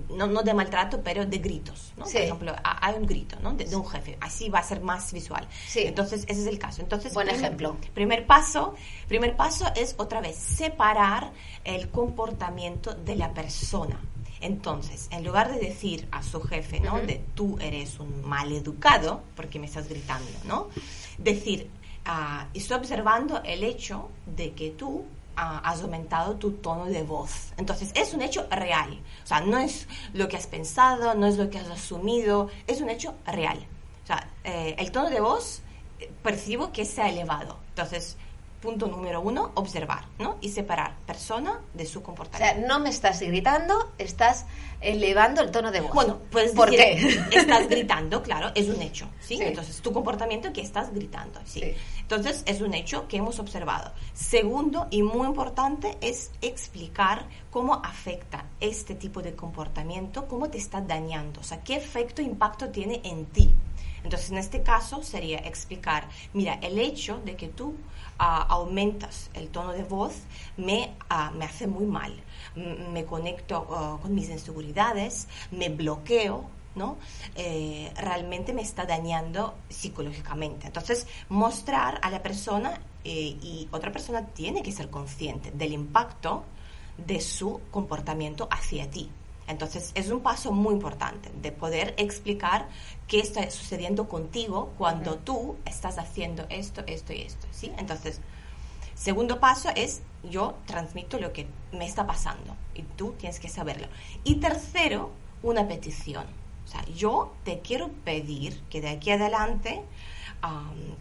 no, 0.09 0.26
no 0.28 0.41
de 0.41 0.53
maltrato, 0.53 1.01
pero 1.03 1.26
de 1.26 1.38
gritos, 1.38 1.93
¿no? 1.97 2.05
Sí. 2.05 2.13
Por 2.13 2.22
ejemplo, 2.24 2.55
ha- 2.63 2.88
hay 2.88 2.95
un 2.95 3.05
grito, 3.05 3.38
¿no? 3.41 3.53
De, 3.53 3.65
de 3.65 3.76
un 3.76 3.86
jefe. 3.88 4.17
Así 4.20 4.49
va 4.49 4.59
a 4.59 4.63
ser 4.63 4.82
más 4.82 5.13
visual. 5.13 5.47
Sí. 5.67 5.82
Entonces, 5.86 6.24
ese 6.28 6.41
es 6.41 6.47
el 6.47 6.57
caso. 6.57 6.82
Entonces, 6.82 7.13
Buen 7.13 7.28
primer- 7.28 7.43
ejemplo. 7.45 7.78
Primer 7.93 8.26
paso, 8.26 8.74
primer 9.07 9.36
paso 9.36 9.65
es 9.76 9.95
otra 9.97 10.22
vez 10.22 10.36
separar 10.36 11.32
el 11.63 11.89
comportamiento 11.89 12.93
de 12.95 13.15
la 13.15 13.34
persona. 13.34 13.99
Entonces, 14.41 15.07
en 15.11 15.24
lugar 15.26 15.51
de 15.51 15.59
decir 15.59 16.07
a 16.11 16.24
su 16.24 16.41
jefe, 16.41 16.80
¿no? 16.80 16.97
De 17.01 17.22
tú 17.36 17.57
eres 17.59 17.99
un 17.99 18.22
mal 18.28 18.51
educado 18.51 19.22
porque 19.36 19.59
me 19.59 19.65
estás 19.65 19.88
gritando, 19.89 20.30
¿no? 20.45 20.70
Decir, 21.17 21.70
ah, 22.05 22.47
estoy 22.53 22.78
observando 22.78 23.41
el 23.43 23.63
hecho 23.65 24.09
de 24.26 24.53
que 24.53 24.70
tú 24.72 25.03
has 25.40 25.82
aumentado 25.82 26.36
tu 26.36 26.52
tono 26.52 26.86
de 26.86 27.04
voz. 27.04 27.54
Entonces, 27.58 27.92
es 27.96 28.14
un 28.14 28.22
hecho 28.22 28.48
real. 28.50 29.00
O 29.24 29.28
sea, 29.28 29.42
no 29.42 29.58
es 29.58 29.88
lo 30.14 30.28
que 30.28 30.38
has 30.38 30.48
pensado, 30.48 31.16
no 31.16 31.28
es 31.28 31.38
lo 31.38 31.50
que 31.50 31.60
has 31.60 31.70
asumido, 31.70 32.50
es 32.68 32.82
un 32.82 32.90
hecho 32.90 33.16
real. 33.26 33.66
O 34.04 34.08
sea, 34.08 34.28
eh, 34.44 34.76
el 34.78 34.92
tono 34.92 35.10
de 35.10 35.22
voz 35.22 35.62
eh, 36.00 36.12
percibo 36.24 36.72
que 36.72 36.86
se 36.86 37.02
ha 37.02 37.10
elevado. 37.10 37.58
Entonces, 37.70 38.18
punto 38.62 38.88
número 38.88 39.22
uno, 39.22 39.51
observar, 39.55 40.05
¿no? 40.20 40.38
Y 40.41 40.49
separar 40.49 40.95
persona 41.05 41.62
de 41.74 41.86
su 41.86 41.99
O 41.99 42.01
sea, 42.01 42.05
comportamiento. 42.05 42.68
no 42.68 42.80
me 42.80 42.89
estás 42.89 43.22
gritando, 43.22 43.91
estás 43.97 44.45
elevando 44.82 45.41
el 45.41 45.51
tono 45.51 45.72
de 45.72 45.82
voz. 45.82 45.93
Bueno, 45.93 46.20
puedes 46.32 46.51
¿Por 46.51 46.70
decir, 46.70 47.26
qué? 47.30 47.38
estás 47.39 47.68
gritando, 47.70 48.22
claro, 48.22 48.51
es 48.55 48.68
un 48.68 48.82
hecho, 48.82 49.07
¿sí? 49.22 49.38
Sí. 49.38 49.43
Entonces, 49.43 49.82
tu 49.82 49.91
comportamiento 49.91 50.51
que 50.53 50.62
estás 50.62 50.93
gritando, 50.93 51.39
¿sí? 51.45 51.62
Sí. 51.62 51.74
Entonces, 52.01 52.43
es 52.45 52.62
un 52.62 52.74
hecho 52.74 53.07
que 53.07 53.18
hemos 53.18 53.39
observado. 53.39 53.91
Segundo, 54.14 54.88
y 54.89 55.03
muy 55.03 55.28
importante, 55.28 55.97
es 56.01 56.32
explicar 56.41 57.28
cómo 57.51 57.76
afecta 57.76 58.45
este 58.60 58.95
tipo 58.95 59.22
de 59.22 59.36
comportamiento, 59.36 60.28
cómo 60.28 60.49
te 60.49 60.57
está 60.57 60.82
dañando, 60.82 61.39
o 61.41 61.43
sea, 61.43 61.62
qué 61.64 61.76
efecto, 61.76 62.22
impacto 62.22 62.70
tiene 62.70 63.01
en 63.03 63.26
ti. 63.28 63.53
Entonces, 64.04 64.32
en 64.32 64.38
este 64.38 64.64
caso 64.64 65.04
sería 65.04 65.39
explicar, 65.39 66.08
mira, 66.34 66.56
el 66.62 66.80
hecho 66.80 67.20
de 67.26 67.36
que 67.36 67.47
tú 67.47 67.76
ah, 68.18 68.45
aumentas 68.50 69.30
el 69.34 69.50
tono 69.50 69.74
de 69.74 69.84
voz 69.84 70.14
me, 70.58 70.95
ah, 71.10 71.32
me 71.36 71.45
hace 71.45 71.68
muy 71.68 71.86
mal. 71.86 72.14
Me 72.56 73.06
conecto 73.06 73.68
ah, 73.72 73.97
con 74.02 74.14
mis 74.16 74.30
inseguridades, 74.30 75.28
me 75.52 75.70
bloqueo, 75.70 76.50
¿no? 76.76 76.97
Eh, 77.36 77.91
realmente 77.95 78.54
me 78.54 78.62
está 78.62 78.86
dañando 78.86 79.56
psicológicamente. 79.70 80.68
Entonces, 80.68 81.08
mostrar 81.30 82.00
a 82.02 82.10
la 82.10 82.22
persona 82.22 82.80
eh, 83.04 83.38
y 83.41 83.68
otra 83.72 83.91
persona 83.91 84.26
tiene 84.28 84.64
que 84.64 84.72
ser 84.72 84.89
consciente 84.89 85.52
del 85.52 85.74
impacto 85.74 86.43
de 86.97 87.22
su 87.22 87.62
comportamiento 87.72 88.47
hacia 88.52 88.89
ti. 88.89 89.10
Entonces, 89.47 89.91
es 89.95 90.10
un 90.12 90.22
paso 90.22 90.52
muy 90.52 90.74
importante 90.74 91.32
de 91.41 91.52
poder 91.52 91.95
explicar 91.97 92.70
qué 93.10 93.20
está 93.20 93.49
sucediendo 93.49 94.07
contigo 94.07 94.72
cuando 94.78 95.16
tú 95.18 95.57
estás 95.66 95.97
haciendo 95.97 96.45
esto, 96.49 96.84
esto 96.86 97.12
y 97.12 97.24
esto, 97.24 97.47
¿sí? 97.51 97.74
Entonces, 97.78 98.22
segundo 98.95 99.39
paso 99.39 99.70
es 99.76 100.01
yo 100.30 100.55
transmito 100.68 101.20
lo 101.20 101.34
que 101.34 101.47
me 101.74 101.86
está 101.86 102.05
pasando 102.05 102.55
y 102.76 102.84
tú 102.84 103.16
tienes 103.18 103.39
que 103.39 103.49
saberlo. 103.49 103.88
Y 104.24 104.36
tercero, 104.36 105.12
una 105.41 105.68
petición. 105.68 106.26
O 106.66 106.68
sea, 106.72 106.86
yo 106.95 107.34
te 107.43 107.60
quiero 107.62 107.89
pedir 108.05 108.62
que 108.70 108.80
de 108.80 108.89
aquí 108.89 109.10
adelante 109.10 109.82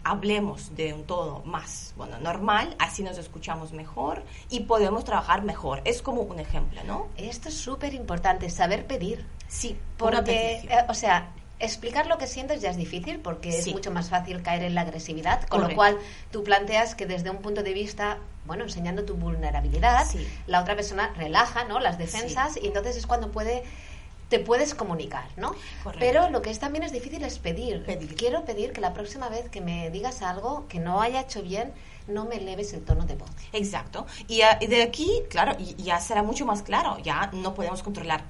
hablemos 0.02 0.74
de 0.74 0.94
un 0.94 1.04
tono 1.04 1.42
más, 1.44 1.92
bueno, 1.96 2.18
normal, 2.18 2.74
así 2.78 3.02
nos 3.02 3.18
escuchamos 3.18 3.72
mejor 3.72 4.24
y 4.48 4.60
podemos 4.60 5.04
trabajar 5.04 5.42
mejor. 5.42 5.82
Es 5.84 6.00
como 6.00 6.22
un 6.22 6.40
ejemplo, 6.40 6.82
¿no? 6.84 7.08
Esto 7.18 7.50
es 7.50 7.54
súper 7.54 7.92
importante, 7.92 8.48
saber 8.48 8.86
pedir. 8.86 9.26
Sí, 9.46 9.78
Porque, 9.96 10.66
eh, 10.68 10.84
o 10.88 10.94
sea, 10.94 11.32
explicar 11.60 12.06
lo 12.06 12.18
que 12.18 12.26
sientes 12.26 12.60
ya 12.60 12.70
es 12.70 12.76
difícil 12.76 13.20
porque 13.20 13.50
es 13.58 13.66
mucho 13.68 13.90
más 13.90 14.10
fácil 14.10 14.42
caer 14.42 14.62
en 14.62 14.74
la 14.74 14.82
agresividad, 14.82 15.42
con 15.48 15.62
lo 15.62 15.74
cual 15.74 15.98
tú 16.30 16.44
planteas 16.44 16.94
que 16.94 17.06
desde 17.06 17.30
un 17.30 17.38
punto 17.38 17.62
de 17.62 17.72
vista, 17.72 18.18
bueno, 18.46 18.64
enseñando 18.64 19.04
tu 19.04 19.14
vulnerabilidad, 19.14 20.06
Sí. 20.06 20.26
la 20.46 20.60
otra 20.60 20.76
persona 20.76 21.12
relaja, 21.16 21.64
¿no? 21.64 21.80
Las 21.80 21.98
defensas 21.98 22.56
y 22.60 22.66
entonces 22.66 22.96
es 22.96 23.06
cuando 23.06 23.30
puede 23.30 23.64
te 24.28 24.38
puedes 24.38 24.74
comunicar, 24.74 25.24
¿no? 25.38 25.54
Correcto. 25.82 25.98
Pero 26.00 26.28
lo 26.28 26.42
que 26.42 26.50
es 26.50 26.58
también 26.58 26.84
es 26.84 26.92
difícil 26.92 27.24
es 27.24 27.38
pedir. 27.38 27.82
Pedir. 27.86 28.14
Quiero 28.14 28.44
pedir 28.44 28.72
que 28.72 28.82
la 28.82 28.92
próxima 28.92 29.30
vez 29.30 29.48
que 29.48 29.62
me 29.62 29.88
digas 29.88 30.20
algo 30.20 30.68
que 30.68 30.80
no 30.80 31.00
haya 31.00 31.22
hecho 31.22 31.40
bien, 31.42 31.72
no 32.08 32.26
me 32.26 32.36
eleves 32.36 32.74
el 32.74 32.84
tono 32.84 33.06
de 33.06 33.14
voz. 33.14 33.30
Exacto. 33.54 34.06
Y, 34.28 34.42
y 34.60 34.66
de 34.66 34.82
aquí, 34.82 35.10
claro, 35.30 35.56
ya 35.78 35.98
será 36.00 36.22
mucho 36.22 36.44
más 36.44 36.62
claro. 36.62 36.98
Ya 36.98 37.30
no 37.32 37.54
podemos 37.54 37.82
controlar 37.82 38.22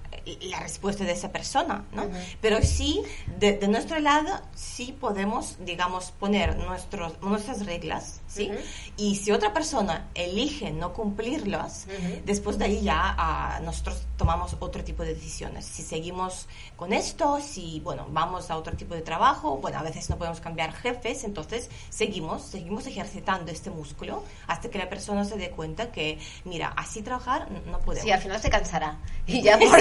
la 0.43 0.61
respuesta 0.61 1.05
de 1.05 1.13
esa 1.13 1.33
persona, 1.33 1.85
¿no? 1.93 2.09
Pero 2.41 2.63
sí, 2.63 3.03
de, 3.39 3.53
de 3.53 3.69
nuestro 3.69 3.99
lado, 3.99 4.41
sí 4.55 4.97
podemos, 4.99 5.57
digamos, 5.65 6.13
poner 6.13 6.57
nuestros, 6.57 7.21
nuestras 7.23 7.65
reglas, 7.67 8.21
¿sí? 8.29 8.51
Ujú. 8.51 8.61
Y 8.97 9.17
si 9.17 9.33
otra 9.33 9.53
persona 9.53 10.09
elige 10.15 10.71
no 10.71 10.93
cumplirlas, 10.93 11.87
Ujú. 11.87 12.23
después 12.25 12.59
de 12.59 12.67
ahí 12.67 12.83
ya 12.83 13.15
ah, 13.19 13.61
nosotros 13.63 14.03
tomamos 14.17 14.57
otro 14.61 14.85
tipo 14.85 15.03
de 15.03 15.15
decisiones. 15.15 15.65
Si 15.65 15.83
seguimos 15.83 16.47
con 16.77 16.93
esto, 16.93 17.41
si, 17.41 17.81
bueno, 17.81 18.07
vamos 18.11 18.51
a 18.51 18.57
otro 18.57 18.77
tipo 18.77 18.95
de 18.95 19.03
trabajo, 19.03 19.57
bueno, 19.57 19.79
a 19.79 19.83
veces 19.83 20.11
no 20.11 20.19
podemos 20.19 20.41
cambiar 20.41 20.73
jefes, 20.73 21.25
entonces 21.25 21.71
seguimos, 21.91 22.43
seguimos 22.43 22.87
ejercitando 22.87 23.51
este 23.51 23.71
músculo 23.71 24.23
hasta 24.47 24.69
que 24.69 24.79
la 24.79 24.89
persona 24.89 25.25
se 25.25 25.37
dé 25.37 25.51
cuenta 25.51 25.91
que, 25.91 26.19
mira, 26.45 26.73
así 26.77 27.03
trabajar 27.03 27.49
no 27.67 27.79
podemos. 27.81 28.05
Sí, 28.05 28.11
al 28.11 28.21
final 28.21 28.41
se 28.41 28.51
cansará. 28.51 28.99
Y 29.27 29.43
ya 29.43 29.59
por, 29.59 29.79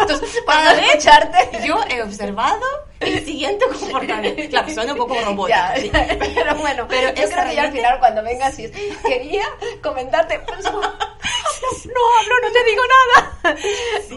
entonces, 0.00 0.30
para 0.46 0.72
escucharte... 0.86 1.66
Yo 1.66 1.76
he 1.88 2.02
observado 2.02 2.64
el 3.06 3.24
siguiente 3.24 3.64
comportamiento. 3.66 4.42
Claro, 4.50 4.68
suena 4.72 4.92
un 4.92 4.98
poco 4.98 5.20
robótico. 5.20 5.58
Sí. 5.76 5.90
pero 6.34 6.54
bueno, 6.56 6.86
Pero 6.88 7.08
yo 7.08 7.28
creo 7.28 7.48
que 7.48 7.54
ya 7.54 7.62
al 7.64 7.72
final 7.72 7.98
cuando 7.98 8.22
vengas 8.22 8.58
y 8.58 8.70
quería 9.06 9.44
comentarte, 9.82 10.40
pues 10.40 10.64
no, 10.64 10.70
hablo, 10.70 12.34
no 12.42 12.52
te 12.52 12.64
digo 12.64 12.82
nada. 12.94 13.58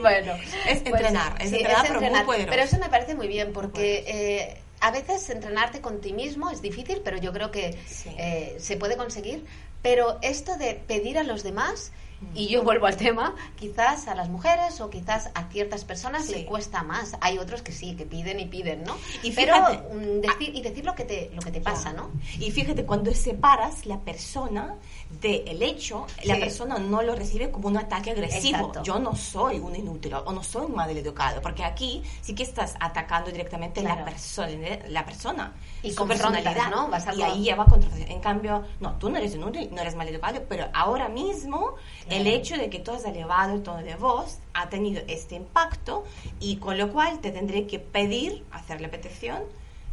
bueno, 0.01 0.33
Es 0.67 0.79
pues, 0.79 0.85
entrenar, 0.85 1.41
es 1.41 1.49
sí, 1.49 1.57
entrenar, 1.57 1.85
pero 1.87 2.01
muy 2.01 2.21
poderoso. 2.21 2.49
Pero 2.49 2.63
eso 2.63 2.77
me 2.79 2.89
parece 2.89 3.15
muy 3.15 3.27
bien 3.27 3.53
porque 3.53 4.03
eh, 4.07 4.57
a 4.79 4.91
veces 4.91 5.29
entrenarte 5.29 5.81
con 5.81 6.01
ti 6.01 6.13
mismo 6.13 6.49
es 6.49 6.61
difícil, 6.61 7.01
pero 7.03 7.17
yo 7.17 7.33
creo 7.33 7.51
que 7.51 7.77
eh, 8.17 8.55
se 8.59 8.77
puede 8.77 8.97
conseguir. 8.97 9.45
Pero 9.81 10.17
esto 10.21 10.57
de 10.57 10.73
pedir 10.75 11.17
a 11.17 11.23
los 11.23 11.43
demás. 11.43 11.91
Y 12.33 12.47
yo 12.47 12.63
vuelvo 12.63 12.87
al 12.87 12.97
tema, 12.97 13.35
quizás 13.55 14.07
a 14.07 14.15
las 14.15 14.29
mujeres 14.29 14.81
o 14.81 14.89
quizás 14.89 15.29
a 15.35 15.43
ciertas 15.49 15.85
personas 15.85 16.25
Sí. 16.25 16.33
le 16.33 16.45
cuesta 16.45 16.81
más. 16.83 17.15
Hay 17.21 17.37
otros 17.37 17.61
que 17.61 17.71
sí, 17.71 17.95
que 17.95 18.05
piden 18.05 18.39
y 18.39 18.45
piden, 18.45 18.83
¿no? 18.83 18.95
Y 19.23 19.31
pero 19.31 19.55
mm, 19.59 20.21
decir, 20.21 20.55
y 20.55 20.61
decir 20.61 20.83
lo 20.85 20.95
que 20.95 21.03
te, 21.03 21.29
lo 21.33 21.41
que 21.41 21.51
te 21.51 21.61
pasa, 21.61 21.93
¿no? 21.93 22.09
Y 22.39 22.51
fíjate, 22.51 22.85
cuando 22.85 23.13
separas 23.13 23.85
la 23.85 23.99
persona 23.99 24.75
del 25.09 25.63
hecho, 25.63 26.05
la 26.25 26.35
Sí. 26.35 26.41
persona 26.41 26.77
no 26.77 27.01
lo 27.01 27.15
recibe 27.15 27.49
como 27.49 27.69
un 27.69 27.77
ataque 27.77 28.11
agresivo. 28.11 28.57
Exacto. 28.57 28.83
Yo 28.83 28.99
no 28.99 29.15
soy 29.15 29.57
un 29.57 29.75
inútil 29.75 30.13
o 30.13 30.31
no 30.33 30.43
soy 30.43 30.65
un 30.65 30.75
mal 30.75 30.95
educado, 30.95 31.41
porque 31.41 31.63
aquí 31.63 32.03
sí 32.21 32.35
que 32.35 32.43
estás 32.43 32.75
atacando 32.79 33.31
directamente 33.31 33.81
Claro. 33.81 34.01
la, 34.01 34.05
persona 34.05 34.47
la 34.89 35.05
persona 35.05 35.53
Y 35.81 35.91
su 35.91 36.05
personalidad. 36.07 36.69
¿no? 36.69 36.89
Vas 36.89 37.07
a 37.07 37.15
y 37.15 37.21
ahí 37.23 37.43
ya 37.45 37.55
va 37.55 37.65
contra. 37.65 37.89
En 37.97 38.19
cambio, 38.19 38.63
no, 38.79 38.93
tú 38.97 39.09
no 39.09 39.17
eres 39.17 39.33
inútil, 39.33 39.69
no 39.73 39.81
eres 39.81 39.95
mal 39.95 40.07
educado, 40.07 40.43
pero 40.49 40.67
ahora 40.73 41.07
mismo 41.07 41.75
el 42.09 42.23
Claro. 42.23 42.37
hecho 42.37 42.57
de 42.57 42.69
que 42.69 42.79
tú 42.79 42.91
has 42.91 43.05
elevado 43.05 43.53
el 43.55 43.63
tono 43.63 43.81
de 43.83 43.95
voz 43.95 44.39
ha 44.53 44.69
tenido 44.69 45.01
este 45.07 45.35
impacto 45.35 46.03
y 46.39 46.57
con 46.57 46.77
lo 46.77 46.91
cual 46.91 47.19
te 47.19 47.31
tendré 47.31 47.65
que 47.65 47.79
pedir, 47.79 48.43
hacer 48.51 48.81
la 48.81 48.89
petición, 48.91 49.41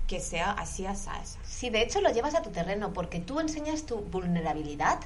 que 0.06 0.20
sea 0.20 0.50
así, 0.52 0.84
así, 0.84 1.08
así. 1.10 1.38
Sí, 1.54 1.70
de 1.70 1.82
hecho 1.82 2.00
lo 2.00 2.10
llevas 2.10 2.34
a 2.34 2.42
tu 2.42 2.50
terreno 2.50 2.92
porque 2.92 3.20
tú 3.20 3.38
enseñas 3.38 3.84
tu 3.86 4.00
vulnerabilidad, 4.00 4.98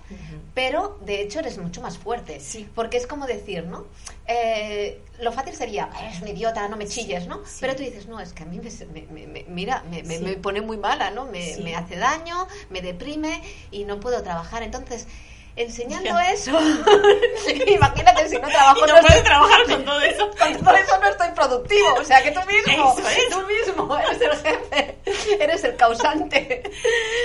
pero 0.55 0.99
de 1.05 1.20
hecho 1.20 1.40
eres 1.40 1.59
mucho 1.59 1.82
más 1.82 1.99
fuerte. 1.99 2.40
Sí. 2.40 2.66
Porque 2.74 2.96
es 2.96 3.07
como 3.07 3.26
decir, 3.26 3.64
¿no? 3.66 3.84
Eh, 4.26 5.03
lo 5.20 5.30
fácil 5.32 5.55
sería, 5.55 5.90
eres 6.01 6.22
un 6.22 6.28
idiota, 6.28 6.66
no 6.68 6.76
me 6.78 6.86
chilles, 6.86 7.26
¿no? 7.26 7.38
sí. 7.44 7.59
Pero 7.61 7.76
tú 7.76 7.82
dices, 7.82 8.07
no, 8.07 8.18
es 8.18 8.32
que 8.32 8.44
a 8.44 8.46
mí 8.46 8.59
me, 8.61 8.70
me- 8.86 9.07
me- 9.12 9.26
me- 9.26 9.44
mira, 9.49 9.84
me, 9.90 10.03
me- 10.03 10.16
Sí. 10.18 10.24
me 10.24 10.32
pone 10.36 10.61
muy 10.62 10.78
mala, 10.78 11.11
¿no? 11.11 11.26
Me, 11.26 11.57
me 11.62 11.74
hace 11.76 11.96
daño, 11.96 12.46
me 12.70 12.80
deprime 12.80 13.42
y 13.70 13.84
no 13.84 14.01
puedo 14.01 14.22
trabajar. 14.22 14.62
Entonces, 14.62 15.07
enseñando 15.63 16.19
eso, 16.21 16.53
imagínate 17.67 18.29
si 18.29 18.37
no 18.39 18.49
trabajo, 18.49 18.79
Y 18.79 18.81
no 18.83 18.87
no 18.87 18.93
puedes 19.01 19.17
estoy- 19.17 19.25
trabajar 19.25 19.65
con 19.67 19.85
todo 19.85 20.01
eso. 20.01 20.31
con 20.39 20.57
todo 20.65 20.75
eso 20.77 20.99
no 21.01 21.07
estoy 21.09 21.29
productivo. 21.35 21.95
O 22.01 22.05
sea, 22.05 22.23
que 22.23 22.31
tú 22.31 22.41
mismo, 22.47 22.97
es. 22.99 23.29
tú 23.31 23.43
mismo 23.47 23.97
eres 23.99 24.21
el 24.21 24.31
jefe, 24.37 24.99
eres 25.41 25.65
el 25.65 25.77
causante. 25.77 26.63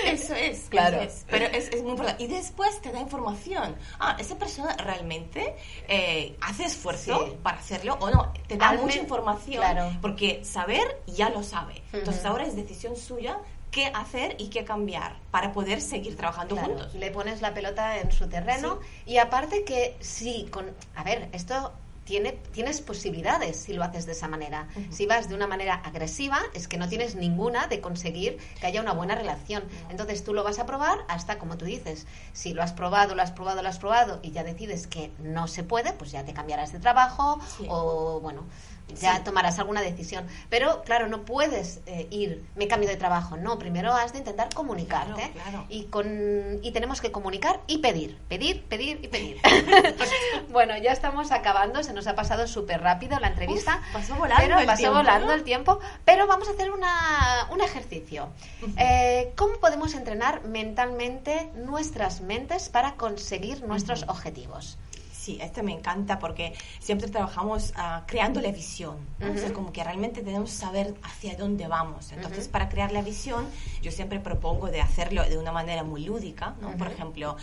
Eso 0.06 0.34
es, 0.36 0.62
Claro. 0.70 0.98
eso 0.98 1.06
es. 1.08 1.26
Pero 1.30 1.46
es, 1.48 1.70
es 1.70 1.82
muy 1.82 1.92
importante. 1.92 2.24
Y 2.24 2.28
después 2.28 2.82
te 2.82 2.92
da 2.92 3.00
información. 3.00 3.76
Ah, 4.00 4.16
esa 4.20 4.38
persona 4.38 4.76
realmente 4.78 5.56
eh, 5.88 6.36
hace 6.42 6.66
esfuerzo 6.66 7.26
Sí. 7.26 7.38
para 7.44 7.58
hacerlo 7.58 7.98
o 8.00 8.10
no. 8.10 8.34
Te 8.48 8.58
da 8.58 8.74
mucha 8.74 9.00
información. 9.00 9.58
claro. 9.64 9.92
Porque 10.02 10.44
saber 10.44 11.02
ya 11.08 11.30
lo 11.30 11.44
sabe. 11.44 11.82
Entonces 11.92 12.26
ahora 12.26 12.46
es 12.46 12.56
decisión 12.56 12.96
suya 12.96 13.38
qué 13.74 13.88
hacer 13.88 14.36
y 14.39 14.49
qué 14.49 14.63
cambiar 14.63 15.17
para 15.32 15.51
poder 15.51 15.82
seguir 15.82 16.15
trabajando 16.15 16.55
Claro, 16.55 16.69
juntos. 16.76 16.93
le 16.95 17.11
pones 17.11 17.41
la 17.41 17.53
pelota 17.53 17.97
en 17.99 18.11
su 18.11 18.30
terreno 18.30 18.80
y 19.05 19.17
aparte 19.17 19.65
que 19.65 19.97
sí, 19.99 20.47
con, 20.51 20.71
a 20.95 21.03
ver, 21.03 21.28
esto 21.34 21.74
tiene, 22.05 22.34
tienes 22.51 22.82
posibilidades 22.82 23.55
si 23.57 23.71
lo 23.74 23.82
haces 23.82 24.05
de 24.05 24.11
esa 24.11 24.28
manera. 24.28 24.67
Si 24.91 25.05
vas 25.05 25.30
de 25.30 25.36
una 25.36 25.47
manera 25.47 25.76
agresiva, 25.76 26.38
es 26.53 26.67
que 26.67 26.78
no 26.78 26.89
tienes 26.89 27.15
ninguna 27.15 27.67
de 27.67 27.80
conseguir 27.80 28.38
que 28.59 28.67
haya 28.67 28.82
una 28.82 28.91
buena 28.91 29.15
relación. 29.15 29.63
Entonces 29.89 30.21
tú 30.24 30.34
lo 30.34 30.43
vas 30.43 30.59
a 30.59 30.65
probar 30.65 30.97
hasta, 31.07 31.39
como 31.39 31.57
tú 31.57 31.63
dices, 31.63 32.05
si 32.34 32.53
lo 32.53 32.61
has 32.61 32.74
probado, 32.74 33.15
lo 33.15 33.21
has 33.21 33.32
probado, 33.32 33.61
lo 33.63 33.69
has 33.69 33.80
probado 33.80 34.19
y 34.21 34.32
ya 34.32 34.43
decides 34.43 34.86
que 34.86 35.11
no 35.19 35.47
se 35.47 35.63
puede, 35.63 35.93
pues 35.93 36.11
ya 36.11 36.26
te 36.26 36.34
cambiarás 36.34 36.74
de 36.74 36.80
trabajo 36.80 37.39
Sí. 37.57 37.65
o, 37.69 38.19
bueno, 38.19 38.43
ya 39.00 39.16
Sí. 39.18 39.24
tomarás 39.24 39.60
alguna 39.60 39.82
decisión. 39.82 40.26
Pero, 40.50 40.84
claro, 40.84 41.08
no 41.08 41.24
puedes 41.26 41.80
eh, 41.86 42.08
ir, 42.12 42.46
me 42.56 42.68
cambio 42.68 42.90
de 42.90 42.96
trabajo. 42.96 43.38
No, 43.38 43.58
primero 43.58 43.94
has 43.94 44.14
de 44.14 44.20
intentar 44.20 44.54
comunicarte. 44.54 45.32
Claro, 45.32 45.50
claro. 45.50 45.66
Y, 45.70 45.86
con, 45.86 46.60
y 46.62 46.72
tenemos 46.72 47.02
que 47.02 47.12
comunicar 47.12 47.62
y 47.68 47.80
pedir, 47.80 48.18
pedir, 48.30 48.64
pedir 48.66 49.00
y 49.04 49.08
pedir. 49.08 49.38
bueno, 50.50 50.78
ya 50.78 50.92
estamos 50.92 51.32
acabando, 51.32 51.84
se 51.84 51.94
nos 51.94 52.08
ha 52.08 52.16
pasado 52.16 52.48
súper 52.48 52.82
rápido 52.82 53.20
la 53.20 53.30
entrevista. 53.30 53.82
Uf, 53.88 53.94
pasó 53.94 54.16
volando 54.16 54.44
pero 54.44 54.60
el 54.60 54.66
pasó 54.66 54.78
tiempo, 54.80 54.98
volando 54.98 55.28
¿no? 55.28 55.34
el 55.34 55.44
tiempo. 55.44 55.80
Pero 56.06 56.28
vamos 56.28 56.48
a 56.48 56.52
hacer 56.52 56.72
una, 56.72 57.48
un 57.52 57.62
ejercicio. 57.62 58.30
Eh, 58.78 59.34
¿Cómo 59.36 59.56
podemos 59.60 59.94
entrenar 59.96 60.44
mentalmente 60.46 61.50
nuestras 61.56 62.22
mentes 62.22 62.70
para 62.70 62.96
conseguir 62.96 63.64
nuestros 63.64 64.04
objetivos? 64.08 64.78
Sí, 65.24 65.38
este 65.41 65.63
me 65.63 65.71
encanta 65.71 66.19
porque 66.19 66.53
siempre 66.80 67.07
trabajamos 67.07 67.71
ah, 67.78 68.03
creando 68.07 68.41
la 68.41 68.51
visión. 68.51 68.97
¿no? 69.19 69.32
O 69.32 69.38
sea, 69.38 69.53
como 69.53 69.71
que 69.71 69.82
realmente 69.82 70.21
tenemos 70.21 70.49
que 70.49 70.57
saber 70.57 70.95
hacia 71.01 71.38
dónde 71.38 71.65
vamos. 71.65 72.11
Entonces, 72.11 72.49
para 72.49 72.67
crear 72.67 72.91
la 72.91 73.01
visión, 73.01 73.47
yo 73.82 73.89
siempre 73.89 74.19
propongo 74.19 74.67
de 74.67 74.82
hacerlo 74.82 75.24
de 75.24 75.38
una 75.38 75.53
manera 75.53 75.86
muy 75.86 76.03
lúdica. 76.03 76.55
¿no? 76.59 76.71
Por 76.71 76.88
ejemplo, 76.88 77.38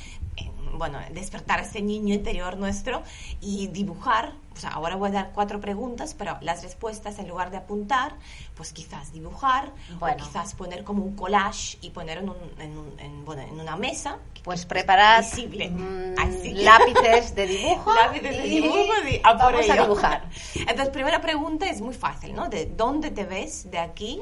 bueno, 0.75 0.99
despertar 1.13 1.61
ese 1.61 1.83
niño 1.83 2.15
interior 2.15 2.57
nuestro 2.57 3.03
y 3.41 3.67
dibujar. 3.69 4.33
O 4.55 4.57
sea, 4.61 4.71
ahora 4.71 4.97
voy 4.97 5.09
a 5.11 5.13
dar 5.13 5.31
cuatro 5.35 5.61
preguntas, 5.61 6.15
pero 6.17 6.37
las 6.43 6.63
respuestas 6.63 7.19
en 7.19 7.29
lugar 7.29 7.51
de 7.51 7.57
apuntar, 7.59 8.15
pues 8.57 8.73
quizás 8.73 9.13
dibujar, 9.13 9.73
Bueno. 9.99 10.17
o 10.23 10.27
quizás 10.27 10.55
poner 10.55 10.85
como 10.85 11.03
un 11.05 11.17
collage 11.17 11.79
y 11.81 11.91
poner 11.91 12.19
en, 12.19 12.29
un- 12.31 12.37
en 12.61 12.77
un- 12.79 13.01
en, 13.01 13.25
bueno, 13.25 13.43
en 13.43 13.59
una 13.61 13.77
mesa. 13.77 14.19
Pues 14.43 14.67
Visible. 15.21 15.71
mm, 15.71 16.15
lápices 16.63 17.35
de 17.35 17.47
dibujo. 17.47 17.93
Lápices 17.95 18.37
de 18.37 18.43
dibujo 18.43 18.93
y 19.11 19.17
a 19.23 19.33
por 19.37 19.53
vamos 19.53 19.61
a 19.69 19.75
ello. 19.75 19.83
dibujar. 19.83 20.29
Entonces, 20.55 20.89
primera 20.91 21.21
pregunta 21.21 21.67
es 21.69 21.81
muy 21.81 21.95
fácil, 21.95 22.35
¿no? 22.35 22.49
De 22.49 22.67
dónde 22.67 23.11
te 23.11 23.25
ves 23.25 23.71
de 23.71 23.79
aquí 23.79 24.21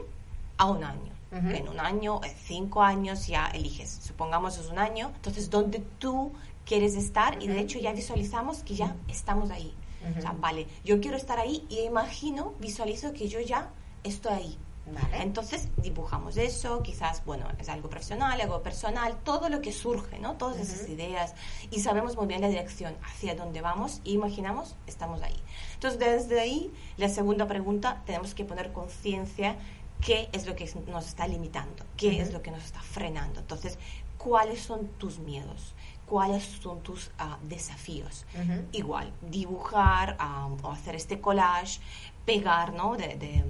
a 0.56 0.66
un 0.66 0.82
año. 0.84 1.07
Ujú. 1.30 1.48
En 1.50 1.68
un 1.68 1.78
año, 1.78 2.20
en 2.24 2.34
cinco 2.36 2.82
años 2.82 3.26
ya 3.26 3.46
eliges. 3.48 4.00
Supongamos 4.02 4.56
es 4.58 4.68
un 4.68 4.78
año, 4.78 5.12
entonces 5.14 5.50
dónde 5.50 5.80
tú 5.98 6.32
quieres 6.64 6.96
estar 6.96 7.42
y 7.42 7.48
de 7.48 7.60
hecho 7.60 7.78
ya 7.78 7.92
visualizamos 7.92 8.62
que 8.62 8.74
ya 8.74 8.96
estamos 9.08 9.50
ahí. 9.50 9.74
O 10.16 10.20
sea, 10.20 10.32
vale, 10.32 10.66
yo 10.84 11.00
quiero 11.00 11.16
estar 11.16 11.38
ahí 11.38 11.66
y 11.68 11.80
imagino, 11.80 12.54
visualizo 12.60 13.12
que 13.12 13.28
yo 13.28 13.40
ya 13.40 13.70
estoy 14.04 14.32
ahí. 14.32 14.58
Vale. 14.86 15.22
Entonces 15.22 15.68
dibujamos 15.76 16.38
eso, 16.38 16.82
quizás, 16.82 17.22
bueno, 17.26 17.46
es 17.58 17.68
algo 17.68 17.90
profesional, 17.90 18.40
algo 18.40 18.62
personal, 18.62 19.18
todo 19.22 19.50
lo 19.50 19.60
que 19.60 19.70
surge, 19.70 20.18
¿no? 20.18 20.36
Todas 20.36 20.58
esas 20.58 20.88
ideas 20.88 21.34
y 21.70 21.80
sabemos 21.80 22.16
muy 22.16 22.26
bien 22.26 22.40
la 22.40 22.48
dirección 22.48 22.96
hacia 23.02 23.34
dónde 23.34 23.60
vamos 23.60 24.00
y 24.04 24.14
imaginamos, 24.14 24.76
estamos 24.86 25.20
ahí. 25.20 25.36
Entonces 25.74 25.98
desde 25.98 26.40
ahí, 26.40 26.72
la 26.96 27.10
segunda 27.10 27.46
pregunta, 27.46 28.02
tenemos 28.06 28.34
que 28.34 28.46
poner 28.46 28.72
conciencia 28.72 29.56
qué 30.00 30.28
es 30.32 30.46
lo 30.46 30.54
que 30.54 30.70
nos 30.86 31.06
está 31.06 31.26
limitando, 31.26 31.84
qué 31.96 32.20
es 32.20 32.32
lo 32.32 32.42
que 32.42 32.50
nos 32.50 32.64
está 32.64 32.80
frenando. 32.80 33.40
Entonces, 33.40 33.78
¿cuáles 34.16 34.60
son 34.60 34.88
tus 34.98 35.18
miedos? 35.18 35.74
¿Cuáles 36.06 36.42
son 36.44 36.82
tus 36.82 37.10
ah, 37.18 37.38
desafíos? 37.42 38.24
Ujú. 38.34 38.64
Igual, 38.72 39.12
dibujar 39.22 40.16
ah, 40.18 40.48
o 40.62 40.70
hacer 40.70 40.94
este 40.94 41.20
collage, 41.20 41.80
pegar, 42.24 42.72
¿no? 42.72 42.96
De, 42.96 43.16
de- 43.16 43.44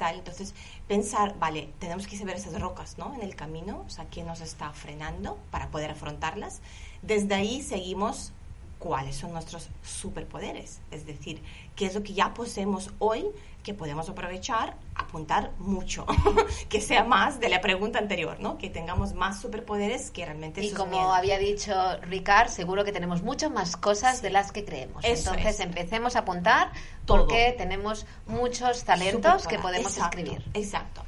tal. 0.00 0.16
Entonces, 0.16 0.54
pensar, 0.88 1.38
vale, 1.38 1.68
tenemos 1.78 2.06
que 2.06 2.16
saber 2.16 2.36
esas 2.36 2.58
rocas, 2.58 2.96
¿no? 2.96 3.14
En 3.14 3.22
el 3.22 3.36
camino, 3.36 3.84
o 3.86 3.90
sea, 3.90 4.06
qué 4.06 4.22
nos 4.24 4.40
está 4.40 4.72
frenando 4.72 5.36
para 5.50 5.68
poder 5.68 5.90
afrontarlas. 5.90 6.60
Desde 7.02 7.34
ahí 7.34 7.60
seguimos 7.62 8.32
cuáles 8.80 9.14
son 9.14 9.32
nuestros 9.32 9.68
superpoderes, 9.84 10.80
es 10.90 11.06
decir, 11.06 11.42
qué 11.76 11.86
es 11.86 11.94
lo 11.94 12.02
que 12.02 12.14
ya 12.14 12.34
poseemos 12.34 12.90
hoy 12.98 13.26
que 13.62 13.74
podemos 13.74 14.08
aprovechar, 14.08 14.74
apuntar 14.94 15.52
mucho, 15.58 16.06
que 16.70 16.80
sea 16.80 17.04
más 17.04 17.40
de 17.40 17.50
la 17.50 17.60
pregunta 17.60 17.98
anterior, 17.98 18.40
¿no? 18.40 18.56
Que 18.56 18.70
tengamos 18.70 19.12
más 19.12 19.38
superpoderes 19.38 20.10
que 20.10 20.24
realmente 20.24 20.64
Y 20.64 20.72
como 20.72 20.92
miedos. 20.92 21.14
había 21.14 21.38
dicho 21.38 21.74
Ricard, 22.00 22.48
seguro 22.48 22.84
que 22.84 22.92
tenemos 22.92 23.22
muchas 23.22 23.50
más 23.50 23.76
cosas 23.76 24.22
de 24.22 24.30
las 24.30 24.50
que 24.50 24.64
creemos. 24.64 25.04
Eso 25.04 25.30
Entonces 25.34 25.60
es. 25.60 25.66
empecemos 25.66 26.16
a 26.16 26.20
apuntar 26.20 26.72
Todo. 27.04 27.18
porque 27.18 27.54
tenemos 27.58 28.06
muchos 28.26 28.84
talentos 28.84 29.46
que 29.46 29.58
podemos 29.58 29.92
exacto, 29.92 30.18
escribir. 30.18 30.42
Exacto. 30.54 31.02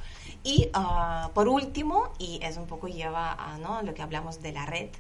Y 0.45 0.69
ah, 0.75 1.31
por 1.35 1.49
último, 1.49 2.13
y 2.19 2.39
es 2.43 2.59
un 2.59 2.67
poco 2.67 2.89
lleva 2.89 3.33
a 3.33 3.57
¿no? 3.59 3.81
lo 3.83 3.95
que 3.95 4.03
hablamos 4.03 4.43
de 4.43 4.53
la 4.53 4.67
red, 4.67 4.91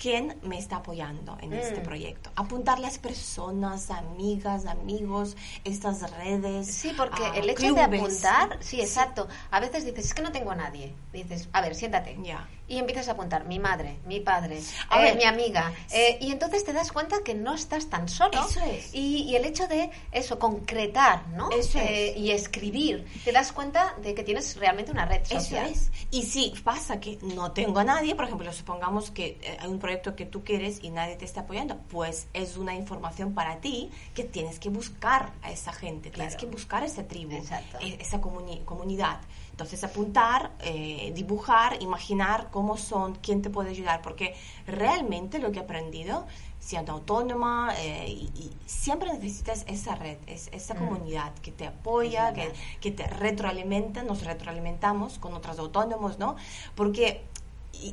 ¿quién 0.00 0.38
me 0.42 0.58
está 0.58 0.76
apoyando 0.76 1.36
en 1.42 1.52
este 1.52 1.80
Mm. 1.80 1.84
proyecto? 1.84 2.30
Apuntar 2.36 2.78
las 2.78 2.98
personas, 2.98 3.90
amigas, 3.90 4.64
amigos, 4.66 5.36
estas 5.64 6.10
redes. 6.12 6.66
Sí, 6.72 6.92
porque 6.96 7.22
ah, 7.24 7.32
el 7.36 7.50
hecho 7.50 7.74
de 7.74 7.84
clubes. 7.88 8.24
apuntar, 8.24 8.58
sí, 8.60 8.80
exacto. 8.80 9.28
A 9.50 9.60
veces 9.60 9.84
dices, 9.84 10.06
es 10.06 10.14
que 10.14 10.22
no 10.22 10.32
tengo 10.32 10.50
a 10.52 10.56
nadie. 10.56 10.94
Dices, 11.12 11.48
a 11.52 11.60
ver, 11.60 11.74
siéntate. 11.74 12.16
Ya. 12.22 12.48
Y 12.68 12.76
empiezas 12.76 13.08
a 13.08 13.12
apuntar, 13.12 13.46
mi 13.46 13.58
madre, 13.58 13.96
mi 14.06 14.20
padre, 14.20 14.60
A 14.90 15.00
eh, 15.00 15.04
ver. 15.04 15.16
mi 15.16 15.24
amiga. 15.24 15.72
eh, 15.90 16.18
y 16.20 16.30
entonces 16.30 16.64
te 16.64 16.74
das 16.74 16.92
cuenta 16.92 17.16
que 17.24 17.34
no 17.34 17.54
estás 17.54 17.88
tan 17.88 18.08
solo. 18.08 18.44
Eso 18.46 18.60
es. 18.60 18.94
Y, 18.94 19.22
y 19.22 19.36
el 19.36 19.46
hecho 19.46 19.66
de 19.68 19.90
eso, 20.12 20.38
concretar, 20.38 21.26
¿no? 21.28 21.50
Eso 21.50 21.78
Eh, 21.78 22.10
es. 22.10 22.16
Y 22.18 22.30
escribir, 22.30 23.06
te 23.24 23.32
das 23.32 23.52
cuenta 23.52 23.94
de 24.02 24.14
que 24.14 24.22
tienes 24.22 24.54
realmente 24.56 24.92
una 24.92 25.06
red 25.06 25.22
Eso 25.22 25.40
social. 25.40 25.66
es. 25.70 25.90
Y 26.10 26.22
si 26.24 26.52
pasa 26.62 27.00
que 27.00 27.18
no 27.22 27.52
tengo 27.52 27.78
a 27.80 27.84
nadie, 27.84 28.14
por 28.14 28.26
ejemplo, 28.26 28.52
supongamos 28.52 29.10
que 29.10 29.38
eh, 29.40 29.56
hay 29.60 29.68
un 29.68 29.78
proyecto 29.78 29.87
que 29.88 30.26
tú 30.26 30.44
quieres 30.44 30.78
y 30.82 30.90
nadie 30.90 31.16
te 31.16 31.24
está 31.24 31.40
apoyando, 31.42 31.78
pues 31.90 32.28
es 32.34 32.56
una 32.56 32.74
información 32.74 33.34
para 33.34 33.60
ti 33.60 33.90
que 34.14 34.24
tienes 34.24 34.58
que 34.58 34.68
buscar 34.68 35.32
a 35.42 35.50
esa 35.50 35.72
gente, 35.72 36.10
tienes 36.10 36.34
Claro. 36.34 36.46
que 36.48 36.52
buscar 36.52 36.82
esa 36.84 37.04
tribu, 37.08 37.36
Exacto. 37.36 37.78
e- 37.80 37.96
esa 38.00 38.20
comuni- 38.20 38.64
comunidad. 38.64 39.20
Entonces 39.50 39.82
apuntar, 39.82 40.52
eh, 40.60 41.10
dibujar, 41.16 41.82
imaginar 41.82 42.48
cómo 42.52 42.76
son, 42.76 43.16
quién 43.16 43.42
te 43.42 43.50
puede 43.50 43.70
ayudar, 43.70 44.02
porque 44.02 44.34
realmente 44.66 45.38
lo 45.40 45.50
que 45.50 45.58
he 45.58 45.62
aprendido, 45.62 46.26
siendo 46.60 46.92
autónoma, 46.92 47.72
eh, 47.78 48.08
y, 48.08 48.30
y 48.36 48.50
siempre 48.66 49.12
necesitas 49.12 49.64
esa 49.68 49.94
red, 49.94 50.18
es- 50.26 50.48
esa 50.52 50.74
comunidad 50.76 51.32
que 51.42 51.50
te 51.50 51.66
apoya, 51.66 52.30
Mm. 52.30 52.34
Que, 52.34 52.52
que 52.80 52.90
te 52.92 53.06
retroalimenta, 53.06 54.02
nos 54.02 54.22
retroalimentamos 54.24 55.18
con 55.18 55.34
otros 55.34 55.58
autónomos, 55.58 56.18
¿no? 56.18 56.36
Porque 56.74 57.24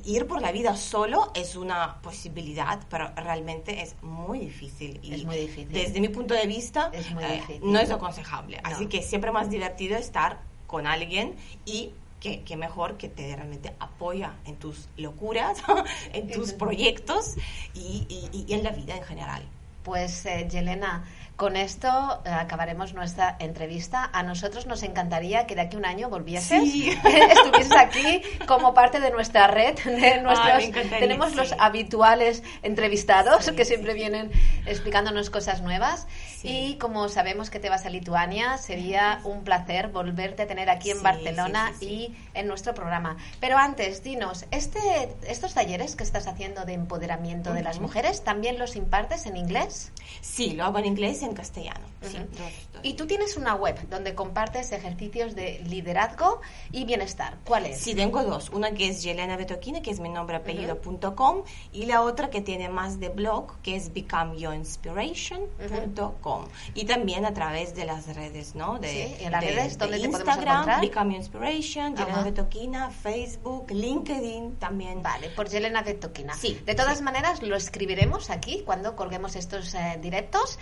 ir 0.05 0.27
por 0.27 0.41
la 0.41 0.51
vida 0.51 0.75
solo 0.75 1.31
es 1.35 1.55
una 1.55 2.01
posibilidad, 2.01 2.79
pero 2.89 3.11
realmente 3.15 3.81
es 3.81 3.95
muy 4.01 4.39
difícil. 4.39 4.99
Y 5.03 5.13
Es 5.13 5.25
muy 5.25 5.37
difícil. 5.37 5.71
Desde 5.71 5.99
mi 6.01 6.09
punto 6.09 6.33
de 6.33 6.45
vista, 6.47 6.89
Es 6.93 7.11
muy 7.11 7.23
eh, 7.23 7.59
no 7.63 7.79
es 7.79 7.91
aconsejable. 7.91 8.61
No. 8.63 8.69
Así 8.69 8.87
que 8.87 9.01
siempre 9.01 9.31
más 9.31 9.49
divertido 9.49 9.97
estar 9.97 10.39
con 10.67 10.87
alguien 10.87 11.35
y 11.65 11.91
que, 12.19 12.41
que 12.41 12.57
mejor 12.57 12.97
que 12.97 13.07
te 13.07 13.35
realmente 13.35 13.73
apoya 13.79 14.33
en 14.45 14.55
tus 14.55 14.87
locuras, 14.97 15.59
en 16.13 16.31
tus 16.31 16.53
proyectos 16.53 17.35
y, 17.75 18.05
y- 18.09 18.45
y 18.47 18.53
en 18.53 18.63
la 18.63 18.71
vida 18.71 18.95
en 18.95 19.03
general. 19.03 19.43
Pues, 19.83 20.25
eh, 20.25 20.47
Yelena, 20.49 21.03
con 21.35 21.57
esto 21.57 22.21
eh, 22.25 22.29
acabaremos 22.29 22.93
nuestra 22.93 23.35
entrevista. 23.39 24.09
A 24.13 24.23
nosotros 24.23 24.67
nos 24.67 24.83
encantaría 24.83 25.45
que 25.47 25.55
de 25.55 25.61
aquí 25.61 25.75
a 25.75 25.79
un 25.79 25.85
año 25.85 26.09
volvieses, 26.09 26.71
Sí. 26.71 26.89
estuvieses 27.31 27.75
aquí 27.77 28.21
como 28.47 28.73
parte 28.73 28.99
de 28.99 29.11
nuestra 29.11 29.47
red. 29.47 29.75
De 29.83 30.21
nuestros, 30.21 30.71
tenemos 30.99 31.35
los 31.35 31.53
habituales 31.59 32.43
entrevistados 32.63 33.45
Sí, 33.45 33.55
que 33.55 33.65
siempre 33.65 33.93
vienen 33.93 34.31
explicándonos 34.65 35.29
cosas 35.29 35.61
nuevas. 35.61 36.07
Y 36.43 36.75
como 36.75 37.09
sabemos 37.09 37.49
que 37.49 37.59
te 37.59 37.69
vas 37.69 37.85
a 37.85 37.89
Lituania, 37.89 38.57
sería 38.57 39.19
un 39.23 39.43
placer 39.43 39.87
volverte 39.87 40.43
a 40.43 40.47
tener 40.47 40.69
aquí 40.69 40.91
en 40.91 41.01
Barcelona 41.01 41.73
y 41.81 42.15
en 42.33 42.47
nuestro 42.47 42.73
programa. 42.73 43.17
Pero 43.39 43.57
antes, 43.57 44.03
dinos, 44.03 44.45
este, 44.51 44.79
estos 45.27 45.53
talleres 45.55 45.95
que 45.95 46.03
estás 46.03 46.27
haciendo 46.27 46.63
de 46.65 46.73
empoderamiento 46.73 47.51
de 47.53 47.63
las 47.63 47.79
mujeres, 47.79 48.23
¿también 48.23 48.59
los 48.59 48.75
impartes 48.75 49.25
en 49.25 49.37
inglés? 49.37 49.91
Sí, 50.21 50.51
lo 50.51 50.65
hago 50.65 50.77
en 50.77 50.85
inglés 50.85 51.23
en 51.25 51.33
castellano. 51.33 51.85
sí, 52.01 52.15
Ujú. 52.17 52.25
dos- 52.37 52.53
dos. 52.73 52.81
Y 52.83 52.93
tú 52.93 53.05
tienes 53.07 53.35
una 53.35 53.55
web 53.55 53.77
donde 53.89 54.13
compartes 54.15 54.71
ejercicios 54.71 55.35
de 55.35 55.59
liderazgo 55.65 56.39
y 56.71 56.85
bienestar. 56.85 57.37
¿Cuál 57.45 57.65
es? 57.65 57.79
Sí, 57.79 57.95
tengo 57.95 58.23
dos. 58.23 58.49
Una 58.51 58.71
que 58.71 58.87
es 58.89 59.01
Yelena 59.03 59.35
Betoquina, 59.37 59.81
que 59.81 59.89
es 59.91 59.99
mi 59.99 60.09
nombre 60.09 60.35
apellido.com, 60.35 61.43
y 61.73 61.85
la 61.87 62.01
otra 62.03 62.29
que 62.29 62.41
tiene 62.41 62.69
más 62.69 62.99
de 62.99 63.09
blog, 63.09 63.59
que 63.61 63.75
es 63.75 63.91
becomeyourinspiration.com. 63.91 66.45
Y 66.73 66.85
también 66.85 67.25
a 67.25 67.33
través 67.33 67.75
de 67.75 67.85
las 67.85 68.07
redes, 68.15 68.55
¿no? 68.55 68.79
De, 68.79 68.89
Sí, 68.89 69.15
¿y 69.21 69.25
en 69.25 69.31
las 69.31 69.41
de- 69.41 69.51
redes 69.51 69.77
de 69.77 69.85
dónde 69.85 69.99
te 69.99 70.09
podemos 70.09 70.27
Instagram, 70.27 70.53
encontrar? 70.55 70.81
Become 70.81 71.13
Your 71.13 71.19
Inspiration, 71.21 71.95
Yelena. 71.95 72.23
Betoquina, 72.23 72.89
Facebook, 72.91 73.71
LinkedIn 73.71 74.55
también. 74.57 75.01
Vale, 75.03 75.29
por 75.29 75.47
Yelena 75.49 75.81
Vetoquina. 75.81 76.33
Sí, 76.35 76.59
De 76.65 76.75
todas 76.75 76.97
sí. 76.99 77.03
maneras, 77.03 77.41
lo 77.41 77.55
escribiremos 77.55 78.29
aquí 78.29 78.61
cuando 78.65 78.95
colguemos 78.95 79.35
estos 79.35 79.73
eh, 79.73 79.97
directos. 80.01 80.59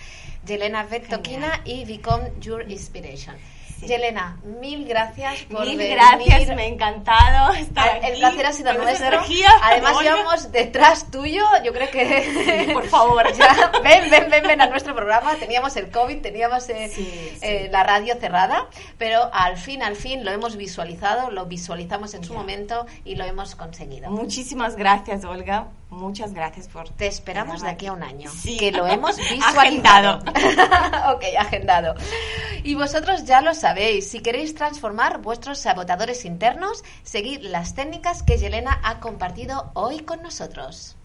Yelena 0.53 0.83
Vetoquina 0.83 1.61
y 1.65 1.83
Become 1.85 2.33
Your 2.39 2.69
Inspiration. 2.69 3.35
Sí. 3.79 3.87
Yelena, 3.87 4.37
mil 4.61 4.85
gracias 4.87 5.41
por 5.51 5.65
Mil 5.65 5.77
venir. 5.77 5.95
gracias, 5.97 6.55
me 6.55 6.61
ha 6.61 6.67
encantado 6.67 7.53
estar 7.53 7.97
El 7.97 8.03
aquí 8.05 8.19
placer 8.19 8.45
ha 8.45 8.53
sido 8.53 8.73
nuestro. 8.75 9.07
energía, 9.07 9.49
Además, 9.63 9.95
Olga. 9.97 10.11
íbamos 10.11 10.51
detrás 10.53 11.09
tuyo. 11.11 11.43
Yo 11.65 11.73
creo 11.73 11.89
que. 11.91 12.69
Por 12.71 12.85
favor. 12.87 13.23
Ya, 13.35 13.71
ven, 13.83 14.09
ven, 14.11 14.29
ven, 14.29 14.43
ven 14.47 14.61
a 14.61 14.67
nuestro 14.67 14.95
programa. 14.95 15.33
Teníamos 15.35 15.75
el 15.75 15.89
COVID, 15.89 16.21
teníamos 16.21 16.69
eh, 16.69 16.89
Sí, 16.93 17.03
sí. 17.03 17.39
eh, 17.41 17.69
la 17.71 17.83
radio 17.83 18.15
cerrada, 18.19 18.67
pero 18.99 19.29
al 19.33 19.57
fin, 19.57 19.81
al 19.83 19.95
fin 19.95 20.23
lo 20.23 20.31
hemos 20.31 20.55
visualizado, 20.55 21.31
lo 21.31 21.47
visualizamos 21.47 22.13
en 22.13 22.23
su 22.23 22.33
momento 22.35 22.85
y 23.03 23.15
lo 23.15 23.25
hemos 23.25 23.55
conseguido. 23.55 24.09
Muchísimas 24.11 24.75
gracias, 24.75 25.25
Olga. 25.25 25.67
Muchas 25.93 26.33
gracias 26.33 26.67
por... 26.67 26.89
Te 26.89 27.07
esperamos 27.07 27.61
de 27.61 27.69
aquí 27.69 27.85
a 27.87 27.93
un 27.93 28.03
año, 28.03 28.29
Sí. 28.31 28.57
que 28.57 28.71
lo 28.71 28.87
hemos 28.87 29.17
visualizado. 29.31 30.21
Agendado. 30.25 31.13
ok, 31.15 31.23
agendado. 31.39 31.95
Y 32.63 32.75
vosotros 32.75 33.25
ya 33.25 33.41
lo 33.41 33.53
sabéis, 33.53 34.09
si 34.09 34.19
queréis 34.21 34.55
transformar 34.55 35.21
vuestros 35.21 35.59
sabotadores 35.59 36.25
internos, 36.25 36.83
seguid 37.03 37.41
las 37.41 37.75
técnicas 37.75 38.23
que 38.23 38.37
Yelena 38.37 38.79
ha 38.83 38.99
compartido 38.99 39.71
hoy 39.75 39.99
con 39.99 40.21
nosotros. 40.21 40.95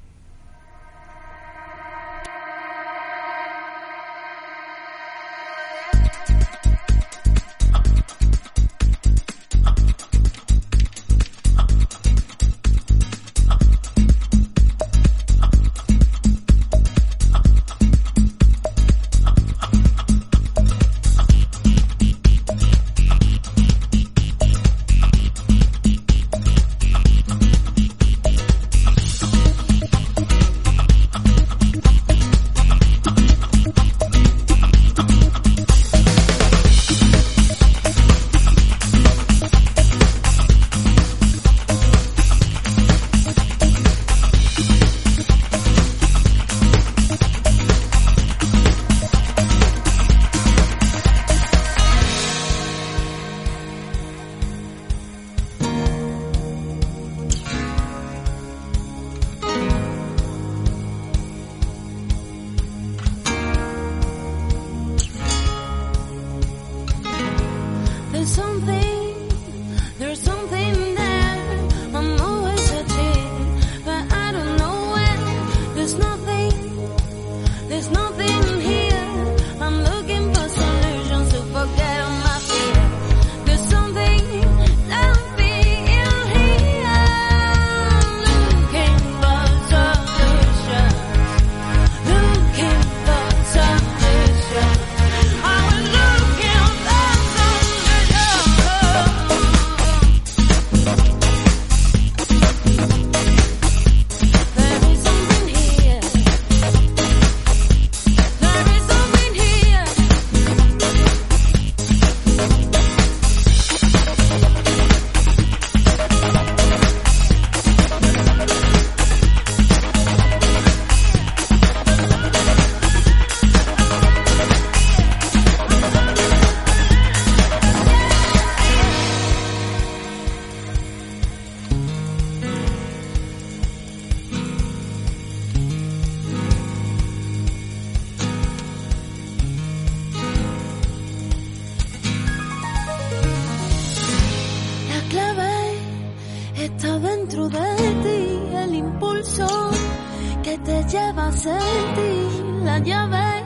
Sentir 151.38 152.64
la 152.64 152.78
llave, 152.80 153.44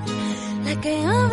la 0.64 0.80
que 0.80 1.04
abre 1.04 1.31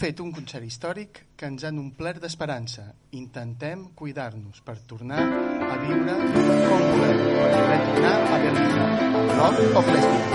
fet 0.00 0.20
un 0.24 0.30
concert 0.32 0.64
històric 0.64 1.18
que 1.36 1.48
ens 1.50 1.64
han 1.68 1.76
omplert 1.80 2.22
d'esperança. 2.24 2.86
Intentem 3.18 3.82
cuidar-nos 3.98 4.62
per 4.64 4.78
tornar 4.88 5.20
a 5.20 5.76
viure 5.82 6.14
com 6.70 6.86
volem, 6.94 7.20
per 7.36 7.80
tornar 7.90 8.14
a 8.16 8.40
realitzar 8.46 8.88
Love 9.36 9.68
of 9.82 9.92
Lesbian. 9.92 10.30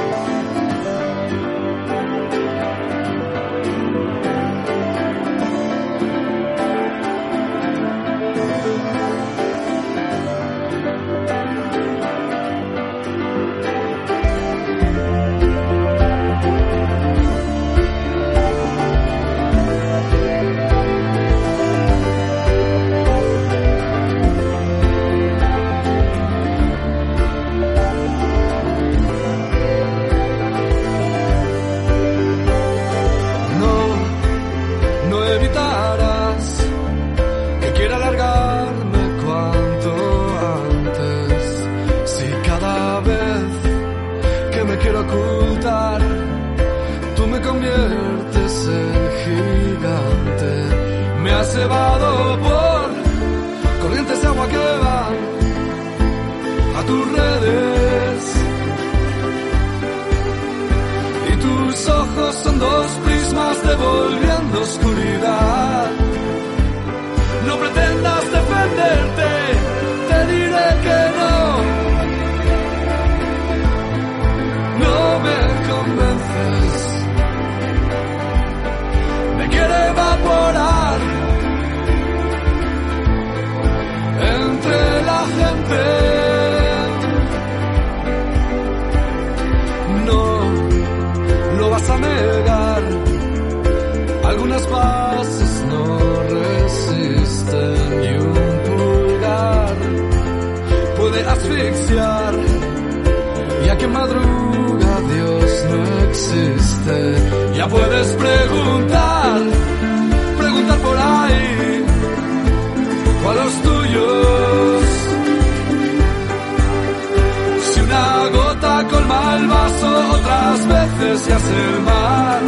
El 121.56 121.82
mar. 121.82 122.42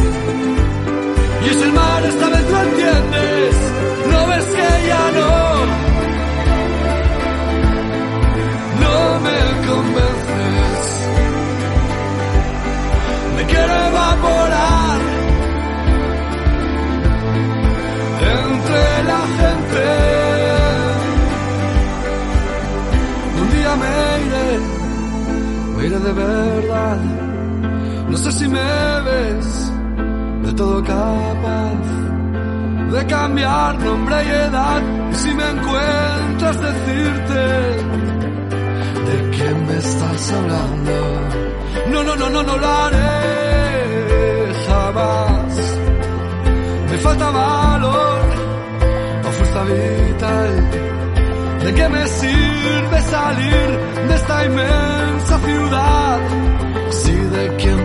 Y 1.44 1.50
es 1.50 1.62
el 1.62 1.72
mar, 1.74 2.04
esta 2.06 2.28
vez 2.30 2.52
lo 2.52 2.62
entiendes, 2.68 3.56
no 4.12 4.28
ves 4.28 4.46
que 4.58 4.70
ya 4.92 5.04
no. 5.20 5.32
No 8.84 9.20
me 9.26 9.40
convences, 9.68 10.80
me 13.36 13.44
quiero 13.52 13.74
evaporar 13.92 15.00
entre 18.36 19.04
la 19.12 19.22
gente. 19.40 19.86
Un 23.42 23.48
día 23.56 23.74
me 23.82 23.94
iré, 24.26 24.50
me 25.76 25.86
iré 25.88 26.00
de 26.00 26.14
verdad. 26.14 27.16
No 28.18 28.23
sé 28.23 28.31
si 28.31 28.48
me 28.48 29.02
ves 29.07 29.72
de 30.41 30.53
todo 30.53 30.84
capaz 30.84 31.84
de 32.91 33.06
cambiar 33.06 33.77
nombre 33.77 34.15
y 34.26 34.27
edad. 34.27 34.81
Y 35.11 35.15
si 35.15 35.34
me 35.35 35.48
encuentras, 35.48 36.60
decirte 36.60 37.44
de 39.07 39.30
quién 39.35 39.68
me 39.68 39.77
estás 39.77 40.34
hablando. 40.34 40.94
No, 41.91 42.03
no, 42.03 42.15
no, 42.15 42.30
no, 42.31 42.41
no 42.41 42.57
lo 42.57 42.68
haré 42.68 43.07
jamás. 44.68 45.77
Me 46.89 46.98
falta 46.98 47.30
valor 47.30 48.22
o 49.27 49.31
fuerza 49.38 49.64
vital. 49.64 50.52
¿De 51.65 51.73
qué 51.76 51.88
me 51.88 52.07
sirve 52.07 53.02
salir 53.15 53.68
de 54.07 54.15
esta 54.15 54.45
inmensa 54.48 55.39
ciudad? 55.45 56.19
Si 56.89 57.11
de 57.11 57.56
quien 57.57 57.77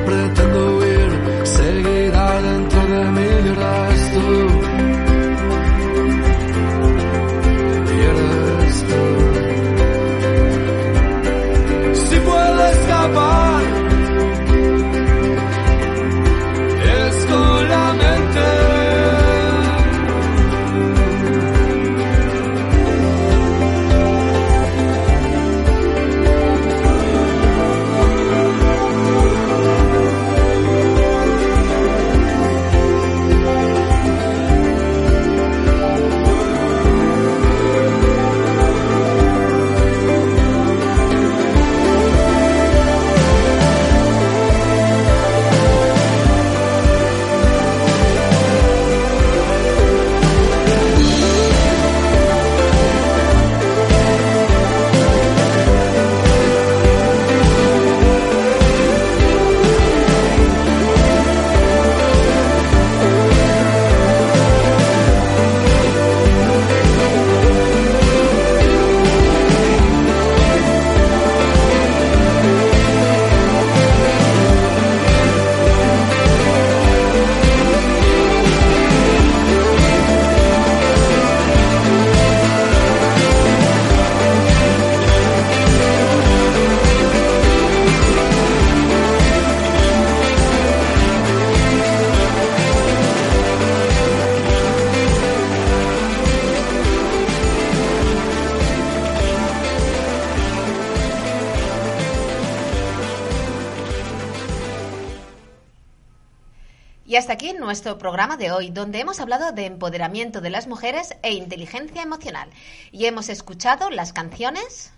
nuestro 107.72 107.96
programa 107.96 108.36
de 108.36 108.52
hoy, 108.52 108.68
donde 108.68 109.00
hemos 109.00 109.18
hablado 109.18 109.50
de 109.52 109.64
empoderamiento 109.64 110.42
de 110.42 110.50
las 110.50 110.66
mujeres 110.66 111.16
e 111.22 111.32
inteligencia 111.32 112.02
emocional. 112.02 112.50
Y 112.90 113.06
hemos 113.06 113.30
escuchado 113.30 113.88
las 113.88 114.12
canciones 114.12 114.92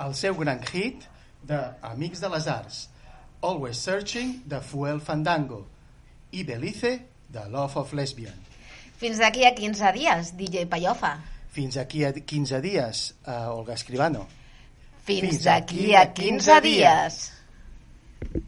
El 0.00 0.16
seu 0.16 0.34
gran 0.34 0.60
hit 0.64 1.04
de 1.44 1.60
Amics 1.82 2.20
de 2.20 2.30
les 2.30 2.48
Arts, 2.48 2.90
Always 3.42 3.76
Searching 3.78 4.42
de 4.44 4.60
Fuel 4.60 5.00
Fandango 5.00 5.68
i 6.32 6.42
Belice 6.42 7.06
de 7.28 7.48
Love 7.48 7.76
of 7.76 7.92
Lesbian. 7.92 8.34
Fins 8.98 9.22
d'aquí 9.22 9.46
a 9.46 9.54
15 9.54 9.92
dies, 9.94 10.34
DJ 10.36 10.66
Pallofa. 10.66 11.20
Fins 11.54 11.78
aquí 11.78 12.02
a 12.02 12.12
15 12.12 12.60
dies, 12.60 13.14
uh, 13.24 13.54
Olga 13.54 13.74
Escribano. 13.74 14.26
Fins, 15.06 15.20
Fins 15.28 15.44
d'aquí 15.44 15.94
a 15.94 16.08
15 16.12 16.60
dies. 16.66 17.24
I've 18.20 18.47